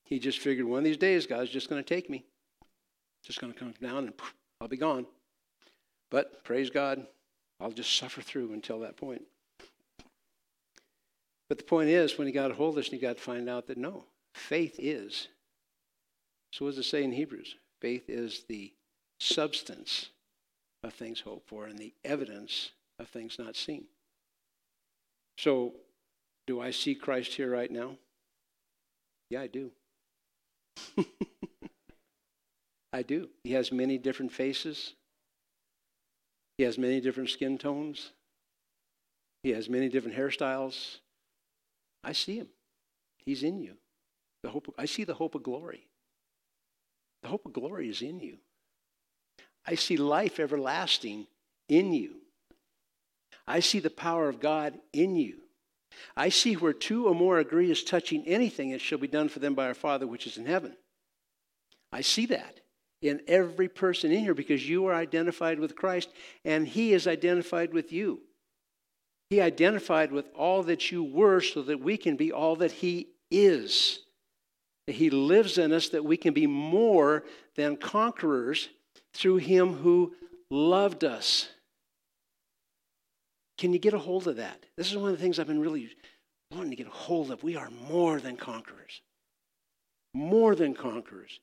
He 0.06 0.18
just 0.18 0.38
figured 0.38 0.66
one 0.66 0.78
of 0.78 0.84
these 0.84 0.96
days, 0.96 1.26
God's 1.26 1.50
just 1.50 1.68
going 1.68 1.82
to 1.82 1.94
take 1.94 2.08
me. 2.08 2.24
Just 3.22 3.40
going 3.40 3.52
to 3.52 3.58
come 3.58 3.74
down 3.80 4.06
and 4.06 4.12
I'll 4.60 4.68
be 4.68 4.78
gone. 4.78 5.06
But 6.10 6.42
praise 6.42 6.70
God, 6.70 7.06
I'll 7.60 7.72
just 7.72 7.96
suffer 7.96 8.22
through 8.22 8.52
until 8.52 8.80
that 8.80 8.96
point. 8.96 9.22
But 11.48 11.58
the 11.58 11.64
point 11.64 11.90
is, 11.90 12.16
when 12.16 12.26
he 12.26 12.32
got 12.32 12.50
a 12.50 12.54
hold 12.54 12.70
of 12.70 12.76
this, 12.76 12.88
he 12.88 12.98
got 12.98 13.16
to 13.16 13.22
find 13.22 13.48
out 13.48 13.66
that 13.66 13.76
no, 13.76 14.04
faith 14.34 14.76
is. 14.78 15.28
So, 16.52 16.64
what 16.64 16.72
does 16.72 16.86
it 16.86 16.88
say 16.88 17.02
in 17.02 17.12
Hebrews? 17.12 17.56
Faith 17.80 18.08
is 18.08 18.44
the 18.48 18.72
substance 19.18 20.10
of 20.82 20.94
things 20.94 21.20
hoped 21.20 21.48
for 21.48 21.66
and 21.66 21.78
the 21.78 21.92
evidence 22.04 22.70
of 22.98 23.08
things 23.08 23.38
not 23.38 23.56
seen. 23.56 23.84
So, 25.38 25.74
do 26.46 26.60
I 26.60 26.70
see 26.70 26.94
Christ 26.94 27.34
here 27.34 27.50
right 27.50 27.70
now? 27.70 27.96
Yeah, 29.28 29.42
I 29.42 29.46
do. 29.46 29.70
I 32.92 33.02
do. 33.02 33.28
He 33.44 33.52
has 33.52 33.70
many 33.70 33.98
different 33.98 34.32
faces. 34.32 34.94
He 36.60 36.64
has 36.64 36.76
many 36.76 37.00
different 37.00 37.30
skin 37.30 37.56
tones. 37.56 38.10
He 39.42 39.48
has 39.52 39.70
many 39.70 39.88
different 39.88 40.14
hairstyles. 40.14 40.98
I 42.04 42.12
see 42.12 42.36
him. 42.36 42.48
He's 43.24 43.42
in 43.42 43.62
you. 43.62 43.78
The 44.42 44.50
hope 44.50 44.68
of, 44.68 44.74
I 44.76 44.84
see 44.84 45.04
the 45.04 45.14
hope 45.14 45.34
of 45.34 45.42
glory. 45.42 45.86
The 47.22 47.30
hope 47.30 47.46
of 47.46 47.54
glory 47.54 47.88
is 47.88 48.02
in 48.02 48.20
you. 48.20 48.36
I 49.64 49.74
see 49.74 49.96
life 49.96 50.38
everlasting 50.38 51.28
in 51.70 51.94
you. 51.94 52.16
I 53.46 53.60
see 53.60 53.78
the 53.78 53.88
power 53.88 54.28
of 54.28 54.38
God 54.38 54.78
in 54.92 55.16
you. 55.16 55.38
I 56.14 56.28
see 56.28 56.56
where 56.56 56.74
two 56.74 57.08
or 57.08 57.14
more 57.14 57.38
agree 57.38 57.70
as 57.70 57.82
touching 57.82 58.22
anything, 58.26 58.68
it 58.68 58.82
shall 58.82 58.98
be 58.98 59.08
done 59.08 59.30
for 59.30 59.38
them 59.38 59.54
by 59.54 59.66
our 59.66 59.72
Father 59.72 60.06
which 60.06 60.26
is 60.26 60.36
in 60.36 60.44
heaven. 60.44 60.76
I 61.90 62.02
see 62.02 62.26
that 62.26 62.60
in 63.02 63.20
every 63.26 63.68
person 63.68 64.12
in 64.12 64.20
here 64.20 64.34
because 64.34 64.68
you 64.68 64.86
are 64.86 64.94
identified 64.94 65.58
with 65.58 65.76
Christ 65.76 66.10
and 66.44 66.66
He 66.66 66.92
is 66.92 67.06
identified 67.06 67.72
with 67.72 67.92
you. 67.92 68.20
He 69.30 69.40
identified 69.40 70.12
with 70.12 70.28
all 70.34 70.62
that 70.64 70.90
you 70.90 71.04
were 71.04 71.40
so 71.40 71.62
that 71.62 71.80
we 71.80 71.96
can 71.96 72.16
be 72.16 72.32
all 72.32 72.56
that 72.56 72.72
He 72.72 73.08
is. 73.30 74.00
That 74.86 74.96
He 74.96 75.08
lives 75.08 75.56
in 75.56 75.72
us 75.72 75.88
that 75.90 76.04
we 76.04 76.16
can 76.16 76.34
be 76.34 76.46
more 76.46 77.24
than 77.56 77.76
conquerors 77.76 78.68
through 79.14 79.36
Him 79.36 79.74
who 79.74 80.14
loved 80.50 81.04
us. 81.04 81.48
Can 83.56 83.72
you 83.72 83.78
get 83.78 83.94
a 83.94 83.98
hold 83.98 84.26
of 84.26 84.36
that? 84.36 84.64
This 84.76 84.90
is 84.90 84.96
one 84.96 85.10
of 85.10 85.16
the 85.16 85.22
things 85.22 85.38
I've 85.38 85.46
been 85.46 85.60
really 85.60 85.90
wanting 86.50 86.70
to 86.70 86.76
get 86.76 86.86
a 86.86 86.90
hold 86.90 87.30
of. 87.30 87.42
We 87.42 87.56
are 87.56 87.70
more 87.88 88.18
than 88.18 88.36
conquerors. 88.36 89.02
More 90.14 90.54
than 90.54 90.74
conquerors. 90.74 91.38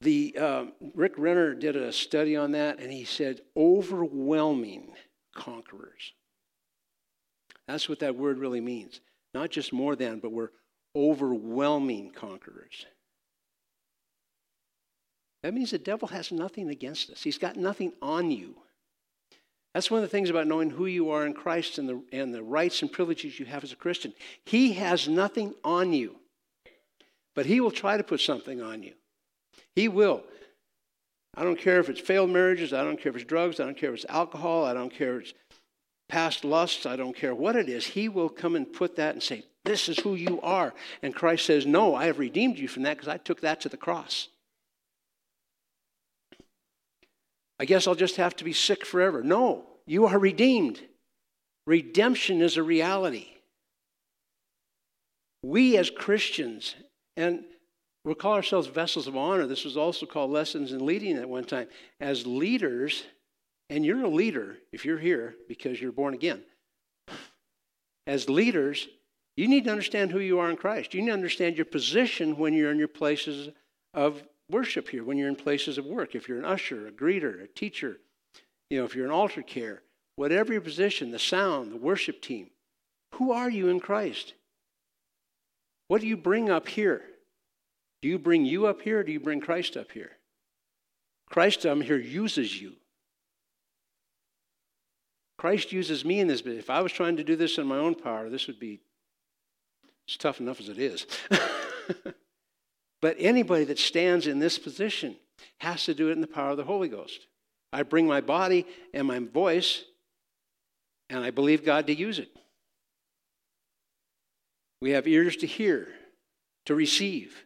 The 0.00 0.36
um, 0.38 0.72
Rick 0.94 1.14
Renner 1.16 1.54
did 1.54 1.74
a 1.74 1.92
study 1.92 2.36
on 2.36 2.52
that, 2.52 2.78
and 2.78 2.92
he 2.92 3.04
said 3.04 3.40
overwhelming 3.56 4.92
conquerors. 5.34 6.12
That's 7.66 7.88
what 7.88 7.98
that 8.00 8.16
word 8.16 8.38
really 8.38 8.60
means. 8.60 9.00
Not 9.34 9.50
just 9.50 9.72
more 9.72 9.96
than, 9.96 10.20
but 10.20 10.32
we're 10.32 10.50
overwhelming 10.94 12.12
conquerors. 12.12 12.86
That 15.42 15.54
means 15.54 15.70
the 15.70 15.78
devil 15.78 16.08
has 16.08 16.32
nothing 16.32 16.68
against 16.68 17.10
us. 17.10 17.22
He's 17.22 17.38
got 17.38 17.56
nothing 17.56 17.92
on 18.00 18.30
you. 18.30 18.56
That's 19.74 19.90
one 19.90 19.98
of 19.98 20.02
the 20.02 20.16
things 20.16 20.30
about 20.30 20.46
knowing 20.46 20.70
who 20.70 20.86
you 20.86 21.10
are 21.10 21.26
in 21.26 21.34
Christ 21.34 21.78
and 21.78 21.88
the, 21.88 22.02
and 22.12 22.34
the 22.34 22.42
rights 22.42 22.82
and 22.82 22.90
privileges 22.90 23.38
you 23.38 23.46
have 23.46 23.62
as 23.62 23.72
a 23.72 23.76
Christian. 23.76 24.12
He 24.44 24.72
has 24.72 25.08
nothing 25.08 25.54
on 25.62 25.92
you, 25.92 26.16
but 27.34 27.46
he 27.46 27.60
will 27.60 27.70
try 27.70 27.96
to 27.96 28.02
put 28.02 28.20
something 28.20 28.62
on 28.62 28.82
you. 28.82 28.94
He 29.74 29.88
will. 29.88 30.22
I 31.36 31.44
don't 31.44 31.58
care 31.58 31.78
if 31.78 31.88
it's 31.88 32.00
failed 32.00 32.30
marriages, 32.30 32.72
I 32.72 32.82
don't 32.82 33.00
care 33.00 33.10
if 33.10 33.16
it's 33.16 33.24
drugs, 33.24 33.60
I 33.60 33.64
don't 33.64 33.76
care 33.76 33.90
if 33.90 33.96
it's 33.96 34.06
alcohol, 34.08 34.64
I 34.64 34.74
don't 34.74 34.92
care 34.92 35.18
if 35.18 35.22
it's 35.22 35.34
past 36.08 36.44
lusts, 36.44 36.84
I 36.86 36.96
don't 36.96 37.14
care 37.14 37.34
what 37.34 37.54
it 37.54 37.68
is. 37.68 37.86
He 37.86 38.08
will 38.08 38.28
come 38.28 38.56
and 38.56 38.72
put 38.72 38.96
that 38.96 39.14
and 39.14 39.22
say, 39.22 39.44
This 39.64 39.88
is 39.88 39.98
who 40.00 40.14
you 40.14 40.40
are. 40.40 40.74
And 41.02 41.14
Christ 41.14 41.46
says, 41.46 41.66
No, 41.66 41.94
I 41.94 42.06
have 42.06 42.18
redeemed 42.18 42.58
you 42.58 42.66
from 42.66 42.82
that 42.84 42.96
because 42.96 43.08
I 43.08 43.18
took 43.18 43.40
that 43.42 43.60
to 43.60 43.68
the 43.68 43.76
cross. 43.76 44.28
I 47.60 47.64
guess 47.64 47.86
I'll 47.86 47.94
just 47.94 48.16
have 48.16 48.36
to 48.36 48.44
be 48.44 48.52
sick 48.52 48.86
forever. 48.86 49.22
No, 49.22 49.66
you 49.86 50.06
are 50.06 50.18
redeemed. 50.18 50.80
Redemption 51.66 52.40
is 52.40 52.56
a 52.56 52.62
reality. 52.62 53.28
We 55.42 55.76
as 55.76 55.90
Christians, 55.90 56.74
and 57.16 57.44
we 58.04 58.14
call 58.14 58.34
ourselves 58.34 58.68
vessels 58.68 59.06
of 59.06 59.16
honor. 59.16 59.46
This 59.46 59.64
was 59.64 59.76
also 59.76 60.06
called 60.06 60.30
lessons 60.30 60.72
in 60.72 60.84
leading 60.84 61.16
at 61.16 61.28
one 61.28 61.44
time. 61.44 61.68
As 62.00 62.26
leaders, 62.26 63.04
and 63.70 63.84
you're 63.84 64.04
a 64.04 64.08
leader 64.08 64.56
if 64.72 64.84
you're 64.84 64.98
here 64.98 65.34
because 65.48 65.80
you're 65.80 65.92
born 65.92 66.14
again. 66.14 66.42
As 68.06 68.30
leaders, 68.30 68.88
you 69.36 69.46
need 69.46 69.64
to 69.64 69.70
understand 69.70 70.10
who 70.10 70.20
you 70.20 70.38
are 70.38 70.50
in 70.50 70.56
Christ. 70.56 70.94
You 70.94 71.02
need 71.02 71.08
to 71.08 71.12
understand 71.12 71.56
your 71.56 71.66
position 71.66 72.38
when 72.38 72.54
you're 72.54 72.72
in 72.72 72.78
your 72.78 72.88
places 72.88 73.50
of 73.92 74.22
worship 74.50 74.88
here, 74.88 75.04
when 75.04 75.18
you're 75.18 75.28
in 75.28 75.36
places 75.36 75.76
of 75.76 75.84
work. 75.84 76.14
If 76.14 76.28
you're 76.28 76.38
an 76.38 76.44
usher, 76.44 76.86
a 76.86 76.90
greeter, 76.90 77.42
a 77.42 77.46
teacher, 77.46 77.98
you 78.70 78.78
know, 78.78 78.84
if 78.84 78.94
you're 78.94 79.04
an 79.04 79.12
altar 79.12 79.42
care, 79.42 79.82
whatever 80.16 80.52
your 80.52 80.62
position, 80.62 81.10
the 81.10 81.18
sound, 81.18 81.72
the 81.72 81.76
worship 81.76 82.22
team, 82.22 82.50
who 83.14 83.32
are 83.32 83.50
you 83.50 83.68
in 83.68 83.80
Christ? 83.80 84.34
What 85.88 86.00
do 86.00 86.06
you 86.06 86.16
bring 86.16 86.50
up 86.50 86.68
here? 86.68 87.02
Do 88.02 88.08
you 88.08 88.18
bring 88.18 88.44
you 88.44 88.66
up 88.66 88.82
here 88.82 89.02
do 89.02 89.12
you 89.12 89.20
bring 89.20 89.40
Christ 89.40 89.76
up 89.76 89.92
here? 89.92 90.12
Christ 91.28 91.66
up 91.66 91.82
here 91.82 91.98
uses 91.98 92.60
you. 92.60 92.74
Christ 95.36 95.72
uses 95.72 96.04
me 96.04 96.20
in 96.20 96.26
this. 96.26 96.42
But 96.42 96.52
if 96.52 96.70
I 96.70 96.80
was 96.80 96.92
trying 96.92 97.16
to 97.16 97.24
do 97.24 97.36
this 97.36 97.58
in 97.58 97.66
my 97.66 97.76
own 97.76 97.94
power, 97.94 98.28
this 98.28 98.46
would 98.46 98.58
be 98.58 98.80
it's 100.06 100.16
tough 100.16 100.40
enough 100.40 100.58
as 100.58 100.70
it 100.70 100.78
is. 100.78 101.06
but 103.02 103.16
anybody 103.18 103.64
that 103.64 103.78
stands 103.78 104.26
in 104.26 104.38
this 104.38 104.58
position 104.58 105.16
has 105.60 105.84
to 105.84 105.94
do 105.94 106.08
it 106.08 106.12
in 106.12 106.22
the 106.22 106.26
power 106.26 106.50
of 106.50 106.56
the 106.56 106.64
Holy 106.64 106.88
Ghost. 106.88 107.26
I 107.74 107.82
bring 107.82 108.06
my 108.06 108.22
body 108.22 108.66
and 108.94 109.06
my 109.06 109.18
voice, 109.18 109.84
and 111.10 111.22
I 111.22 111.30
believe 111.30 111.62
God 111.62 111.86
to 111.88 111.94
use 111.94 112.18
it. 112.18 112.30
We 114.80 114.92
have 114.92 115.06
ears 115.06 115.36
to 115.36 115.46
hear, 115.46 115.88
to 116.64 116.74
receive. 116.74 117.44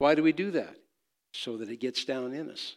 Why 0.00 0.14
do 0.14 0.22
we 0.22 0.32
do 0.32 0.50
that? 0.52 0.76
So 1.34 1.58
that 1.58 1.68
it 1.68 1.78
gets 1.78 2.06
down 2.06 2.32
in 2.32 2.48
us. 2.48 2.76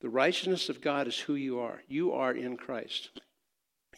The 0.00 0.08
righteousness 0.08 0.70
of 0.70 0.80
God 0.80 1.06
is 1.06 1.18
who 1.18 1.34
you 1.34 1.60
are. 1.60 1.82
You 1.86 2.12
are 2.14 2.32
in 2.32 2.56
Christ. 2.56 3.10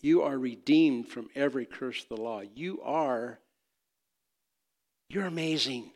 You 0.02 0.22
are 0.22 0.36
redeemed 0.36 1.08
from 1.08 1.28
every 1.36 1.66
curse 1.66 2.02
of 2.02 2.08
the 2.08 2.20
law. 2.20 2.40
You 2.40 2.82
are, 2.82 3.38
you're 5.08 5.24
amazing. 5.24 5.92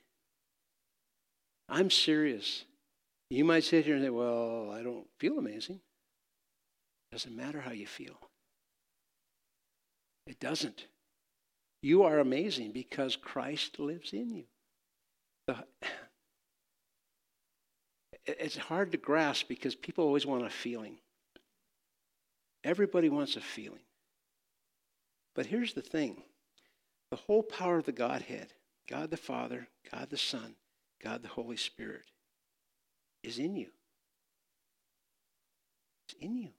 I'm 1.69 1.91
serious. 1.91 2.65
You 3.29 3.45
might 3.45 3.65
sit 3.65 3.87
here 3.87 3.97
and 3.97 4.05
say, 4.05 4.11
Well, 4.11 4.71
I 4.71 4.85
don't 4.85 5.07
feel 5.19 5.37
amazing. 5.37 5.81
It 7.11 7.17
doesn't 7.17 7.37
matter 7.37 7.61
how 7.61 7.73
you 7.73 7.89
feel. 7.89 8.21
It 10.29 10.39
doesn't. 10.39 10.87
You 11.83 12.03
are 12.03 12.19
amazing 12.19 12.73
because 12.73 13.17
Christ 13.17 13.79
lives 13.79 14.13
in 14.13 14.31
you. 14.31 14.45
It's 18.27 18.57
hard 18.57 18.93
to 18.93 18.99
grasp 18.99 19.49
because 19.49 19.75
people 19.75 20.05
always 20.05 20.27
want 20.27 20.45
a 20.45 20.51
feeling. 20.51 20.99
Everybody 22.63 23.09
wants 23.09 23.35
a 23.35 23.41
feeling. 23.41 23.81
But 25.35 25.47
here's 25.47 25.73
the 25.73 25.83
thing 25.83 26.23
the 27.11 27.17
whole 27.17 27.43
power 27.43 27.79
of 27.79 27.87
the 27.87 27.93
Godhead, 27.93 28.53
God 28.89 29.11
the 29.11 29.17
Father, 29.17 29.69
God 29.91 30.11
the 30.11 30.19
Son, 30.19 30.55
God 31.03 31.23
the 31.23 31.29
Holy 31.29 31.57
Spirit, 31.57 32.05
is 33.23 33.39
in 33.39 33.57
you. 33.57 33.71
It's 36.09 36.19
in 36.21 36.37
you. 36.37 36.51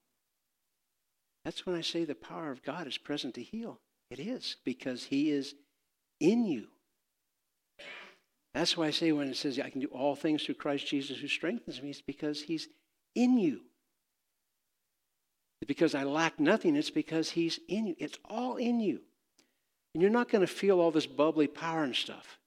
That's 1.45 1.65
when 1.65 1.75
I 1.75 1.81
say 1.81 2.05
the 2.05 2.15
power 2.15 2.51
of 2.51 2.63
God 2.63 2.87
is 2.87 2.97
present 2.97 3.35
to 3.35 3.43
heal. 3.43 3.79
It 4.11 4.19
is, 4.19 4.57
because 4.65 5.05
He 5.05 5.31
is 5.31 5.55
in 6.19 6.45
you. 6.45 6.67
That's 8.53 8.75
why 8.75 8.87
I 8.87 8.91
say 8.91 9.13
when 9.13 9.29
it 9.29 9.37
says 9.37 9.57
I 9.57 9.69
can 9.69 9.79
do 9.79 9.87
all 9.87 10.15
things 10.15 10.43
through 10.43 10.55
Christ 10.55 10.85
Jesus 10.85 11.17
who 11.17 11.29
strengthens 11.29 11.81
me, 11.81 11.89
it's 11.89 12.01
because 12.01 12.41
He's 12.41 12.67
in 13.15 13.37
you. 13.37 13.61
It's 15.61 15.67
because 15.67 15.95
I 15.95 16.03
lack 16.03 16.41
nothing, 16.41 16.75
it's 16.75 16.89
because 16.89 17.31
He's 17.31 17.59
in 17.69 17.87
you. 17.87 17.95
It's 17.99 18.19
all 18.29 18.57
in 18.57 18.81
you. 18.81 18.99
And 19.95 20.01
you're 20.01 20.11
not 20.11 20.29
going 20.29 20.45
to 20.45 20.53
feel 20.53 20.81
all 20.81 20.91
this 20.91 21.07
bubbly 21.07 21.47
power 21.47 21.83
and 21.83 21.95
stuff. 21.95 22.37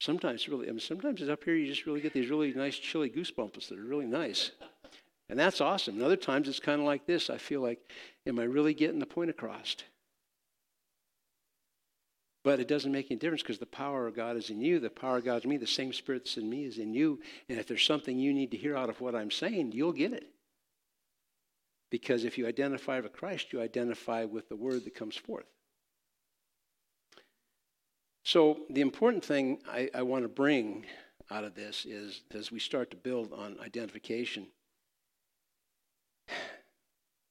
Sometimes 0.00 0.48
really, 0.48 0.66
I 0.68 0.70
mean, 0.70 0.80
sometimes 0.80 1.20
it's 1.20 1.30
up 1.30 1.44
here 1.44 1.54
you 1.54 1.66
just 1.66 1.86
really 1.86 2.00
get 2.00 2.14
these 2.14 2.30
really 2.30 2.54
nice 2.54 2.76
chilly 2.76 3.10
goosebumps 3.10 3.68
that 3.68 3.78
are 3.78 3.84
really 3.84 4.06
nice. 4.06 4.50
And 5.28 5.38
that's 5.38 5.60
awesome. 5.60 5.94
And 5.94 6.02
other 6.02 6.16
times 6.16 6.48
it's 6.48 6.58
kind 6.58 6.80
of 6.80 6.86
like 6.86 7.06
this. 7.06 7.30
I 7.30 7.38
feel 7.38 7.60
like, 7.60 7.78
am 8.26 8.38
I 8.38 8.44
really 8.44 8.74
getting 8.74 8.98
the 8.98 9.06
point 9.06 9.30
across? 9.30 9.76
But 12.44 12.58
it 12.58 12.66
doesn't 12.66 12.90
make 12.90 13.10
any 13.10 13.20
difference 13.20 13.42
because 13.42 13.58
the 13.58 13.66
power 13.66 14.06
of 14.06 14.16
God 14.16 14.36
is 14.36 14.50
in 14.50 14.60
you. 14.60 14.80
The 14.80 14.90
power 14.90 15.18
of 15.18 15.24
God 15.24 15.36
is 15.38 15.44
in 15.44 15.50
me. 15.50 15.56
The 15.58 15.66
same 15.66 15.92
Spirit 15.92 16.24
that's 16.24 16.36
in 16.36 16.50
me 16.50 16.64
is 16.64 16.78
in 16.78 16.92
you. 16.92 17.20
And 17.48 17.58
if 17.58 17.68
there's 17.68 17.84
something 17.84 18.18
you 18.18 18.32
need 18.32 18.50
to 18.50 18.56
hear 18.56 18.76
out 18.76 18.90
of 18.90 19.00
what 19.00 19.14
I'm 19.14 19.30
saying, 19.30 19.72
you'll 19.72 19.92
get 19.92 20.12
it. 20.12 20.26
Because 21.90 22.24
if 22.24 22.38
you 22.38 22.46
identify 22.46 22.98
with 22.98 23.12
Christ, 23.12 23.52
you 23.52 23.60
identify 23.60 24.24
with 24.24 24.48
the 24.48 24.56
word 24.56 24.84
that 24.84 24.94
comes 24.94 25.16
forth. 25.16 25.44
So, 28.24 28.60
the 28.70 28.80
important 28.80 29.24
thing 29.24 29.58
I, 29.68 29.90
I 29.94 30.02
want 30.02 30.24
to 30.24 30.28
bring 30.28 30.86
out 31.30 31.44
of 31.44 31.54
this 31.54 31.84
is 31.84 32.22
as 32.32 32.52
we 32.52 32.60
start 32.60 32.90
to 32.92 32.96
build 32.96 33.32
on 33.32 33.58
identification, 33.60 34.46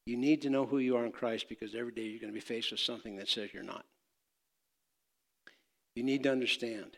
you 0.06 0.18
need 0.18 0.42
to 0.42 0.50
know 0.50 0.66
who 0.66 0.80
you 0.80 0.98
are 0.98 1.06
in 1.06 1.12
Christ 1.12 1.48
because 1.48 1.76
every 1.76 1.94
day 1.94 2.04
you're 2.04 2.20
going 2.20 2.34
to 2.34 2.38
be 2.38 2.40
faced 2.40 2.72
with 2.72 2.80
something 2.80 3.16
that 3.18 3.30
says 3.30 3.54
you're 3.54 3.64
not. 3.64 3.86
You 5.96 6.04
need 6.04 6.24
to 6.24 6.32
understand 6.32 6.98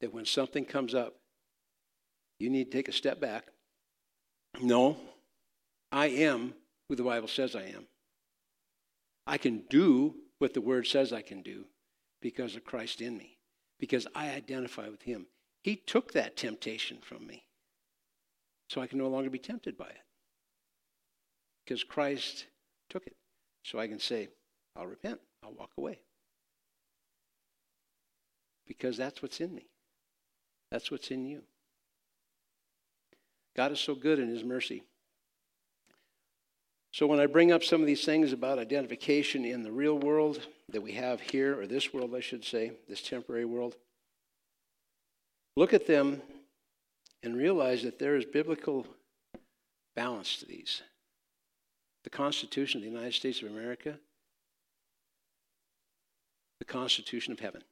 that 0.00 0.12
when 0.12 0.24
something 0.24 0.64
comes 0.64 0.94
up, 0.94 1.16
you 2.38 2.48
need 2.50 2.70
to 2.70 2.70
take 2.70 2.88
a 2.88 2.92
step 2.92 3.20
back. 3.20 3.48
No, 4.60 4.96
I 5.90 6.06
am 6.06 6.54
who 6.88 6.96
the 6.96 7.02
Bible 7.02 7.28
says 7.28 7.54
I 7.54 7.64
am. 7.64 7.86
I 9.26 9.38
can 9.38 9.64
do 9.70 10.14
what 10.38 10.54
the 10.54 10.60
Word 10.60 10.86
says 10.86 11.12
I 11.12 11.22
can 11.22 11.42
do 11.42 11.66
because 12.20 12.56
of 12.56 12.64
Christ 12.64 13.00
in 13.00 13.16
me, 13.16 13.38
because 13.78 14.06
I 14.14 14.30
identify 14.30 14.88
with 14.88 15.02
Him. 15.02 15.26
He 15.62 15.76
took 15.76 16.12
that 16.12 16.36
temptation 16.36 16.98
from 17.00 17.26
me, 17.26 17.44
so 18.68 18.80
I 18.80 18.86
can 18.86 18.98
no 18.98 19.08
longer 19.08 19.30
be 19.30 19.38
tempted 19.38 19.76
by 19.76 19.86
it. 19.86 20.02
Because 21.64 21.84
Christ 21.84 22.46
took 22.90 23.06
it. 23.06 23.14
So 23.64 23.78
I 23.78 23.86
can 23.86 24.00
say, 24.00 24.28
I'll 24.74 24.86
repent, 24.86 25.20
I'll 25.44 25.52
walk 25.52 25.70
away 25.78 26.00
because 28.66 28.96
that's 28.96 29.22
what's 29.22 29.40
in 29.40 29.54
me. 29.54 29.66
That's 30.70 30.90
what's 30.90 31.10
in 31.10 31.26
you. 31.26 31.42
God 33.54 33.72
is 33.72 33.80
so 33.80 33.94
good 33.94 34.18
in 34.18 34.28
His 34.28 34.44
mercy. 34.44 34.82
So, 36.92 37.06
when 37.06 37.20
I 37.20 37.26
bring 37.26 37.52
up 37.52 37.64
some 37.64 37.80
of 37.80 37.86
these 37.86 38.04
things 38.04 38.32
about 38.32 38.58
identification 38.58 39.44
in 39.44 39.62
the 39.62 39.72
real 39.72 39.98
world 39.98 40.40
that 40.70 40.82
we 40.82 40.92
have 40.92 41.20
here, 41.20 41.58
or 41.58 41.66
this 41.66 41.92
world, 41.92 42.14
I 42.14 42.20
should 42.20 42.44
say, 42.44 42.72
this 42.88 43.02
temporary 43.02 43.44
world, 43.44 43.76
look 45.56 45.72
at 45.72 45.86
them 45.86 46.20
and 47.22 47.36
realize 47.36 47.82
that 47.82 47.98
there 47.98 48.16
is 48.16 48.24
biblical 48.24 48.86
balance 49.94 50.38
to 50.38 50.46
these. 50.46 50.82
The 52.04 52.10
Constitution 52.10 52.78
of 52.78 52.84
the 52.84 52.90
United 52.90 53.14
States 53.14 53.42
of 53.42 53.50
America, 53.50 53.98
the 56.58 56.64
Constitution 56.64 57.32
of 57.32 57.40
heaven 57.40 57.62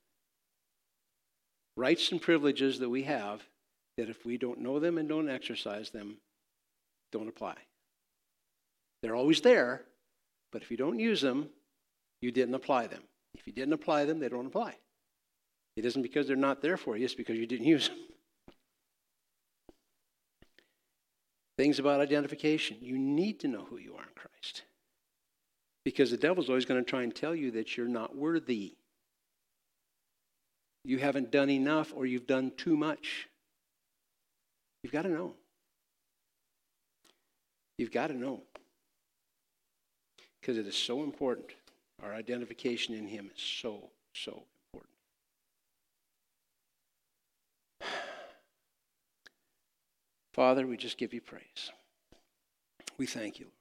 rights 1.76 2.12
and 2.12 2.20
privileges 2.20 2.78
that 2.78 2.88
we 2.88 3.04
have 3.04 3.42
that 3.96 4.08
if 4.08 4.24
we 4.24 4.38
don't 4.38 4.60
know 4.60 4.78
them 4.78 4.98
and 4.98 5.08
don't 5.08 5.28
exercise 5.28 5.90
them, 5.90 6.16
don't 7.12 7.28
apply. 7.28 7.54
They're 9.02 9.16
always 9.16 9.40
there, 9.40 9.82
but 10.52 10.62
if 10.62 10.70
you 10.70 10.76
don't 10.76 10.98
use 10.98 11.20
them, 11.20 11.48
you 12.20 12.30
didn't 12.30 12.54
apply 12.54 12.86
them. 12.86 13.02
If 13.34 13.46
you 13.46 13.52
didn't 13.52 13.72
apply 13.72 14.04
them, 14.04 14.18
they 14.18 14.28
don't 14.28 14.46
apply. 14.46 14.76
It 15.76 15.84
isn't 15.84 16.02
because 16.02 16.26
they're 16.26 16.36
not 16.36 16.62
there 16.62 16.76
for 16.76 16.96
you, 16.96 17.04
it's 17.04 17.14
because 17.14 17.38
you 17.38 17.46
didn't 17.46 17.66
use 17.66 17.88
them. 17.88 17.98
Things 21.58 21.78
about 21.78 22.00
identification. 22.00 22.78
You 22.80 22.98
need 22.98 23.40
to 23.40 23.48
know 23.48 23.66
who 23.68 23.78
you 23.78 23.94
are 23.94 24.02
in 24.02 24.14
Christ. 24.14 24.62
Because 25.84 26.10
the 26.10 26.16
devil's 26.16 26.48
always 26.48 26.64
going 26.64 26.82
to 26.82 26.88
try 26.88 27.02
and 27.02 27.14
tell 27.14 27.34
you 27.34 27.50
that 27.52 27.76
you're 27.76 27.88
not 27.88 28.16
worthy 28.16 28.76
you 30.84 30.98
haven't 30.98 31.30
done 31.30 31.50
enough 31.50 31.92
or 31.94 32.06
you've 32.06 32.26
done 32.26 32.52
too 32.56 32.76
much. 32.76 33.28
You've 34.82 34.92
got 34.92 35.02
to 35.02 35.08
know. 35.08 35.34
You've 37.76 37.92
got 37.92 38.06
to 38.08 38.14
know. 38.14 38.42
Because 40.40 40.56
it 40.56 40.66
is 40.66 40.76
so 40.76 41.02
important. 41.02 41.50
Our 42.02 42.14
identification 42.14 42.94
in 42.94 43.06
Him 43.06 43.30
is 43.34 43.42
so, 43.42 43.90
so 44.14 44.44
important. 44.72 44.94
Father, 50.32 50.66
we 50.66 50.78
just 50.78 50.96
give 50.96 51.12
you 51.12 51.20
praise. 51.20 51.70
We 52.96 53.04
thank 53.06 53.38
you, 53.38 53.46
Lord. 53.46 53.54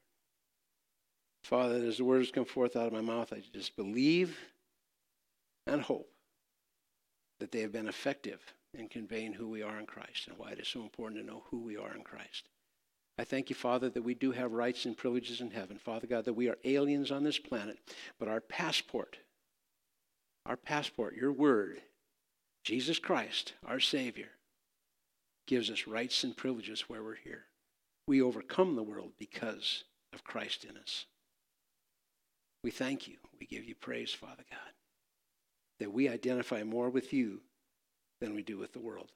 Father, 1.43 1.85
as 1.85 1.97
the 1.97 2.05
words 2.05 2.31
come 2.31 2.45
forth 2.45 2.77
out 2.77 2.87
of 2.87 2.93
my 2.93 3.01
mouth, 3.01 3.33
I 3.33 3.41
just 3.53 3.75
believe 3.75 4.37
and 5.67 5.81
hope 5.81 6.09
that 7.39 7.51
they 7.51 7.61
have 7.61 7.71
been 7.71 7.87
effective 7.87 8.39
in 8.73 8.87
conveying 8.87 9.33
who 9.33 9.47
we 9.47 9.63
are 9.63 9.79
in 9.79 9.85
Christ 9.85 10.27
and 10.27 10.37
why 10.37 10.51
it 10.51 10.59
is 10.59 10.67
so 10.67 10.81
important 10.81 11.19
to 11.19 11.27
know 11.27 11.43
who 11.49 11.59
we 11.59 11.77
are 11.77 11.93
in 11.95 12.03
Christ. 12.03 12.49
I 13.17 13.23
thank 13.23 13.49
you, 13.49 13.55
Father, 13.55 13.89
that 13.89 14.03
we 14.03 14.13
do 14.13 14.31
have 14.31 14.53
rights 14.53 14.85
and 14.85 14.95
privileges 14.95 15.41
in 15.41 15.51
heaven. 15.51 15.77
Father 15.77 16.07
God, 16.07 16.25
that 16.25 16.33
we 16.33 16.47
are 16.47 16.57
aliens 16.63 17.11
on 17.11 17.23
this 17.23 17.39
planet, 17.39 17.77
but 18.17 18.27
our 18.27 18.39
passport, 18.39 19.17
our 20.45 20.55
passport, 20.55 21.15
your 21.15 21.31
word, 21.31 21.81
Jesus 22.63 22.99
Christ, 22.99 23.53
our 23.65 23.79
Savior, 23.79 24.29
gives 25.47 25.69
us 25.69 25.87
rights 25.87 26.23
and 26.23 26.37
privileges 26.37 26.85
where 26.87 27.03
we're 27.03 27.15
here. 27.15 27.45
We 28.07 28.21
overcome 28.21 28.75
the 28.75 28.83
world 28.83 29.11
because 29.17 29.83
of 30.13 30.23
Christ 30.23 30.63
in 30.63 30.77
us. 30.77 31.05
We 32.63 32.71
thank 32.71 33.07
you. 33.07 33.15
We 33.39 33.45
give 33.45 33.65
you 33.65 33.75
praise, 33.75 34.11
Father 34.11 34.43
God 34.49 34.78
that 35.79 35.93
we 35.93 36.09
identify 36.09 36.63
more 36.63 36.89
with 36.89 37.13
you 37.13 37.41
than 38.21 38.35
we 38.35 38.43
do 38.43 38.57
with 38.57 38.73
the 38.73 38.79
world. 38.79 39.11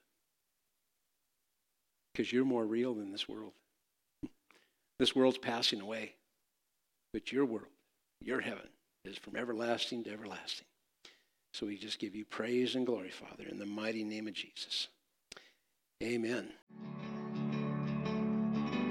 Because 2.14 2.32
you're 2.32 2.46
more 2.46 2.66
real 2.66 2.94
than 2.94 3.12
this 3.12 3.28
world. 3.28 3.54
This 5.00 5.16
world's 5.16 5.40
passing 5.40 5.82
away, 5.82 6.14
but 7.14 7.32
your 7.32 7.46
world, 7.46 7.68
your 8.22 8.40
heaven, 8.40 8.70
is 9.04 9.18
from 9.18 9.36
everlasting 9.36 10.04
to 10.04 10.14
everlasting. 10.14 10.68
So 11.54 11.66
we 11.66 11.78
just 11.78 12.00
give 12.00 12.16
you 12.16 12.26
praise 12.26 12.76
and 12.76 12.86
glory, 12.86 13.10
Father, 13.10 13.44
in 13.50 13.58
the 13.58 13.66
mighty 13.66 14.04
name 14.04 14.28
of 14.28 14.34
Jesus. 14.34 14.88
Amen. 16.02 16.50